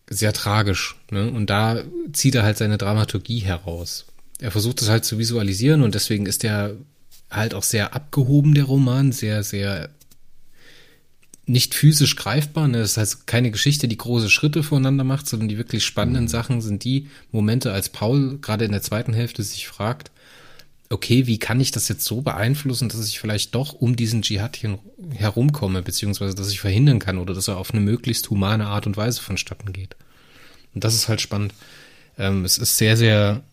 [0.10, 0.96] sehr tragisch.
[1.12, 1.30] Ne?
[1.30, 4.06] Und da zieht er halt seine Dramaturgie heraus.
[4.40, 6.76] Er versucht es halt zu visualisieren und deswegen ist er
[7.30, 9.90] halt auch sehr abgehoben, der Roman, sehr, sehr
[11.46, 12.68] nicht physisch greifbar.
[12.68, 12.80] Ne?
[12.80, 16.30] Das ist halt keine Geschichte, die große Schritte voneinander macht, sondern die wirklich spannenden mhm.
[16.30, 20.12] Sachen sind die Momente, als Paul gerade in der zweiten Hälfte sich fragt,
[20.94, 24.60] okay, wie kann ich das jetzt so beeinflussen, dass ich vielleicht doch um diesen Dschihad
[25.14, 28.96] herumkomme, beziehungsweise dass ich verhindern kann oder dass er auf eine möglichst humane Art und
[28.96, 29.96] Weise vonstatten geht.
[30.74, 31.54] Und das ist halt spannend.
[32.18, 33.44] Ähm, es ist sehr, sehr,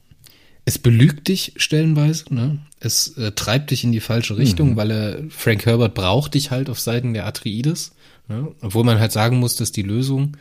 [0.65, 2.59] es belügt dich stellenweise, ne?
[2.79, 4.77] Es äh, treibt dich in die falsche Richtung, mhm.
[4.77, 7.93] weil er, Frank Herbert braucht dich halt auf Seiten der Atreides,
[8.29, 8.49] ne?
[8.61, 10.37] Obwohl man halt sagen muss, dass die Lösung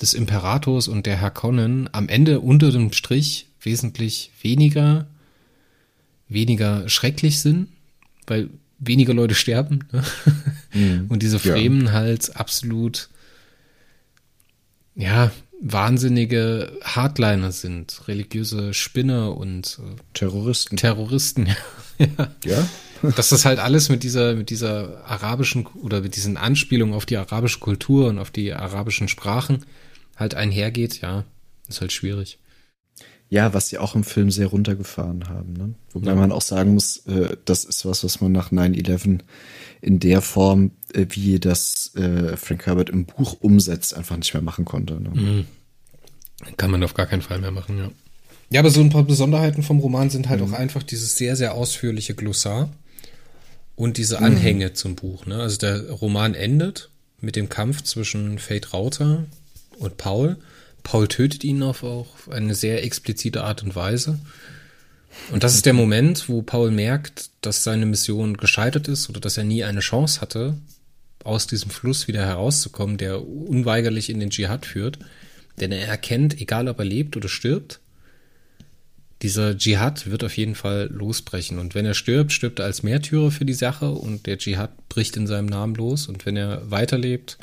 [0.00, 5.06] des Imperators und der Harkonnen am Ende unter dem Strich wesentlich weniger
[6.28, 7.68] weniger schrecklich sind,
[8.26, 9.84] weil weniger Leute sterben.
[9.92, 10.04] Ne?
[10.72, 11.06] Mhm.
[11.08, 11.92] Und diese Fremen ja.
[11.92, 13.08] halt absolut,
[14.94, 20.76] ja, wahnsinnige Hardliner sind, religiöse Spinner und äh, Terroristen.
[20.76, 21.48] Terroristen,
[21.98, 22.30] ja.
[22.44, 22.68] ja.
[23.16, 27.16] Dass das halt alles mit dieser, mit dieser arabischen oder mit diesen Anspielungen auf die
[27.16, 29.64] arabische Kultur und auf die arabischen Sprachen
[30.16, 31.24] halt einhergeht, ja,
[31.68, 32.38] ist halt schwierig.
[33.30, 35.52] Ja, was sie auch im Film sehr runtergefahren haben.
[35.52, 35.74] Ne?
[35.92, 36.16] Wobei ja.
[36.16, 39.20] man auch sagen muss, äh, das ist was, was man nach 9-11
[39.82, 44.42] in der Form, äh, wie das äh, Frank Herbert im Buch umsetzt, einfach nicht mehr
[44.42, 44.94] machen konnte.
[45.00, 45.10] Ne?
[45.10, 45.44] Mhm.
[46.56, 47.90] Kann man auf gar keinen Fall mehr machen, ja.
[48.50, 50.54] Ja, aber so ein paar Besonderheiten vom Roman sind halt mhm.
[50.54, 52.70] auch einfach dieses sehr, sehr ausführliche Glossar
[53.76, 54.74] und diese Anhänge mhm.
[54.74, 55.26] zum Buch.
[55.26, 55.36] Ne?
[55.36, 56.90] Also der Roman endet
[57.20, 59.24] mit dem Kampf zwischen Fate Rauter
[59.78, 60.38] und Paul
[60.82, 64.18] Paul tötet ihn auf auch eine sehr explizite Art und Weise.
[65.30, 69.36] Und das ist der Moment, wo Paul merkt, dass seine Mission gescheitert ist oder dass
[69.36, 70.56] er nie eine Chance hatte,
[71.24, 74.98] aus diesem Fluss wieder herauszukommen, der unweigerlich in den Dschihad führt.
[75.60, 77.80] Denn er erkennt, egal ob er lebt oder stirbt,
[79.22, 81.58] dieser Dschihad wird auf jeden Fall losbrechen.
[81.58, 85.16] Und wenn er stirbt, stirbt er als Märtyrer für die Sache und der Dschihad bricht
[85.16, 86.06] in seinem Namen los.
[86.06, 87.38] Und wenn er weiterlebt,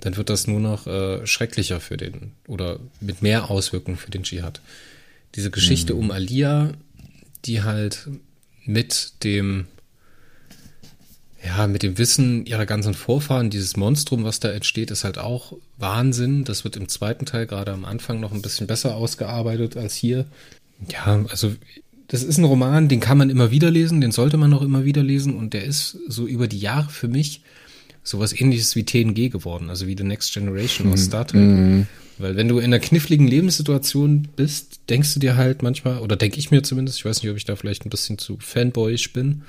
[0.00, 4.22] dann wird das nur noch äh, schrecklicher für den oder mit mehr Auswirkungen für den
[4.22, 4.60] Dschihad.
[5.34, 6.00] Diese Geschichte mhm.
[6.00, 6.72] um Alia,
[7.44, 8.08] die halt
[8.64, 9.66] mit dem
[11.44, 15.52] ja, mit dem Wissen ihrer ganzen Vorfahren, dieses Monstrum, was da entsteht, ist halt auch
[15.76, 16.44] Wahnsinn.
[16.44, 20.26] Das wird im zweiten Teil gerade am Anfang noch ein bisschen besser ausgearbeitet als hier.
[20.92, 21.54] Ja, also
[22.08, 24.84] das ist ein Roman, den kann man immer wieder lesen, den sollte man auch immer
[24.84, 27.42] wieder lesen und der ist so über die Jahre für mich
[28.08, 31.40] sowas ähnliches wie TNG geworden, also wie The Next Generation aus Star Trek.
[31.40, 31.86] Mhm.
[32.18, 36.38] Weil wenn du in einer kniffligen Lebenssituation bist, denkst du dir halt manchmal, oder denke
[36.38, 39.42] ich mir zumindest, ich weiß nicht, ob ich da vielleicht ein bisschen zu fanboyisch bin,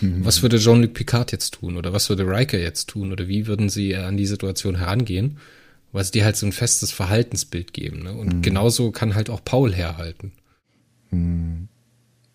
[0.00, 0.24] mhm.
[0.24, 3.68] was würde Jean-Luc Picard jetzt tun oder was würde Riker jetzt tun oder wie würden
[3.68, 5.38] sie an die Situation herangehen,
[5.90, 8.04] weil sie dir halt so ein festes Verhaltensbild geben.
[8.04, 8.12] Ne?
[8.12, 8.42] Und mhm.
[8.42, 10.32] genauso kann halt auch Paul herhalten.
[11.10, 11.68] Mhm.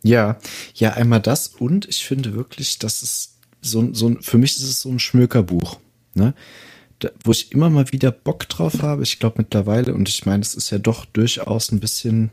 [0.04, 0.38] Ja,
[0.76, 4.82] ja, einmal das und ich finde wirklich, dass es so, so für mich ist es
[4.82, 5.80] so ein Schmökerbuch,
[6.14, 6.34] ne?
[7.00, 9.04] Da, wo ich immer mal wieder Bock drauf habe.
[9.04, 12.32] Ich glaube mittlerweile, und ich meine, es ist ja doch durchaus ein bisschen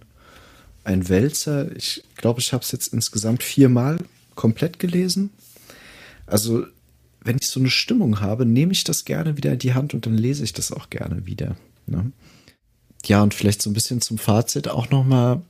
[0.85, 1.75] ein Wälzer.
[1.77, 3.99] Ich glaube, ich habe es jetzt insgesamt viermal
[4.35, 5.31] komplett gelesen.
[6.27, 6.65] Also,
[7.23, 10.07] wenn ich so eine Stimmung habe, nehme ich das gerne wieder in die Hand und
[10.07, 11.57] dann lese ich das auch gerne wieder.
[11.87, 12.13] Ne?
[13.05, 15.43] Ja, und vielleicht so ein bisschen zum Fazit auch nochmal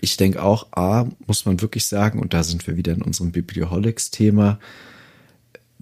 [0.00, 3.32] ich denke auch, A, muss man wirklich sagen, und da sind wir wieder in unserem
[3.32, 4.58] Biblioholics-Thema,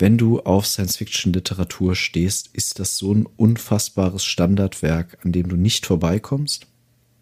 [0.02, 5.86] wenn du auf Science-Fiction-Literatur stehst, ist das so ein unfassbares Standardwerk, an dem du nicht
[5.86, 6.66] vorbeikommst.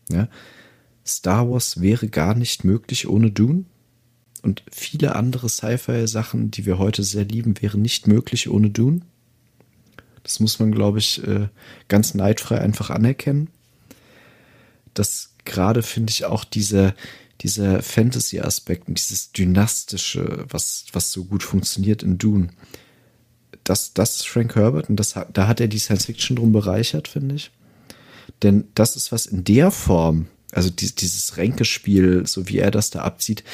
[0.09, 0.31] Ja?
[1.07, 3.67] Star Wars wäre gar nicht möglich ohne Dune.
[4.41, 9.03] Und viele andere Sci-Fi-Sachen, die wir heute sehr lieben, wären nicht möglich ohne Dune.
[10.23, 11.49] Das muss man, glaube ich, äh,
[11.89, 13.51] ganz neidfrei einfach anerkennen.
[14.95, 16.95] Das gerade finde ich auch diese,
[17.41, 22.49] dieser Fantasy-Aspekt und dieses Dynastische, was, was so gut funktioniert in Dune.
[23.65, 27.09] Das, das ist Frank Herbert und das, da hat er die Science Fiction drum bereichert,
[27.09, 27.51] finde ich.
[28.43, 32.91] Denn das ist was in der Form, also die, dieses Ränkespiel, so wie er das
[32.91, 33.45] da abzieht,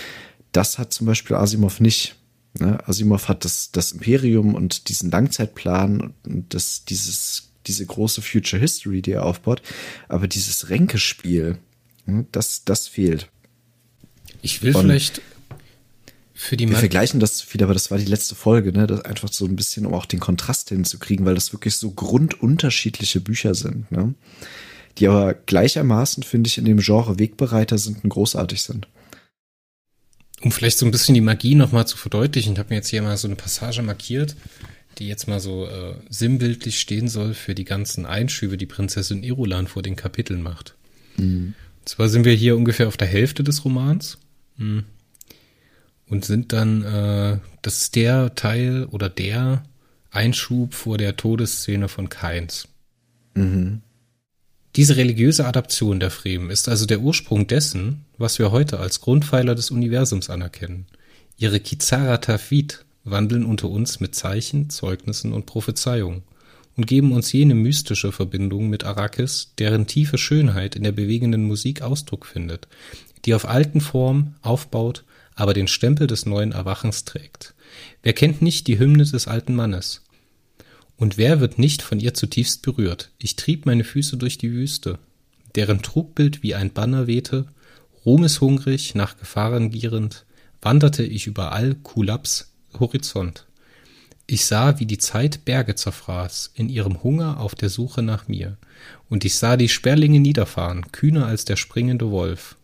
[0.53, 2.17] das hat zum Beispiel Asimov nicht.
[2.59, 2.79] Ne?
[2.89, 9.03] Asimov hat das, das Imperium und diesen Langzeitplan und das, dieses, diese große Future History,
[9.03, 9.63] die er aufbaut.
[10.09, 11.59] Aber dieses Ränkespiel,
[12.07, 13.29] hm, das, das fehlt.
[14.47, 15.21] Ich will Und vielleicht
[16.33, 18.87] für die Wir vergleichen das zu viel, aber das war die letzte Folge, ne?
[18.87, 23.21] Das einfach so ein bisschen, um auch den Kontrast hinzukriegen, weil das wirklich so grundunterschiedliche
[23.21, 24.15] Bücher sind, ne?
[24.99, 28.87] Die aber gleichermaßen, finde ich, in dem Genre Wegbereiter sind und großartig sind.
[30.43, 33.03] Um vielleicht so ein bisschen die Magie nochmal zu verdeutlichen, ich habe mir jetzt hier
[33.03, 34.37] mal so eine Passage markiert,
[34.99, 39.67] die jetzt mal so äh, sinnbildlich stehen soll für die ganzen Einschübe, die Prinzessin Irulan
[39.67, 40.77] vor den Kapiteln macht.
[41.17, 41.55] Mhm.
[41.85, 44.19] Zwar sind wir hier ungefähr auf der Hälfte des Romans.
[44.59, 49.65] Und sind dann, äh, das ist der Teil oder der
[50.11, 52.69] Einschub vor der Todesszene von Keins.
[53.35, 53.83] Mhm.
[54.77, 59.55] Diese religiöse Adaption der Fremen ist also der Ursprung dessen, was wir heute als Grundpfeiler
[59.55, 60.87] des Universums anerkennen.
[61.39, 66.25] Ihre Kizara Tafid wandeln unter uns mit Zeichen, Zeugnissen und Prophezeiungen
[66.77, 71.81] und geben uns jene mystische Verbindung mit Arrakis, deren tiefe Schönheit in der bewegenden Musik
[71.81, 72.69] Ausdruck findet,
[73.27, 75.05] die auf alten Formen aufbaut,
[75.35, 77.55] aber den Stempel des neuen Erwachens trägt.
[78.03, 80.03] Wer kennt nicht die Hymne des alten Mannes?
[80.97, 83.11] Und wer wird nicht von ihr zutiefst berührt?
[83.19, 84.99] Ich trieb meine Füße durch die Wüste,
[85.55, 87.47] deren Trugbild wie ein Banner wehte,
[88.07, 90.25] ruhmeshungrig, nach Gefahren gierend,
[90.63, 93.47] wanderte ich über all Kulabs Horizont.
[94.27, 98.57] Ich sah, wie die Zeit Berge zerfraß, in ihrem Hunger auf der Suche nach mir,
[99.09, 102.57] und ich sah die Sperlinge niederfahren, kühner als der springende Wolf.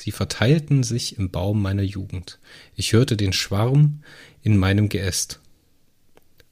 [0.00, 2.38] Sie verteilten sich im Baum meiner Jugend.
[2.74, 4.02] Ich hörte den Schwarm
[4.42, 5.40] in meinem Geäst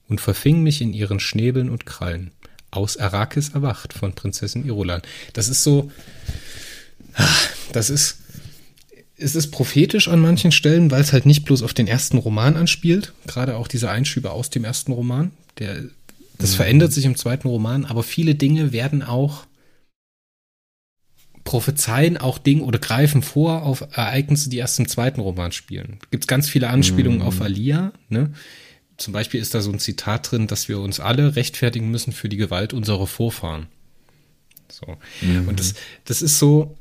[0.07, 2.33] und verfing mich in ihren Schnäbeln und Krallen.
[2.71, 5.01] Aus Arrakis erwacht von Prinzessin Irulan.
[5.33, 5.91] Das ist so,
[7.15, 7.27] ah,
[7.73, 8.19] das ist,
[9.17, 12.55] es ist prophetisch an manchen Stellen, weil es halt nicht bloß auf den ersten Roman
[12.55, 15.31] anspielt, gerade auch diese Einschübe aus dem ersten Roman.
[15.59, 15.85] Der,
[16.37, 16.57] das mhm.
[16.57, 19.47] verändert sich im zweiten Roman, aber viele Dinge werden auch
[21.49, 25.99] prophezeien auch Dinge oder greifen vor auf Ereignisse, die erst im zweiten Roman spielen.
[26.11, 27.25] Gibt es ganz viele Anspielungen mhm.
[27.25, 27.95] auf Alia.
[28.11, 28.35] Ne?
[28.99, 32.29] Zum Beispiel ist da so ein Zitat drin, dass wir uns alle rechtfertigen müssen für
[32.29, 33.67] die Gewalt unserer Vorfahren.
[34.71, 34.99] So.
[35.23, 35.49] Mhm.
[35.49, 35.73] Und das,
[36.05, 36.77] das ist so.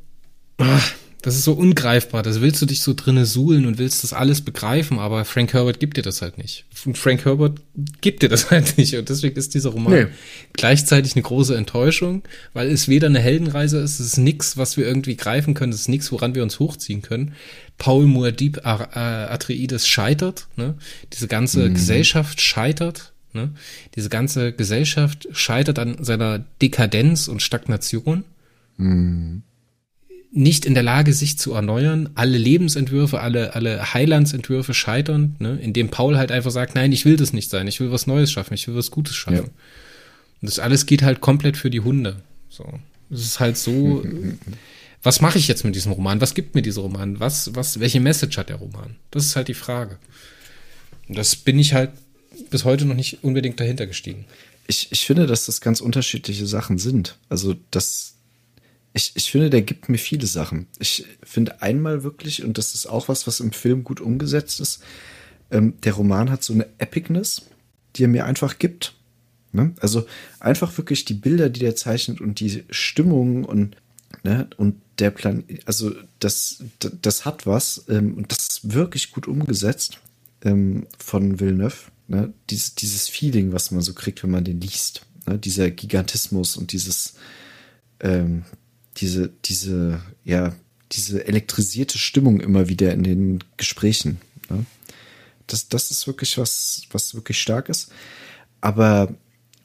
[0.58, 2.22] Ach, das ist so ungreifbar.
[2.22, 5.80] Das willst du dich so drinne suhlen und willst das alles begreifen, aber Frank Herbert
[5.80, 6.66] gibt dir das halt nicht.
[6.86, 7.60] Und Frank Herbert
[8.02, 8.96] gibt dir das halt nicht.
[8.96, 10.08] Und deswegen ist dieser Roman nee.
[10.54, 12.22] gleichzeitig eine große Enttäuschung,
[12.54, 15.82] weil es weder eine Heldenreise ist, es ist nichts, was wir irgendwie greifen können, es
[15.82, 17.34] ist nichts, woran wir uns hochziehen können.
[17.80, 20.76] Paul Muad'Dib Atreides scheitert, ne?
[21.14, 21.74] Diese ganze mhm.
[21.74, 23.52] Gesellschaft scheitert, ne?
[23.96, 28.24] Diese ganze Gesellschaft scheitert an seiner Dekadenz und Stagnation.
[28.78, 29.42] Mhm
[30.32, 32.10] nicht in der Lage, sich zu erneuern.
[32.16, 35.58] Alle Lebensentwürfe, alle, alle Heilandsentwürfe scheitern, ne?
[35.62, 38.32] indem Paul halt einfach sagt, nein, ich will das nicht sein, ich will was Neues
[38.32, 39.36] schaffen, ich will was Gutes schaffen.
[39.38, 39.44] Ja.
[40.42, 42.18] Und das alles geht halt komplett für die Hunde.
[42.50, 42.66] So.
[43.10, 44.04] Es ist halt so,
[45.04, 46.22] was mache ich jetzt mit diesem Roman?
[46.22, 47.20] Was gibt mir dieser Roman?
[47.20, 48.98] Was, was, welche Message hat der Roman?
[49.12, 49.98] Das ist halt die Frage.
[51.08, 51.92] Und das bin ich halt
[52.50, 54.26] bis heute noch nicht unbedingt dahinter gestiegen.
[54.68, 57.18] Ich, ich finde, dass das ganz unterschiedliche Sachen sind.
[57.30, 58.17] Also, das
[58.98, 60.66] ich, ich finde, der gibt mir viele Sachen.
[60.80, 64.82] Ich finde einmal wirklich, und das ist auch was, was im Film gut umgesetzt ist,
[65.52, 67.44] ähm, der Roman hat so eine Epicness,
[67.96, 68.96] die er mir einfach gibt.
[69.52, 69.74] Ne?
[69.80, 70.08] Also
[70.40, 73.78] einfach wirklich die Bilder, die der zeichnet und die Stimmung und,
[74.24, 74.50] ne?
[74.58, 80.00] und der Plan, also das, das hat was ähm, und das ist wirklich gut umgesetzt
[80.42, 81.92] ähm, von Villeneuve.
[82.08, 82.34] Ne?
[82.50, 85.06] Dies, dieses Feeling, was man so kriegt, wenn man den liest.
[85.28, 85.38] Ne?
[85.38, 87.14] Dieser Gigantismus und dieses,
[88.00, 88.44] ähm,
[88.98, 90.54] diese, diese, ja,
[90.92, 94.20] diese elektrisierte Stimmung immer wieder in den Gesprächen.
[94.50, 94.66] Ne?
[95.48, 97.92] Das, das ist wirklich was, was wirklich stark ist.
[98.62, 99.14] Aber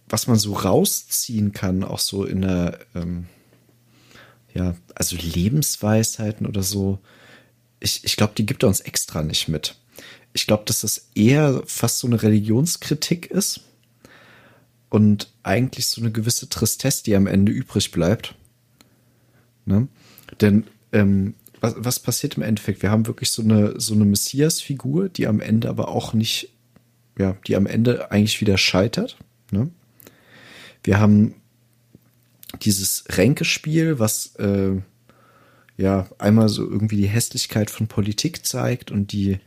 [0.08, 3.26] was man so rausziehen kann, auch so in der, ähm,
[4.52, 6.98] ja, also Lebensweisheiten oder so,
[7.80, 9.76] ich, ich glaube, die gibt er uns extra nicht mit.
[10.34, 13.60] Ich glaube, dass das eher fast so eine Religionskritik ist
[14.88, 18.34] und eigentlich so eine gewisse Tristesse, die am Ende übrig bleibt.
[19.64, 19.88] Ne?
[20.40, 22.82] Denn ähm, was, was passiert im Endeffekt?
[22.82, 26.50] Wir haben wirklich so eine, so eine Messias-Figur, die am Ende aber auch nicht,
[27.18, 29.16] ja, die am Ende eigentlich wieder scheitert.
[29.50, 29.70] Ne?
[30.82, 31.36] Wir haben
[32.60, 34.80] dieses Ränkespiel, was äh,
[35.76, 39.38] ja einmal so irgendwie die Hässlichkeit von Politik zeigt und die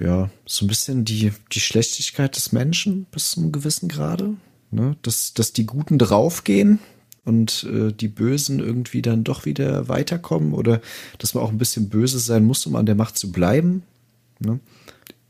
[0.00, 4.34] ja so ein bisschen die die Schlechtigkeit des Menschen bis zu einem gewissen Grade,
[4.70, 4.96] ne?
[5.02, 6.78] dass dass die Guten draufgehen
[7.26, 10.80] und äh, die Bösen irgendwie dann doch wieder weiterkommen oder
[11.18, 13.82] dass man auch ein bisschen böse sein muss, um an der Macht zu bleiben.
[14.38, 14.60] Ne?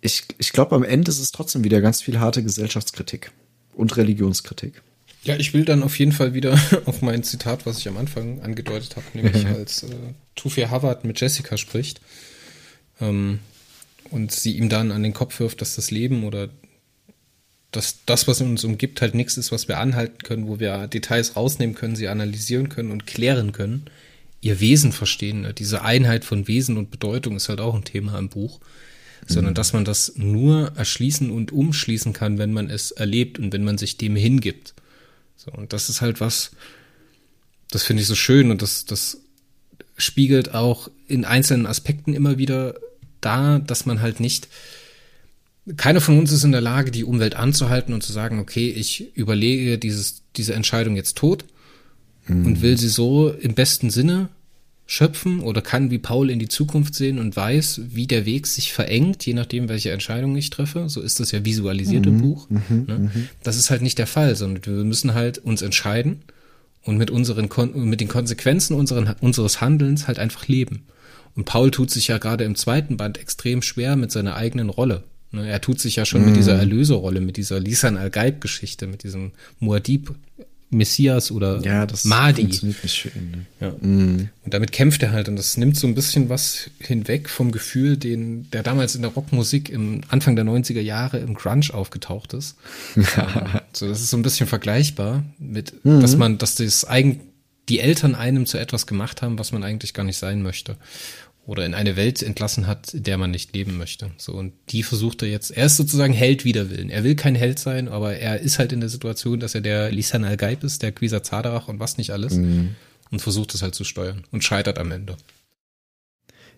[0.03, 3.33] Ich, ich glaube, am Ende ist es trotzdem wieder ganz viel harte Gesellschaftskritik
[3.75, 4.83] und Religionskritik.
[5.25, 8.43] Ja, ich will dann auf jeden Fall wieder auf mein Zitat, was ich am Anfang
[8.43, 9.89] angedeutet habe, nämlich als äh,
[10.35, 12.03] Tufir Havard mit Jessica spricht
[13.01, 13.39] ähm,
[14.11, 16.51] und sie ihm dann an den Kopf wirft, dass das Leben oder
[17.73, 21.37] dass das, was uns umgibt, halt nichts ist, was wir anhalten können, wo wir Details
[21.37, 23.87] rausnehmen können, sie analysieren können und klären können,
[24.41, 25.43] ihr Wesen verstehen.
[25.43, 25.53] Ne?
[25.53, 29.33] Diese Einheit von Wesen und Bedeutung ist halt auch ein Thema im Buch, mhm.
[29.33, 33.65] sondern dass man das nur erschließen und umschließen kann, wenn man es erlebt und wenn
[33.65, 34.75] man sich dem hingibt.
[35.37, 36.53] So, und das ist halt was,
[37.71, 39.21] das finde ich so schön und das, das
[39.99, 42.75] spiegelt auch in einzelnen Aspekten immer wieder
[43.21, 44.49] da, dass man halt nicht
[45.77, 49.17] keiner von uns ist in der Lage, die Umwelt anzuhalten und zu sagen, okay, ich
[49.17, 51.45] überlege dieses, diese Entscheidung jetzt tot
[52.29, 52.47] mhm.
[52.47, 54.29] und will sie so im besten Sinne
[54.89, 58.73] schöpfen oder kann wie Paul in die Zukunft sehen und weiß, wie der Weg sich
[58.73, 60.89] verengt, je nachdem, welche Entscheidung ich treffe.
[60.89, 62.13] So ist das ja visualisiert mhm.
[62.13, 62.49] im Buch.
[62.49, 62.85] Mhm.
[62.87, 62.99] Ne?
[62.99, 63.29] Mhm.
[63.43, 66.23] Das ist halt nicht der Fall, sondern wir müssen halt uns entscheiden
[66.85, 70.85] und mit unseren, mit den Konsequenzen unseren, unseres Handelns halt einfach leben.
[71.35, 75.03] Und Paul tut sich ja gerade im zweiten Band extrem schwer mit seiner eigenen Rolle.
[75.37, 76.27] Ne, er tut sich ja schon mm.
[76.27, 76.61] mit dieser mhm.
[76.61, 80.15] Erlöserrolle, mit dieser Lisan al-Gaib-Geschichte, mit diesem Muad'Dib
[80.71, 82.43] Messias oder ja, das Mahdi.
[82.43, 82.75] Ihn,
[83.15, 83.47] ne?
[83.61, 83.71] ja.
[83.71, 84.31] Mm.
[84.45, 87.97] Und damit kämpft er halt und das nimmt so ein bisschen was hinweg vom Gefühl,
[87.97, 92.57] den, der damals in der Rockmusik im Anfang der 90er Jahre im Grunge aufgetaucht ist.
[93.73, 96.01] so, das ist so ein bisschen vergleichbar mit, mm.
[96.01, 97.21] dass man, dass das eigen,
[97.69, 100.77] die Eltern einem zu etwas gemacht haben, was man eigentlich gar nicht sein möchte
[101.47, 104.11] oder in eine Welt entlassen hat, in der man nicht leben möchte.
[104.19, 106.91] So, und die versucht er jetzt, er ist sozusagen Held wider Willen.
[106.91, 109.93] Er will kein Held sein, aber er ist halt in der Situation, dass er der
[109.93, 112.35] Lisan al-Gaib ist, der Quisa Zaderach und was nicht alles.
[112.35, 112.75] Mhm.
[113.13, 115.17] Und versucht es halt zu steuern und scheitert am Ende.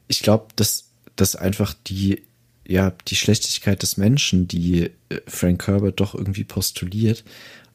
[0.06, 2.22] Ich glaube, dass, dass einfach die,
[2.66, 7.24] ja, die Schlechtigkeit des Menschen, die äh, Frank Herbert doch irgendwie postuliert,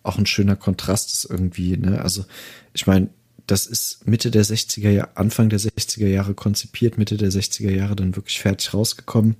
[0.01, 2.01] auch ein schöner Kontrast ist irgendwie, ne?
[2.01, 2.25] Also,
[2.73, 3.09] ich meine,
[3.47, 7.95] das ist Mitte der 60er Jahre, Anfang der 60er Jahre konzipiert, Mitte der 60er Jahre
[7.95, 9.35] dann wirklich fertig rausgekommen.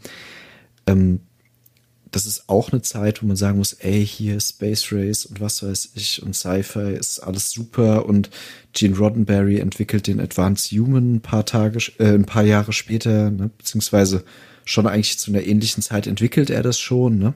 [0.88, 1.21] Ähm,
[2.13, 5.63] das ist auch eine Zeit, wo man sagen muss, ey, hier Space Race und was
[5.63, 8.30] weiß ich und Sci-Fi ist alles super und
[8.73, 13.49] Gene Roddenberry entwickelt den Advanced Human ein paar Tage, äh, ein paar Jahre später, ne,
[13.57, 14.23] beziehungsweise
[14.63, 17.34] schon eigentlich zu einer ähnlichen Zeit entwickelt er das schon, ne?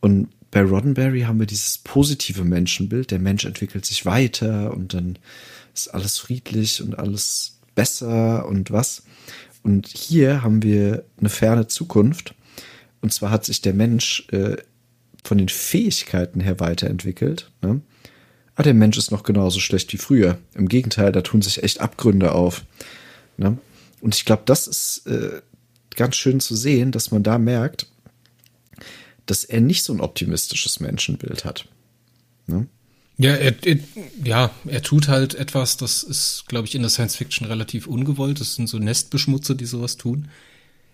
[0.00, 5.18] Und bei Roddenberry haben wir dieses positive Menschenbild, der Mensch entwickelt sich weiter und dann
[5.76, 9.02] ist alles friedlich und alles besser und was.
[9.62, 12.34] Und hier haben wir eine ferne Zukunft.
[13.00, 14.56] Und zwar hat sich der Mensch äh,
[15.24, 17.50] von den Fähigkeiten her weiterentwickelt.
[17.62, 17.80] Ne?
[18.54, 20.38] Aber der Mensch ist noch genauso schlecht wie früher.
[20.54, 22.64] Im Gegenteil, da tun sich echt Abgründe auf.
[23.36, 23.58] Ne?
[24.00, 25.42] Und ich glaube, das ist äh,
[25.94, 27.86] ganz schön zu sehen, dass man da merkt,
[29.26, 31.66] dass er nicht so ein optimistisches Menschenbild hat.
[32.46, 32.66] Ne?
[33.18, 33.78] Ja, er, er,
[34.24, 38.40] ja, er tut halt etwas, das ist, glaube ich, in der Science Fiction relativ ungewollt.
[38.40, 40.28] Das sind so Nestbeschmutzer, die sowas tun.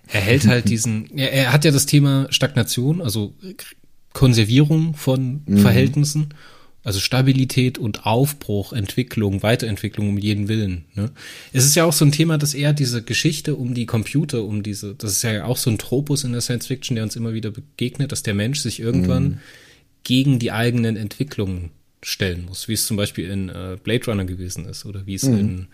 [0.06, 3.34] Er hält halt diesen, er, er hat ja das Thema Stagnation, also
[4.12, 5.58] Konservierung von mhm.
[5.58, 6.34] Verhältnissen
[6.84, 10.84] Also Stabilität und Aufbruch, Entwicklung, Weiterentwicklung um jeden Willen.
[10.94, 11.10] Ne?
[11.52, 14.62] Es ist ja auch so ein Thema, dass eher diese Geschichte um die Computer, um
[14.62, 17.34] diese, das ist ja auch so ein Tropus in der Science Fiction, der uns immer
[17.34, 19.40] wieder begegnet, dass der Mensch sich irgendwann mm.
[20.04, 21.70] gegen die eigenen Entwicklungen
[22.02, 25.22] stellen muss, wie es zum Beispiel in äh, Blade Runner gewesen ist oder wie es
[25.22, 25.38] mm.
[25.38, 25.66] in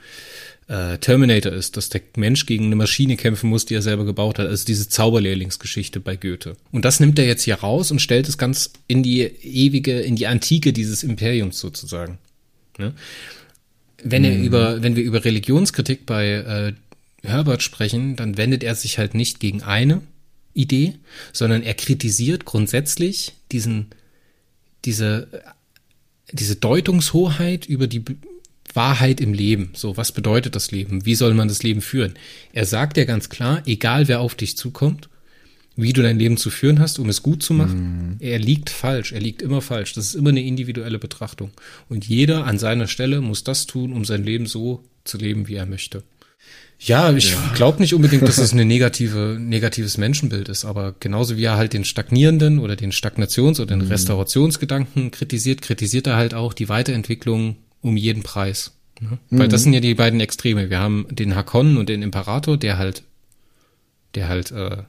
[0.68, 4.38] äh, Terminator ist, dass der Mensch gegen eine Maschine kämpfen muss, die er selber gebaut
[4.38, 4.46] hat.
[4.46, 6.56] Also diese Zauberlehrlingsgeschichte bei Goethe.
[6.70, 10.16] Und das nimmt er jetzt hier raus und stellt es ganz in die ewige, in
[10.16, 12.18] die Antike dieses Imperiums sozusagen.
[12.76, 12.92] Ne?
[14.02, 14.44] Wenn er mhm.
[14.44, 16.72] über, wenn wir über Religionskritik bei äh,
[17.26, 20.02] Herbert sprechen, dann wendet er sich halt nicht gegen eine
[20.52, 20.94] Idee,
[21.32, 23.86] sondern er kritisiert grundsätzlich diesen,
[24.84, 25.28] diese,
[26.32, 28.04] diese Deutungshoheit über die
[28.74, 29.70] Wahrheit im Leben.
[29.74, 31.04] So, was bedeutet das Leben?
[31.04, 32.14] Wie soll man das Leben führen?
[32.52, 35.08] Er sagt ja ganz klar, egal wer auf dich zukommt,
[35.76, 38.16] wie du dein Leben zu führen hast, um es gut zu machen, mhm.
[38.18, 39.92] er liegt falsch, er liegt immer falsch.
[39.94, 41.50] Das ist immer eine individuelle Betrachtung.
[41.88, 45.54] Und jeder an seiner Stelle muss das tun, um sein Leben so zu leben, wie
[45.54, 46.02] er möchte.
[46.80, 47.52] Ja, ich ja.
[47.54, 51.72] glaube nicht unbedingt, dass es ein negative, negatives Menschenbild ist, aber genauso wie er halt
[51.72, 53.90] den stagnierenden oder den Stagnations- oder den mhm.
[53.90, 58.72] Restaurationsgedanken kritisiert, kritisiert er halt auch die Weiterentwicklung um jeden Preis.
[59.00, 59.18] Ne?
[59.30, 59.38] Mhm.
[59.38, 60.70] Weil das sind ja die beiden Extreme.
[60.70, 63.02] Wir haben den Hakon und den Imperator, der halt,
[64.14, 64.84] der halt äh,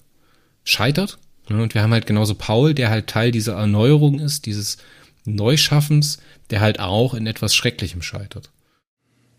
[0.64, 1.18] scheitert.
[1.50, 1.62] Ne?
[1.62, 4.78] Und wir haben halt genauso Paul, der halt Teil dieser Erneuerung ist, dieses
[5.26, 6.20] Neuschaffens,
[6.52, 8.52] der halt auch in etwas Schrecklichem scheitert.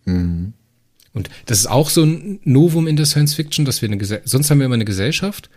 [0.04, 0.54] Mhm.
[1.12, 4.22] Und das ist auch so ein Novum in der Science Fiction, dass wir eine Gesell
[4.24, 5.50] sonst haben wir immer eine Gesellschaft,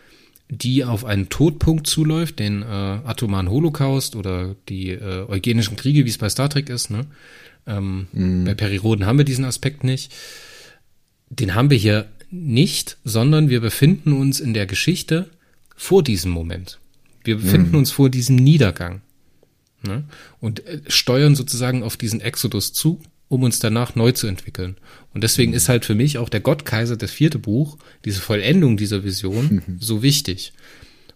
[0.49, 6.09] die auf einen Todpunkt zuläuft, den äh, atomaren Holocaust oder die äh, eugenischen Kriege, wie
[6.09, 7.05] es bei Star Trek ist, ne?
[7.65, 8.45] Ähm, mm.
[8.45, 10.13] Bei Periroden haben wir diesen Aspekt nicht.
[11.29, 15.29] Den haben wir hier nicht, sondern wir befinden uns in der Geschichte
[15.75, 16.79] vor diesem Moment.
[17.23, 17.79] Wir befinden mm.
[17.79, 19.01] uns vor diesem Niedergang
[19.83, 20.03] ne?
[20.39, 24.77] und äh, steuern sozusagen auf diesen Exodus zu, um uns danach neu zu entwickeln.
[25.13, 25.55] Und deswegen mm.
[25.55, 30.03] ist halt für mich auch der Gottkaiser, das vierte Buch, diese Vollendung dieser Vision, so
[30.03, 30.53] wichtig.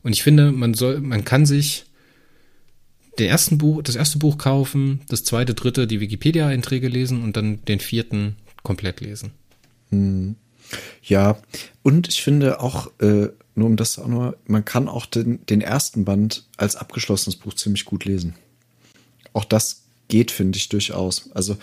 [0.04, 1.86] Und ich finde, man soll, man kann sich
[3.20, 7.64] den ersten Buch, das erste Buch kaufen, das zweite, dritte die Wikipedia-Einträge lesen und dann
[7.66, 9.32] den vierten komplett lesen.
[9.90, 10.36] Hm.
[11.02, 11.40] Ja,
[11.82, 15.62] und ich finde auch, äh, nur um das auch nur, man kann auch den, den
[15.62, 18.36] ersten Band als abgeschlossenes Buch ziemlich gut lesen.
[19.34, 21.30] Auch das geht, finde ich, durchaus.
[21.34, 21.58] Also,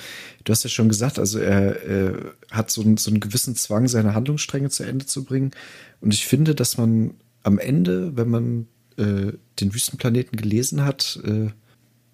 [0.45, 4.15] du hast ja schon gesagt, also er, er hat so, so einen gewissen Zwang, seine
[4.15, 5.53] Handlungsstränge zu Ende zu bringen.
[6.01, 8.67] Und ich finde, dass man am Ende, wenn man
[8.97, 11.51] äh, den Wüstenplaneten gelesen hat, äh,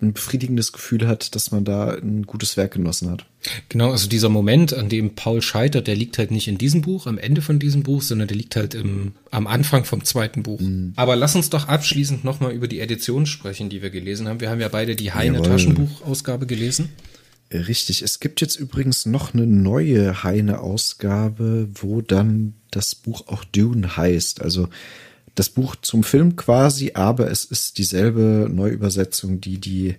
[0.03, 3.27] ein befriedigendes Gefühl hat, dass man da ein gutes Werk genossen hat.
[3.69, 7.07] Genau, also dieser Moment, an dem Paul scheitert, der liegt halt nicht in diesem Buch,
[7.07, 10.61] am Ende von diesem Buch, sondern der liegt halt im, am Anfang vom zweiten Buch.
[10.61, 10.93] Mhm.
[10.97, 14.41] Aber lass uns doch abschließend nochmal über die Edition sprechen, die wir gelesen haben.
[14.41, 16.91] Wir haben ja beide die Heine Taschenbuchausgabe gelesen.
[17.53, 18.03] Richtig.
[18.03, 24.41] Es gibt jetzt übrigens noch eine neue Heine-Ausgabe, wo dann das Buch auch Dune heißt.
[24.41, 24.69] Also
[25.41, 29.97] das Buch zum Film quasi, aber es ist dieselbe Neuübersetzung, die die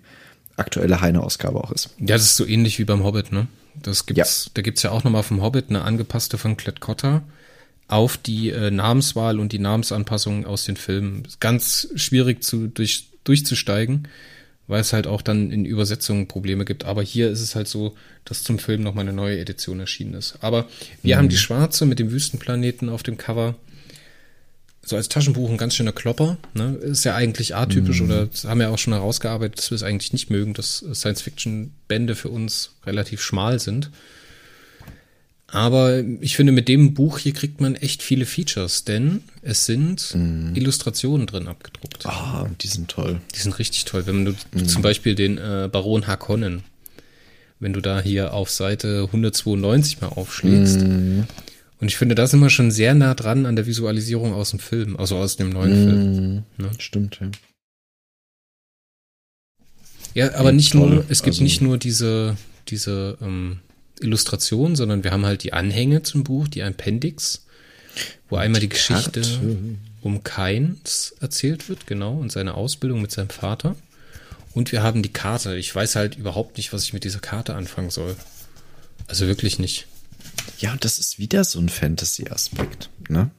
[0.55, 1.89] aktuelle Heine-Ausgabe auch ist.
[1.97, 3.47] Ja, das ist so ähnlich wie beim Hobbit, ne?
[3.81, 4.51] Das gibt's, ja.
[4.53, 7.23] Da gibt's ja auch nochmal vom Hobbit eine angepasste von Klett-Cotta
[7.87, 11.23] auf die äh, Namenswahl und die Namensanpassung aus den Filmen.
[11.39, 14.07] Ganz schwierig zu, durch, durchzusteigen,
[14.67, 16.85] weil es halt auch dann in Übersetzungen Probleme gibt.
[16.85, 17.95] Aber hier ist es halt so,
[18.25, 20.37] dass zum Film nochmal eine neue Edition erschienen ist.
[20.41, 20.67] Aber
[21.01, 21.17] wir mhm.
[21.17, 23.55] haben die schwarze mit dem Wüstenplaneten auf dem Cover
[24.83, 26.37] so als Taschenbuch ein ganz schöner Klopper.
[26.53, 26.75] Ne?
[26.81, 28.05] Ist ja eigentlich atypisch mhm.
[28.07, 32.29] oder haben wir auch schon herausgearbeitet, dass wir es eigentlich nicht mögen, dass Science-Fiction-Bände für
[32.29, 33.91] uns relativ schmal sind.
[35.51, 40.15] Aber ich finde, mit dem Buch hier kriegt man echt viele Features, denn es sind
[40.15, 40.55] mm.
[40.55, 42.05] Illustrationen drin abgedruckt.
[42.05, 43.19] Ah, die sind toll.
[43.35, 44.07] Die sind richtig toll.
[44.07, 44.65] Wenn du mm.
[44.65, 46.63] zum Beispiel den äh, Baron Harkonnen,
[47.59, 51.23] wenn du da hier auf Seite 192 mal aufschlägst, mm.
[51.81, 54.59] Und ich finde, da sind wir schon sehr nah dran an der Visualisierung aus dem
[54.59, 56.43] Film, also aus dem neuen mm, Film.
[56.57, 56.71] Ne?
[56.77, 57.31] Stimmt, ja.
[60.13, 60.89] Ja, aber ja, nicht toll.
[60.89, 62.37] nur, es gibt also, nicht nur diese,
[62.67, 63.61] diese ähm,
[63.99, 67.47] Illustration, sondern wir haben halt die Anhänge zum Buch, die Appendix,
[68.29, 69.23] wo einmal die, die Geschichte
[70.01, 73.75] um Keins erzählt wird, genau, und seine Ausbildung mit seinem Vater.
[74.53, 75.55] Und wir haben die Karte.
[75.55, 78.15] Ich weiß halt überhaupt nicht, was ich mit dieser Karte anfangen soll.
[79.07, 79.87] Also wirklich nicht.
[80.61, 82.89] Ja, und das ist wieder so ein Fantasy-Aspekt.
[83.09, 83.31] Ne?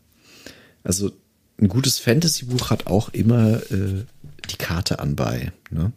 [0.82, 1.12] Also
[1.60, 4.04] ein gutes Fantasy-Buch hat auch immer äh,
[4.50, 5.52] die Karte anbei.
[5.70, 5.92] Ne?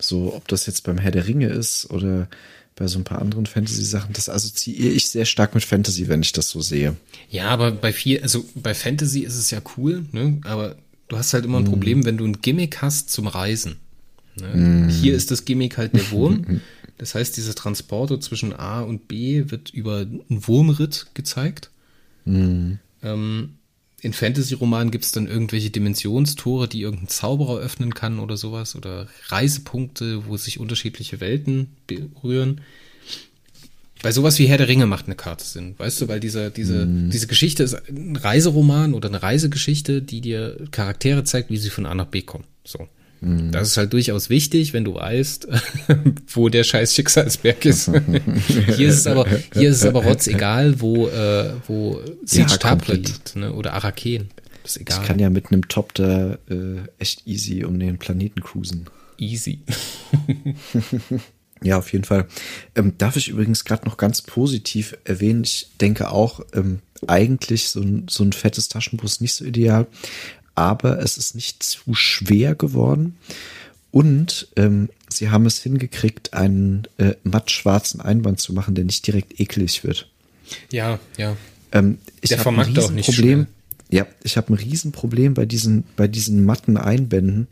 [0.00, 2.26] So, ob das jetzt beim Herr der Ringe ist oder
[2.74, 6.32] bei so ein paar anderen Fantasy-Sachen, das assoziiere ich sehr stark mit Fantasy, wenn ich
[6.32, 6.96] das so sehe.
[7.28, 10.40] Ja, aber bei viel, also bei Fantasy ist es ja cool, ne?
[10.44, 10.76] Aber
[11.08, 11.70] du hast halt immer ein mhm.
[11.70, 13.76] Problem, wenn du ein Gimmick hast zum Reisen.
[14.36, 14.56] Ne?
[14.56, 14.88] Mm.
[14.88, 16.62] Hier ist das Gimmick halt der Wurm.
[16.98, 21.70] Das heißt, dieser Transporter zwischen A und B wird über einen Wurmritt gezeigt.
[22.24, 22.74] Mm.
[23.02, 23.54] Ähm,
[24.00, 28.74] in Fantasy-Romanen gibt es dann irgendwelche Dimensionstore, die irgendein Zauberer öffnen kann oder sowas.
[28.74, 32.60] Oder Reisepunkte, wo sich unterschiedliche Welten berühren.
[34.02, 36.86] Bei sowas wie Herr der Ringe macht eine Karte Sinn, weißt du, weil diese, diese,
[36.86, 37.10] mm.
[37.10, 41.86] diese Geschichte ist ein Reiseroman oder eine Reisegeschichte, die dir Charaktere zeigt, wie sie von
[41.86, 42.44] A nach B kommen.
[42.64, 42.88] So.
[43.22, 43.52] Mm.
[43.52, 45.48] Das ist halt durchaus wichtig, wenn du weißt,
[46.28, 47.90] wo der scheiß Schicksalsberg ist.
[48.76, 53.36] hier ist es aber, hier ist es aber rotzegal, wo, äh, wo Siege ja, liegt,
[53.36, 54.28] ne, oder Araken.
[54.64, 55.00] Das ist egal.
[55.00, 58.86] Ich kann ja mit einem Top da äh, echt easy um den Planeten cruisen.
[59.18, 59.60] Easy.
[61.64, 62.26] Ja, auf jeden Fall.
[62.74, 67.80] Ähm, darf ich übrigens gerade noch ganz positiv erwähnen, ich denke auch, ähm, eigentlich so
[67.80, 69.86] ein, so ein fettes Taschenbuch ist nicht so ideal,
[70.54, 73.16] aber es ist nicht zu schwer geworden.
[73.90, 79.38] Und ähm, sie haben es hingekriegt, einen äh, matt-schwarzen Einband zu machen, der nicht direkt
[79.38, 80.08] eklig wird.
[80.70, 81.36] Ja, ja.
[81.72, 83.46] Ähm, ich habe ein Riesenproblem.
[83.90, 87.48] Ja, ich habe ein Riesenproblem bei diesen, bei diesen matten Einbänden,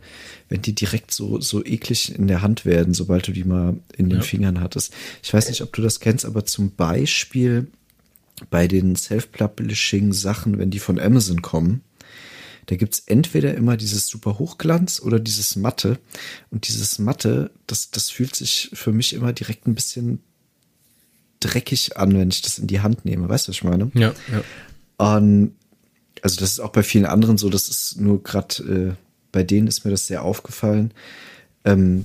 [0.49, 4.09] wenn die direkt so, so eklig in der Hand werden, sobald du die mal in
[4.09, 4.25] den ja.
[4.25, 4.95] Fingern hattest.
[5.23, 7.67] Ich weiß nicht, ob du das kennst, aber zum Beispiel
[8.49, 11.83] bei den Self-Publishing-Sachen, wenn die von Amazon kommen,
[12.71, 15.99] da gibt's entweder immer dieses super Hochglanz oder dieses Matte.
[16.53, 20.21] Und dieses Matte, das, das fühlt sich für mich immer direkt ein bisschen
[21.41, 23.29] dreckig an, wenn ich das in die Hand nehme.
[23.29, 23.91] Weißt du, was ich meine?
[23.95, 25.15] Ja, ja.
[25.17, 25.57] Und
[26.23, 28.95] also das ist auch bei vielen anderen so, das ist nur gerade äh,
[29.33, 30.93] bei denen ist mir das sehr aufgefallen.
[31.65, 32.05] Ähm,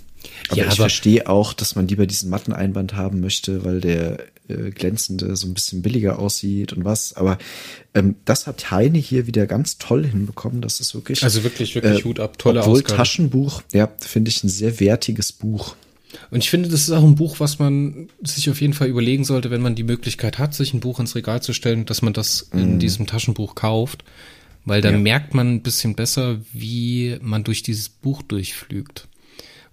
[0.49, 4.17] aber ja, ich verstehe auch, dass man lieber diesen matten Einband haben möchte, weil der
[4.47, 7.13] äh, glänzende so ein bisschen billiger aussieht und was.
[7.13, 7.37] Aber
[7.93, 10.61] ähm, das hat Heine hier wieder ganz toll hinbekommen.
[10.61, 11.23] Das ist wirklich.
[11.23, 12.97] Also wirklich, wirklich äh, Hut ab, tolle obwohl Ausgabe.
[12.97, 15.75] Taschenbuch, ja, finde ich ein sehr wertiges Buch.
[16.31, 19.25] Und ich finde, das ist auch ein Buch, was man sich auf jeden Fall überlegen
[19.25, 22.13] sollte, wenn man die Möglichkeit hat, sich ein Buch ins Regal zu stellen, dass man
[22.13, 22.57] das mm.
[22.57, 22.79] in mhm.
[22.79, 24.03] diesem Taschenbuch kauft.
[24.63, 24.99] Weil dann ja.
[24.99, 29.07] merkt man ein bisschen besser, wie man durch dieses Buch durchflügt.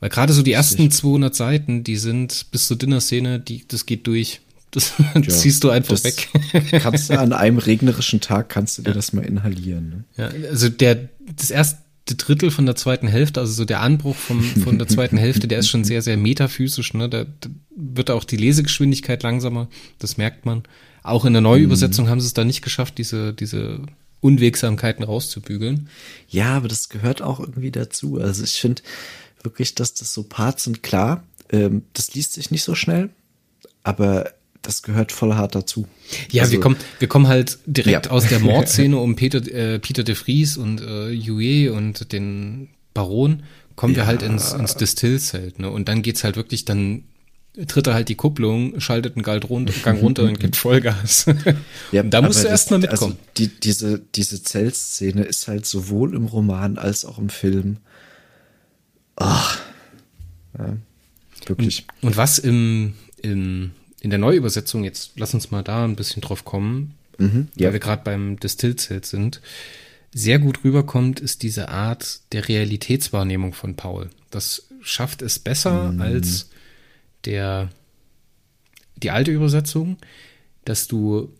[0.01, 4.07] Weil gerade so die ersten 200 Seiten, die sind bis zur Dinner-Szene, die, das geht
[4.07, 4.41] durch.
[4.73, 6.29] Das ja, ziehst du einfach weg.
[6.83, 8.95] kannst du an einem regnerischen Tag, kannst du dir ja.
[8.95, 9.89] das mal inhalieren.
[9.91, 10.05] Ne?
[10.17, 14.43] Ja, also der, das erste Drittel von der zweiten Hälfte, also so der Anbruch vom,
[14.43, 16.95] von der zweiten Hälfte, der ist schon sehr, sehr metaphysisch.
[16.95, 17.09] Ne?
[17.09, 19.69] Da, da wird auch die Lesegeschwindigkeit langsamer,
[19.99, 20.63] das merkt man.
[21.03, 22.11] Auch in der Neuübersetzung mhm.
[22.11, 23.81] haben sie es da nicht geschafft, diese, diese
[24.21, 25.89] Unwegsamkeiten rauszubügeln.
[26.29, 28.19] Ja, aber das gehört auch irgendwie dazu.
[28.21, 28.83] Also ich finde
[29.43, 33.11] wirklich, dass das so Parts sind, klar, ähm, das liest sich nicht so schnell,
[33.83, 34.33] aber
[34.63, 35.87] das gehört voll hart dazu.
[36.31, 38.13] Ja, also, wir kommen, wir kommen halt direkt ja.
[38.13, 43.43] aus der Mordszene um Peter, äh, Peter de Vries und äh, Yue und den Baron,
[43.77, 44.03] kommen ja.
[44.03, 45.71] wir halt ins, ins Distillzelt, ne?
[45.71, 47.05] Und dann geht's halt wirklich, dann
[47.67, 51.27] tritt er halt die Kupplung, schaltet einen Gang runter und gibt Vollgas.
[51.91, 53.13] Ja, da musst du erstmal mitkommen.
[53.13, 57.79] Also die, diese, diese Zeltszene ist halt sowohl im Roman als auch im Film.
[59.17, 59.61] Ach.
[60.59, 60.77] Ja,
[61.47, 61.87] wirklich.
[62.01, 63.73] Und, und was im, im
[64.03, 67.67] in der Neuübersetzung, jetzt lass uns mal da ein bisschen drauf kommen, mhm, ja.
[67.67, 69.41] weil wir gerade beim Distillzelt sind,
[70.13, 74.11] sehr gut rüberkommt, ist diese Art der Realitätswahrnehmung von Paul.
[74.31, 76.01] Das schafft es besser mhm.
[76.01, 76.51] als
[77.27, 77.71] der,
[78.97, 79.99] die alte Übersetzung,
[80.65, 81.33] dass du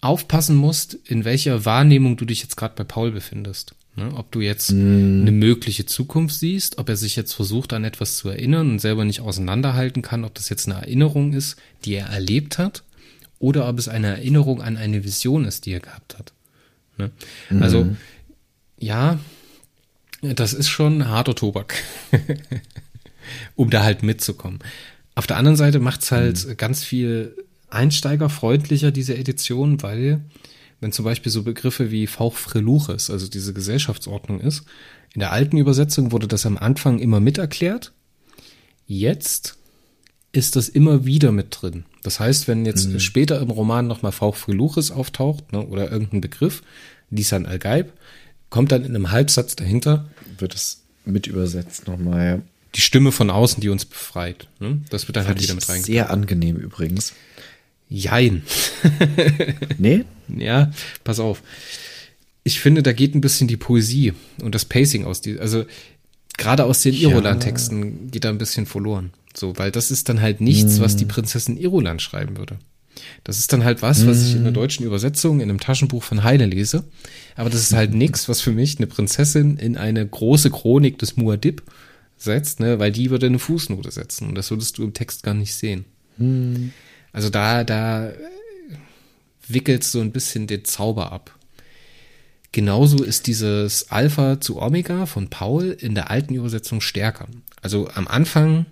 [0.00, 3.75] aufpassen musst, in welcher Wahrnehmung du dich jetzt gerade bei Paul befindest.
[3.96, 4.12] Ne?
[4.14, 5.22] Ob du jetzt mm.
[5.22, 9.04] eine mögliche Zukunft siehst, ob er sich jetzt versucht, an etwas zu erinnern und selber
[9.04, 12.84] nicht auseinanderhalten kann, ob das jetzt eine Erinnerung ist, die er erlebt hat,
[13.38, 16.32] oder ob es eine Erinnerung an eine Vision ist, die er gehabt hat.
[16.98, 17.10] Ne?
[17.48, 17.62] Mm.
[17.62, 17.96] Also,
[18.78, 19.18] ja,
[20.20, 21.74] das ist schon harter Tobak,
[23.54, 24.58] um da halt mitzukommen.
[25.14, 26.56] Auf der anderen Seite macht es halt mm.
[26.58, 27.34] ganz viel
[27.70, 30.20] einsteigerfreundlicher, diese Edition, weil
[30.80, 34.64] wenn zum Beispiel so Begriffe wie Fauch Freluches, also diese Gesellschaftsordnung ist.
[35.14, 37.92] In der alten Übersetzung wurde das am Anfang immer mit erklärt.
[38.86, 39.56] Jetzt
[40.32, 41.86] ist das immer wieder mit drin.
[42.02, 43.00] Das heißt, wenn jetzt mhm.
[43.00, 46.62] später im Roman nochmal Fauch Freluches auftaucht ne, oder irgendein Begriff,
[47.10, 47.92] Lisan al-Gaib,
[48.50, 50.08] kommt dann in einem Halbsatz dahinter.
[50.38, 52.42] Wird es mit übersetzt nochmal, ja.
[52.74, 54.48] Die Stimme von außen, die uns befreit.
[54.60, 54.82] Ne?
[54.90, 55.82] Das wird dann Fand halt wieder mit rein.
[55.82, 57.14] Sehr angenehm übrigens.
[57.88, 58.42] Jein.
[59.78, 60.04] nee?
[60.28, 60.70] Ja,
[61.04, 61.42] pass auf.
[62.42, 65.64] Ich finde, da geht ein bisschen die Poesie und das Pacing aus die, also
[66.36, 67.10] gerade aus den ja.
[67.10, 69.10] Iroland-Texten geht da ein bisschen verloren.
[69.34, 70.80] So, weil das ist dann halt nichts, mm.
[70.80, 71.08] was die hm.
[71.08, 72.58] Prinzessin Iroland schreiben würde.
[73.24, 74.54] Das ist dann halt was, was ich in der hm.
[74.54, 76.84] deutschen Übersetzung in einem Taschenbuch von Heine lese.
[77.34, 81.18] Aber das ist halt nichts, was für mich eine Prinzessin in eine große Chronik des
[81.18, 81.60] Muad'Dib
[82.16, 85.34] setzt, ne, weil die würde eine Fußnote setzen und das würdest du im Text gar
[85.34, 85.84] nicht sehen.
[86.16, 86.72] Hm.
[87.16, 88.12] Also da, da
[89.48, 91.34] wickelt so ein bisschen den Zauber ab.
[92.52, 97.26] Genauso ist dieses Alpha zu Omega von Paul in der alten Übersetzung stärker.
[97.62, 98.66] Also am Anfang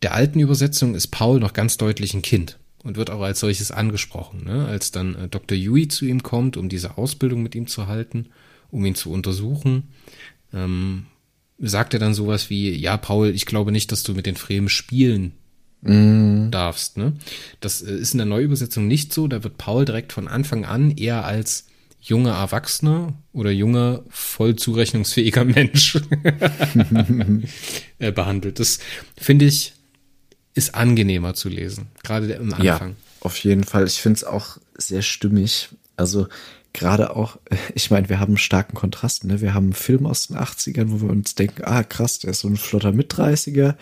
[0.00, 3.70] der alten Übersetzung ist Paul noch ganz deutlich ein Kind und wird auch als solches
[3.70, 4.42] angesprochen.
[4.44, 4.64] Ne?
[4.64, 5.54] Als dann äh, Dr.
[5.54, 8.30] Yui zu ihm kommt, um diese Ausbildung mit ihm zu halten,
[8.70, 9.88] um ihn zu untersuchen,
[10.54, 11.04] ähm,
[11.58, 14.70] sagt er dann sowas wie, ja, Paul, ich glaube nicht, dass du mit den Fremen
[14.70, 15.34] spielen
[15.82, 16.50] mm.
[16.50, 16.96] darfst.
[16.96, 17.14] Ne?
[17.60, 19.28] Das äh, ist in der Neuübersetzung nicht so.
[19.28, 21.66] Da wird Paul direkt von Anfang an eher als
[22.00, 25.96] junger Erwachsener oder junger, voll zurechnungsfähiger Mensch
[27.98, 28.58] äh, behandelt.
[28.58, 28.78] Das
[29.16, 29.74] finde ich
[30.54, 32.90] ist angenehmer zu lesen, gerade im Anfang.
[32.90, 33.86] Ja, auf jeden Fall.
[33.86, 35.68] Ich finde es auch sehr stimmig.
[35.96, 36.28] Also
[36.72, 37.38] gerade auch,
[37.74, 39.40] ich meine, wir haben starken Kontrast, ne?
[39.40, 42.40] Wir haben einen Film aus den 80ern, wo wir uns denken, ah krass, der ist
[42.40, 43.74] so ein flotter Mit-30er.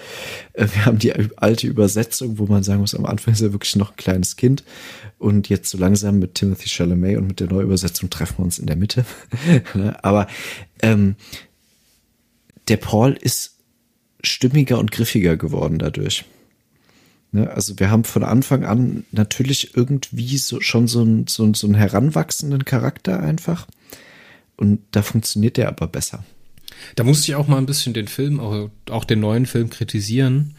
[0.55, 3.77] Äh, wir haben die alte Übersetzung, wo man sagen muss, am Anfang ist er wirklich
[3.77, 4.65] noch ein kleines Kind.
[5.19, 8.66] Und jetzt so langsam mit Timothy Chalamet und mit der Neuübersetzung treffen wir uns in
[8.66, 9.05] der Mitte.
[9.74, 10.02] Ne?
[10.02, 10.27] Aber
[10.82, 11.16] ähm,
[12.69, 13.56] der Paul ist
[14.23, 16.24] stimmiger und griffiger geworden dadurch.
[17.30, 21.66] Ne, also wir haben von Anfang an natürlich irgendwie so, schon so, ein, so, so
[21.66, 23.66] einen heranwachsenden Charakter einfach.
[24.56, 26.24] Und da funktioniert der aber besser.
[26.96, 30.55] Da musste ich auch mal ein bisschen den Film, auch, auch den neuen Film kritisieren,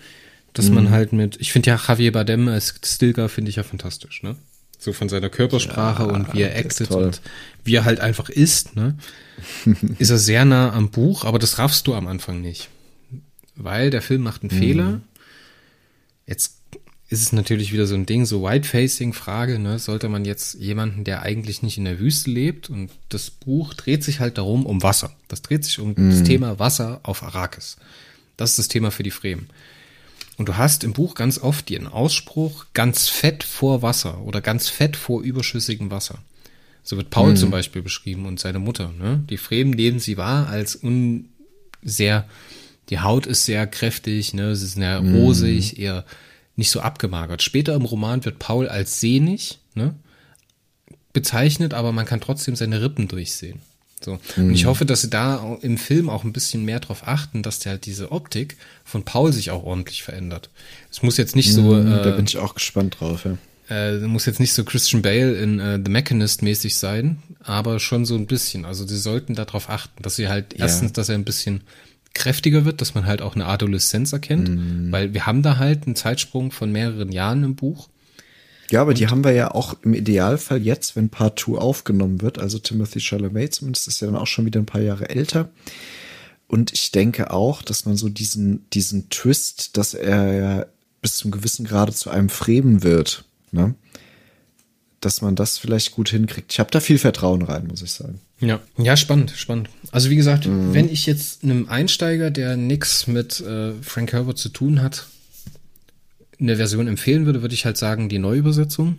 [0.54, 0.76] dass mhm.
[0.76, 4.36] man halt mit, ich finde ja Javier Bardem als Stilgar finde ich ja fantastisch, ne?
[4.78, 7.22] So von seiner Körpersprache ja, und wie er actet und
[7.66, 8.98] wie er halt einfach ist, ne?
[10.00, 12.70] ist er sehr nah am Buch, aber das raffst du am Anfang nicht.
[13.56, 14.60] Weil der Film macht einen mhm.
[14.60, 15.02] Fehler.
[16.26, 16.59] Jetzt
[17.10, 19.80] ist es natürlich wieder so ein Ding, so White-Facing-Frage, ne?
[19.80, 24.04] Sollte man jetzt jemanden, der eigentlich nicht in der Wüste lebt und das Buch dreht
[24.04, 25.12] sich halt darum, um Wasser.
[25.28, 26.12] Das dreht sich um mm.
[26.12, 27.78] das Thema Wasser auf Arrakis.
[28.38, 29.50] Das ist das Thema für die Fremen.
[30.38, 34.70] Und du hast im Buch ganz oft den Ausspruch, ganz fett vor Wasser oder ganz
[34.70, 36.20] fett vor überschüssigem Wasser.
[36.84, 37.38] So wird Paul mm.
[37.38, 38.94] zum Beispiel beschrieben und seine Mutter.
[39.00, 39.24] Ne?
[39.28, 41.30] Die Fremen nehmen sie wahr als un
[41.82, 42.30] sehr,
[42.90, 44.56] die Haut ist sehr kräftig, ne?
[44.56, 45.82] sie ist sehr rosig, mm.
[45.82, 46.06] eher
[46.60, 47.42] nicht so abgemagert.
[47.42, 49.96] Später im Roman wird Paul als sehnig ne,
[51.14, 53.60] bezeichnet, aber man kann trotzdem seine Rippen durchsehen.
[54.04, 54.20] So.
[54.36, 54.50] Mhm.
[54.50, 54.68] Und ich mhm.
[54.68, 57.86] hoffe, dass sie da im Film auch ein bisschen mehr darauf achten, dass der halt
[57.86, 60.50] diese Optik von Paul sich auch ordentlich verändert.
[60.92, 61.74] Es muss jetzt nicht so.
[61.74, 63.38] Mhm, äh, da bin ich auch gespannt drauf, ja.
[63.70, 68.04] Äh, muss jetzt nicht so Christian Bale in äh, The Mechanist mäßig sein, aber schon
[68.04, 68.66] so ein bisschen.
[68.66, 70.62] Also sie sollten darauf achten, dass sie halt ja.
[70.62, 71.62] erstens, dass er ein bisschen
[72.14, 74.92] kräftiger wird, dass man halt auch eine Adoleszenz erkennt, mm.
[74.92, 77.90] weil wir haben da halt einen Zeitsprung von mehreren Jahren im Buch.
[78.72, 82.22] Ja, aber und die haben wir ja auch im Idealfall jetzt, wenn Part 2 aufgenommen
[82.22, 82.40] wird.
[82.40, 85.50] Also Timothy Chalamet zumindest ist ja dann auch schon wieder ein paar Jahre älter.
[86.48, 90.66] Und ich denke auch, dass man so diesen, diesen Twist, dass er ja
[91.02, 93.76] bis zum gewissen Grade zu einem Fremen wird, ne?
[95.02, 96.52] Dass man das vielleicht gut hinkriegt.
[96.54, 98.20] Ich habe da viel Vertrauen rein, muss ich sagen.
[98.40, 99.70] Ja, ja, spannend, spannend.
[99.92, 100.74] Also wie gesagt, mhm.
[100.74, 105.08] wenn ich jetzt einem Einsteiger, der nichts mit äh, Frank Herbert zu tun hat,
[106.40, 108.98] eine Version empfehlen würde, würde ich halt sagen, die Neuübersetzung.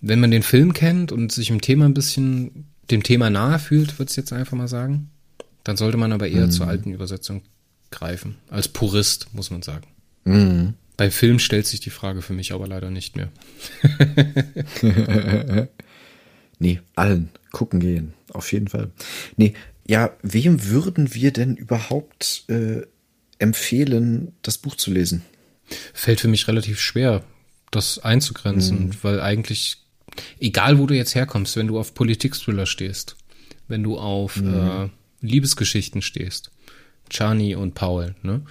[0.00, 3.98] Wenn man den Film kennt und sich im Thema ein bisschen dem Thema nahe fühlt,
[3.98, 5.10] würde ich jetzt einfach mal sagen,
[5.62, 6.50] dann sollte man aber eher mhm.
[6.50, 7.42] zur alten Übersetzung
[7.90, 8.36] greifen.
[8.50, 9.86] Als Purist, muss man sagen.
[10.24, 10.74] Mhm.
[10.96, 13.30] Bei Film stellt sich die Frage für mich aber leider nicht mehr.
[16.58, 18.90] nee, allen gucken gehen, auf jeden Fall.
[19.36, 19.54] Nee,
[19.86, 22.82] ja, wem würden wir denn überhaupt äh,
[23.38, 25.22] empfehlen, das Buch zu lesen?
[25.92, 27.24] Fällt für mich relativ schwer,
[27.70, 28.96] das einzugrenzen, mhm.
[29.02, 29.78] weil eigentlich,
[30.40, 33.16] egal wo du jetzt herkommst, wenn du auf Politik-Thriller stehst,
[33.68, 34.54] wenn du auf mhm.
[34.54, 34.88] äh,
[35.20, 36.50] Liebesgeschichten stehst,
[37.10, 38.42] Chani und Paul, ne?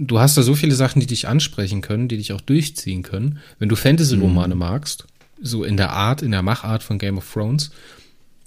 [0.00, 3.38] Du hast da so viele Sachen, die dich ansprechen können, die dich auch durchziehen können.
[3.58, 4.58] Wenn du Fantasy-Romane mhm.
[4.58, 5.06] magst,
[5.40, 7.70] so in der Art, in der Machart von Game of Thrones,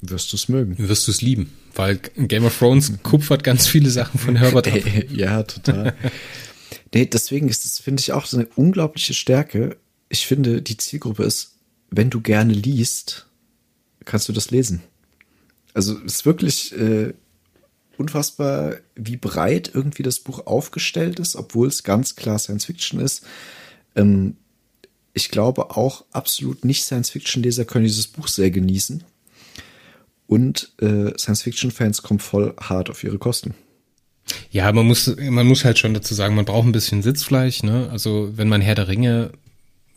[0.02, 0.76] wirst du es mögen.
[0.78, 4.80] Wirst du es lieben, weil Game of Thrones kupfert ganz viele Sachen von Herbert ab.
[5.10, 5.96] ja, total.
[6.94, 9.78] nee, deswegen ist das, finde ich, auch so eine unglaubliche Stärke.
[10.10, 11.56] Ich finde, die Zielgruppe ist,
[11.90, 13.28] wenn du gerne liest,
[14.06, 14.82] kannst du das lesen.
[15.74, 17.14] Also es ist wirklich äh,
[17.98, 23.26] unfassbar, wie breit irgendwie das Buch aufgestellt ist, obwohl es ganz klar Science Fiction ist.
[23.96, 24.38] Ähm,
[25.14, 29.04] ich glaube auch absolut nicht Science-Fiction-Leser können dieses Buch sehr genießen.
[30.26, 33.54] Und äh, Science-Fiction-Fans kommen voll hart auf ihre Kosten.
[34.50, 37.90] Ja, man muss, man muss halt schon dazu sagen, man braucht ein bisschen Sitzfleisch, ne?
[37.92, 39.32] Also wenn man Herr der Ringe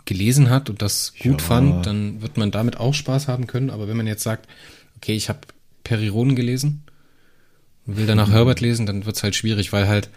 [0.04, 1.46] gelesen hat und das gut ja.
[1.46, 3.70] fand, dann wird man damit auch Spaß haben können.
[3.70, 4.48] Aber wenn man jetzt sagt,
[4.96, 5.40] okay, ich habe
[5.84, 6.82] Perironen gelesen
[7.86, 8.32] und will danach mhm.
[8.32, 10.10] Herbert lesen, dann wird's halt schwierig, weil halt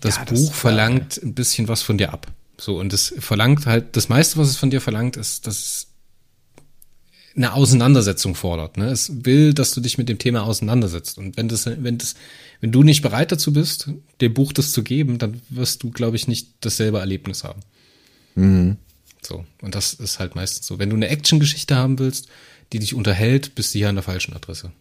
[0.00, 1.22] das ja, Buch das, verlangt ja.
[1.24, 2.26] ein bisschen was von dir ab.
[2.60, 5.86] So, und es verlangt halt, das meiste, was es von dir verlangt, ist, dass es
[7.36, 8.76] eine Auseinandersetzung fordert.
[8.76, 8.88] Ne?
[8.90, 11.18] Es will, dass du dich mit dem Thema auseinandersetzt.
[11.18, 12.16] Und wenn das, wenn das,
[12.60, 13.90] wenn du nicht bereit dazu bist,
[14.20, 17.60] dem Buch das zu geben, dann wirst du, glaube ich, nicht dasselbe Erlebnis haben.
[18.34, 18.76] Mhm.
[19.22, 19.44] So.
[19.62, 20.80] Und das ist halt meistens so.
[20.80, 22.28] Wenn du eine Action-Geschichte haben willst,
[22.72, 24.72] die dich unterhält, bist du hier an der falschen Adresse.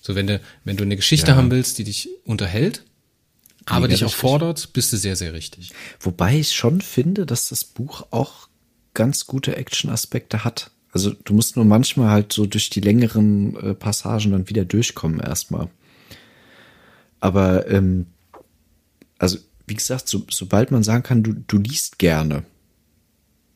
[0.00, 1.36] So, wenn du, wenn du eine Geschichte ja.
[1.36, 2.84] haben willst, die dich unterhält,
[3.66, 5.72] aber dich auch fordert, bist du sehr, sehr richtig.
[6.00, 8.48] Wobei ich schon finde, dass das Buch auch
[8.94, 10.70] ganz gute Action-Aspekte hat.
[10.92, 15.20] Also du musst nur manchmal halt so durch die längeren äh, Passagen dann wieder durchkommen
[15.20, 15.68] erstmal.
[17.20, 18.06] Aber ähm,
[19.18, 22.42] also wie gesagt, so, sobald man sagen kann, du, du liest gerne,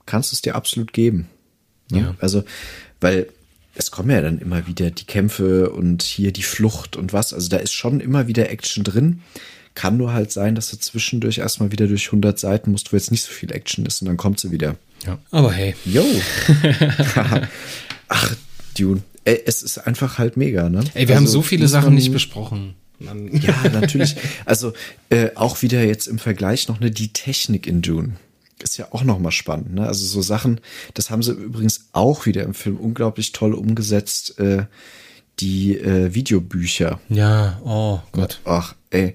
[0.06, 1.28] kannst du es dir absolut geben.
[1.90, 2.00] Ne?
[2.00, 2.14] Ja.
[2.20, 2.44] Also,
[3.00, 3.28] weil
[3.74, 7.34] es kommen ja dann immer wieder die Kämpfe und hier die Flucht und was.
[7.34, 9.22] Also da ist schon immer wieder Action drin.
[9.74, 13.10] Kann nur halt sein, dass du zwischendurch erstmal wieder durch 100 Seiten musst, wo jetzt
[13.10, 14.76] nicht so viel Action ist und dann kommt sie wieder.
[15.04, 15.74] Ja, aber hey.
[15.84, 16.04] Yo.
[18.08, 18.36] Ach,
[18.78, 19.02] Dune.
[19.24, 20.84] Ey, es ist einfach halt mega, ne?
[20.94, 22.74] Ey, wir also, haben so viele Sachen nicht besprochen.
[23.00, 24.14] ja, natürlich.
[24.44, 24.74] Also
[25.10, 28.12] äh, auch wieder jetzt im Vergleich noch ne die Technik in Dune
[28.64, 29.74] ist ja auch noch mal spannend.
[29.74, 29.86] Ne?
[29.86, 30.60] Also so Sachen,
[30.94, 34.38] das haben sie übrigens auch wieder im Film unglaublich toll umgesetzt.
[34.40, 34.64] Äh,
[35.40, 37.00] die äh, Videobücher.
[37.08, 38.40] Ja, oh Gott.
[38.44, 39.14] Ach, ey,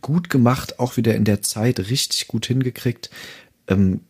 [0.00, 3.10] gut gemacht, auch wieder in der Zeit richtig gut hingekriegt.
[3.68, 4.00] Ähm,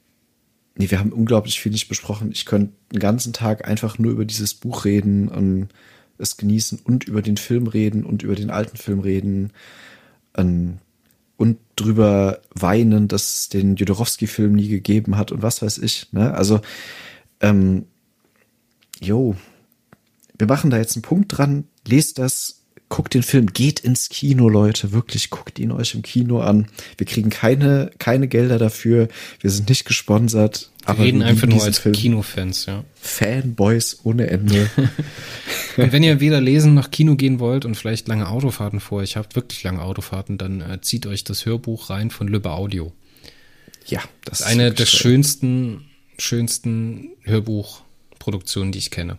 [0.76, 2.30] nee, wir haben unglaublich viel nicht besprochen.
[2.32, 5.68] Ich könnte den ganzen Tag einfach nur über dieses Buch reden und
[6.18, 9.52] es genießen und über den Film reden und über den alten Film reden
[10.36, 10.78] ähm,
[11.36, 16.12] und drüber weinen, dass es den Jodorowski-Film nie gegeben hat und was weiß ich.
[16.12, 16.32] Ne?
[16.34, 16.60] Also,
[17.40, 17.86] ähm,
[19.00, 19.36] jo,
[20.38, 21.64] wir machen da jetzt einen Punkt dran.
[21.86, 22.63] Lest das,
[22.94, 26.68] guckt den Film, geht ins Kino, Leute, wirklich, guckt ihn euch im Kino an.
[26.96, 29.08] Wir kriegen keine, keine Gelder dafür,
[29.40, 30.70] wir sind nicht gesponsert.
[30.82, 31.92] Wir aber reden einfach nur als Film.
[31.96, 32.84] Kinofans, ja.
[32.94, 34.70] Fanboys ohne Ende.
[35.76, 39.16] und wenn ihr weder lesen noch Kino gehen wollt und vielleicht lange Autofahrten vor euch
[39.16, 42.92] habt, wirklich lange Autofahrten, dann äh, zieht euch das Hörbuch rein von Lübbe Audio.
[43.86, 49.18] Ja, das ist eine der schönsten, schönsten Hörbuchproduktionen, die ich kenne.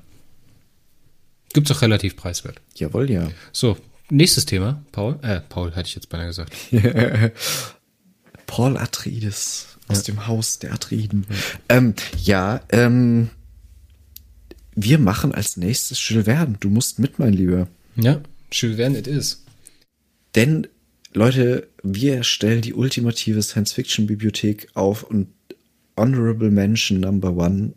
[1.55, 2.61] Gibt's auch relativ preiswert.
[2.75, 3.31] Jawohl, ja.
[3.53, 3.77] So,
[4.09, 5.17] nächstes Thema, Paul.
[5.21, 6.53] Äh, Paul hätte ich jetzt beinahe gesagt.
[8.45, 10.13] Paul Atreides aus ja.
[10.13, 11.25] dem Haus der Atriden.
[11.69, 13.29] Ähm, ja, ähm,
[14.75, 16.57] wir machen als nächstes Jules Verne.
[16.59, 17.69] Du musst mit, mein Lieber.
[17.95, 18.19] Ja,
[18.51, 19.45] Jules Verne it is.
[20.35, 20.67] Denn,
[21.13, 25.29] Leute, wir stellen die ultimative Science-Fiction-Bibliothek auf und
[25.95, 27.75] Honorable Mention Number One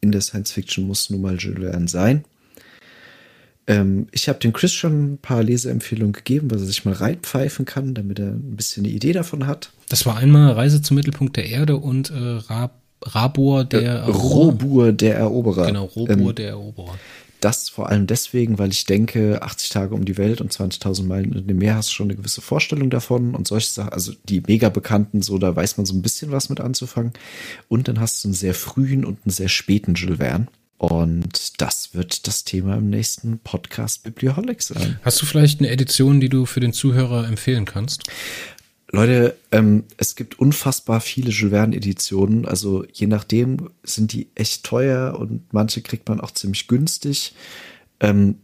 [0.00, 2.24] in der Science-Fiction muss nun mal Jules Verne sein.
[3.68, 7.66] Ähm, ich habe dem Chris schon ein paar Leseempfehlungen gegeben, was er sich mal reinpfeifen
[7.66, 9.70] kann, damit er ein bisschen eine Idee davon hat.
[9.90, 14.92] Das war einmal Reise zum Mittelpunkt der Erde und äh, Rab Rabor der äh, Robur
[14.92, 15.66] der Eroberer.
[15.66, 16.98] Genau, Robur ähm, der Eroberer.
[17.40, 21.32] Das vor allem deswegen, weil ich denke, 80 Tage um die Welt und 20.000 Meilen
[21.32, 24.42] in dem Meer hast du schon eine gewisse Vorstellung davon und solche Sachen, also die
[24.44, 27.12] mega bekannten, so, da weiß man so ein bisschen was mit anzufangen.
[27.68, 30.48] Und dann hast du einen sehr frühen und einen sehr späten Jules Verne.
[30.78, 34.98] Und das wird das Thema im nächsten Podcast Biblioholic sein.
[35.02, 38.04] Hast du vielleicht eine Edition, die du für den Zuhörer empfehlen kannst?
[38.90, 42.46] Leute, ähm, es gibt unfassbar viele Jules Verne Editionen.
[42.46, 47.34] Also je nachdem sind die echt teuer und manche kriegt man auch ziemlich günstig.
[48.00, 48.36] Ähm,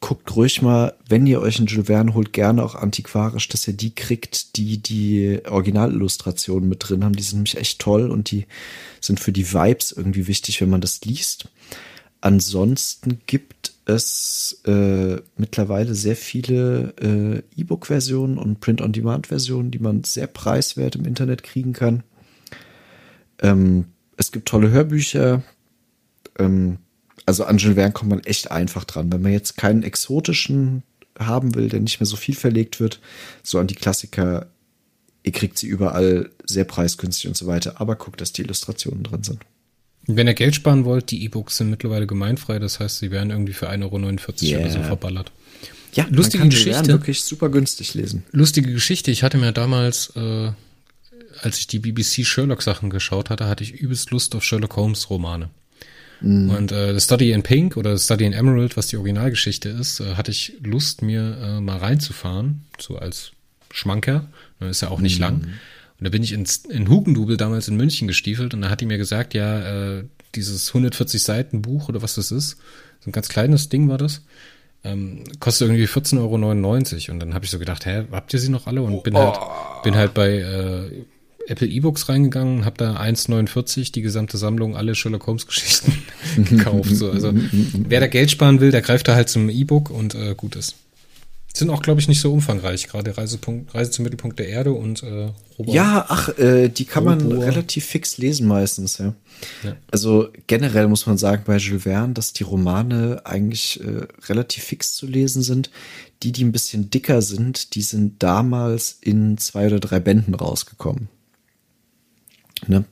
[0.00, 3.74] guckt ruhig mal, wenn ihr euch einen Jules Verne holt, gerne auch antiquarisch, dass ihr
[3.74, 7.16] die kriegt, die die Originalillustrationen mit drin haben.
[7.16, 8.46] Die sind nämlich echt toll und die
[9.00, 11.48] sind für die Vibes irgendwie wichtig, wenn man das liest.
[12.20, 20.96] Ansonsten gibt es äh, mittlerweile sehr viele äh, E-Book-Versionen und Print-on-Demand-Versionen, die man sehr preiswert
[20.96, 22.02] im Internet kriegen kann.
[23.40, 25.42] Ähm, es gibt tolle Hörbücher.
[26.38, 26.78] Ähm,
[27.28, 29.12] also an Jules Verne kommt man echt einfach dran.
[29.12, 30.82] Wenn man jetzt keinen exotischen
[31.18, 33.00] haben will, der nicht mehr so viel verlegt wird,
[33.42, 34.46] so an die Klassiker,
[35.24, 39.24] ihr kriegt sie überall sehr preisgünstig und so weiter, aber guckt, dass die Illustrationen drin
[39.24, 39.40] sind.
[40.06, 43.52] Wenn ihr Geld sparen wollt, die E-Books sind mittlerweile gemeinfrei, das heißt, sie werden irgendwie
[43.52, 44.10] für 1,49 Euro
[44.40, 44.60] yeah.
[44.60, 45.30] oder so verballert.
[45.92, 46.88] Ja, lustige man kann Geschichte.
[46.88, 48.24] wirklich super günstig lesen.
[48.30, 49.10] Lustige Geschichte.
[49.10, 50.52] Ich hatte mir damals, äh,
[51.42, 55.10] als ich die BBC Sherlock Sachen geschaut hatte, hatte ich übelst Lust auf Sherlock Holmes
[55.10, 55.50] Romane.
[56.20, 56.50] Mhm.
[56.50, 60.30] Und äh, Study in Pink oder Study in Emerald, was die Originalgeschichte ist, äh, hatte
[60.30, 63.32] ich Lust, mir äh, mal reinzufahren, so als
[63.70, 64.28] Schmanker.
[64.60, 65.24] Das ist ja auch nicht mhm.
[65.24, 65.34] lang.
[65.98, 68.86] Und da bin ich ins, in Hugendubel damals in München gestiefelt und da hat die
[68.86, 70.04] mir gesagt, ja, äh,
[70.34, 72.58] dieses 140 Seiten Buch oder was das ist,
[73.00, 74.22] so ein ganz kleines Ding war das,
[74.84, 77.12] Ähm, kostet irgendwie 14,99 Euro.
[77.12, 78.80] Und dann habe ich so gedacht, hä, habt ihr sie noch alle?
[78.80, 79.82] Und bin halt, oh.
[79.82, 81.04] bin halt bei äh,
[81.48, 85.92] Apple E-Books reingegangen, habe da 1,49 die gesamte Sammlung, alle Sherlock Holmes Geschichten
[86.36, 86.94] gekauft.
[86.94, 87.10] So.
[87.10, 90.56] Also wer da Geld sparen will, der greift da halt zum E-Book und äh, gut
[90.56, 90.76] ist.
[91.54, 95.02] Sind auch, glaube ich, nicht so umfangreich, gerade Reisepunkt, Reise zum Mittelpunkt der Erde und
[95.02, 95.74] äh, Robert.
[95.74, 99.14] Ja, ach, äh, die kann man relativ fix lesen meistens, ja.
[99.64, 99.74] ja.
[99.90, 104.94] Also generell muss man sagen bei Jules Verne, dass die Romane eigentlich äh, relativ fix
[104.94, 105.70] zu lesen sind.
[106.22, 111.08] Die, die ein bisschen dicker sind, die sind damals in zwei oder drei Bänden rausgekommen.
[112.66, 112.84] Ne?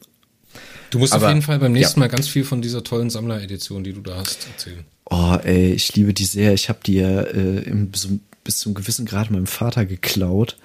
[0.91, 2.07] Du musst Aber, auf jeden Fall beim nächsten ja.
[2.07, 4.85] Mal ganz viel von dieser tollen Sammleredition, die du da hast, erzählen.
[5.09, 6.55] Oh, ey, ich liebe die sehr.
[6.55, 8.09] Ich habe die ja äh, im, so,
[8.45, 10.57] bis zum gewissen Grad meinem Vater geklaut.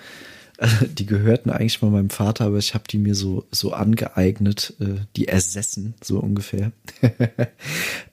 [0.98, 5.02] die gehörten eigentlich mal meinem Vater, aber ich habe die mir so so angeeignet, äh,
[5.16, 6.72] die ersessen so ungefähr.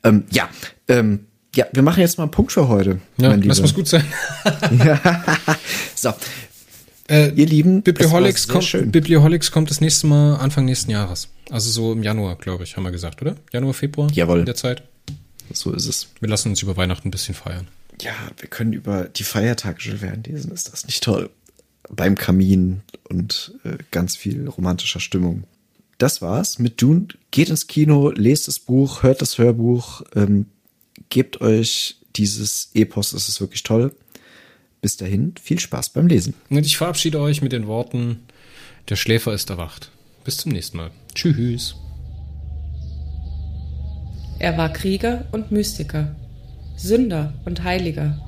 [0.04, 0.48] ähm, ja,
[0.88, 3.00] ähm, ja, wir machen jetzt mal einen Punkt für heute.
[3.18, 4.04] Ja, das muss gut sein.
[5.94, 6.12] so,
[7.08, 11.28] äh, Ihr Lieben, Biblioholics kommt, Biblioholics kommt das nächste Mal Anfang nächsten Jahres.
[11.50, 13.36] Also so im Januar, glaube ich, haben wir gesagt, oder?
[13.52, 14.10] Januar, Februar?
[14.12, 14.40] Jawohl.
[14.40, 14.82] In der Zeit.
[15.52, 16.08] So ist es.
[16.20, 17.68] Wir lassen uns über Weihnachten ein bisschen feiern.
[18.02, 20.52] Ja, wir können über die Feiertage Jules Verne lesen.
[20.52, 21.30] Ist das nicht toll?
[21.90, 25.44] Beim Kamin und äh, ganz viel romantischer Stimmung.
[25.96, 27.08] Das war's mit Dune.
[27.30, 30.46] Geht ins Kino, lest das Buch, hört das Hörbuch, ähm,
[31.08, 33.94] gebt euch dieses Epos, es ist wirklich toll.
[34.80, 36.34] Bis dahin, viel Spaß beim Lesen.
[36.50, 38.20] Und ich verabschiede euch mit den Worten,
[38.88, 39.90] der Schläfer ist erwacht.
[40.24, 40.90] Bis zum nächsten Mal.
[41.14, 41.74] Tschüss.
[44.38, 46.14] Er war Krieger und Mystiker,
[46.76, 48.24] Sünder und Heiliger,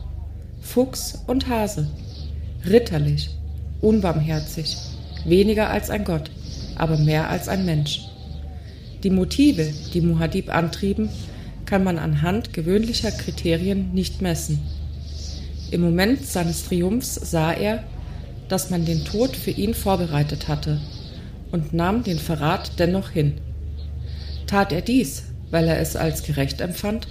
[0.61, 1.89] Fuchs und Hase,
[2.67, 3.31] ritterlich,
[3.81, 4.77] unbarmherzig,
[5.25, 6.31] weniger als ein Gott,
[6.75, 8.01] aber mehr als ein Mensch.
[9.05, 11.11] Die Motive, die Muhadib antrieben,
[11.65, 14.59] kann man anhand gewöhnlicher Kriterien nicht messen.
[15.71, 17.85] Im Moment seines Triumphs sah er,
[18.49, 20.81] dass man den Tod für ihn vorbereitet hatte
[21.53, 23.35] und nahm den Verrat dennoch hin.
[24.47, 27.07] Tat er dies, weil er es als gerecht empfand?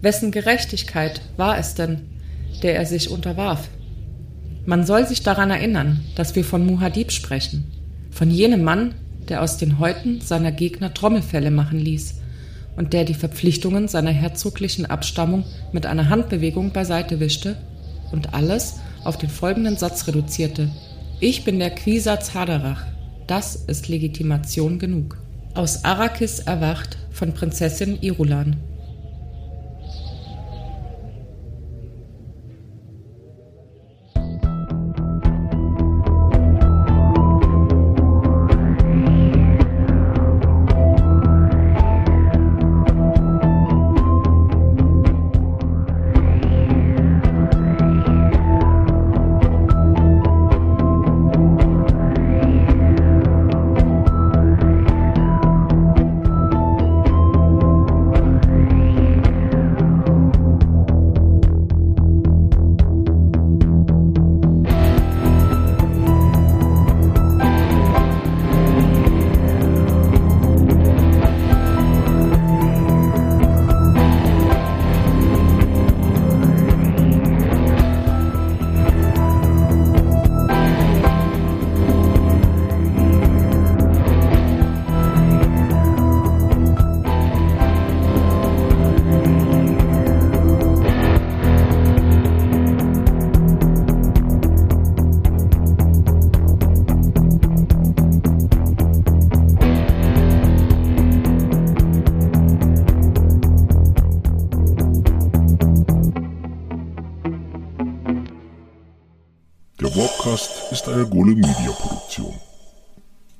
[0.00, 2.00] Wessen Gerechtigkeit war es denn,
[2.62, 3.68] der er sich unterwarf?
[4.66, 7.70] Man soll sich daran erinnern, dass wir von Muhadib sprechen,
[8.10, 8.94] von jenem Mann,
[9.28, 12.21] der aus den Häuten seiner Gegner Trommelfälle machen ließ
[12.76, 17.56] und der die Verpflichtungen seiner herzoglichen Abstammung mit einer Handbewegung beiseite wischte
[18.12, 20.70] und alles auf den folgenden Satz reduzierte.
[21.20, 22.84] Ich bin der Quisatz Haderach.
[23.26, 25.18] Das ist Legitimation genug.
[25.54, 28.56] Aus Arrakis erwacht von Prinzessin Irulan.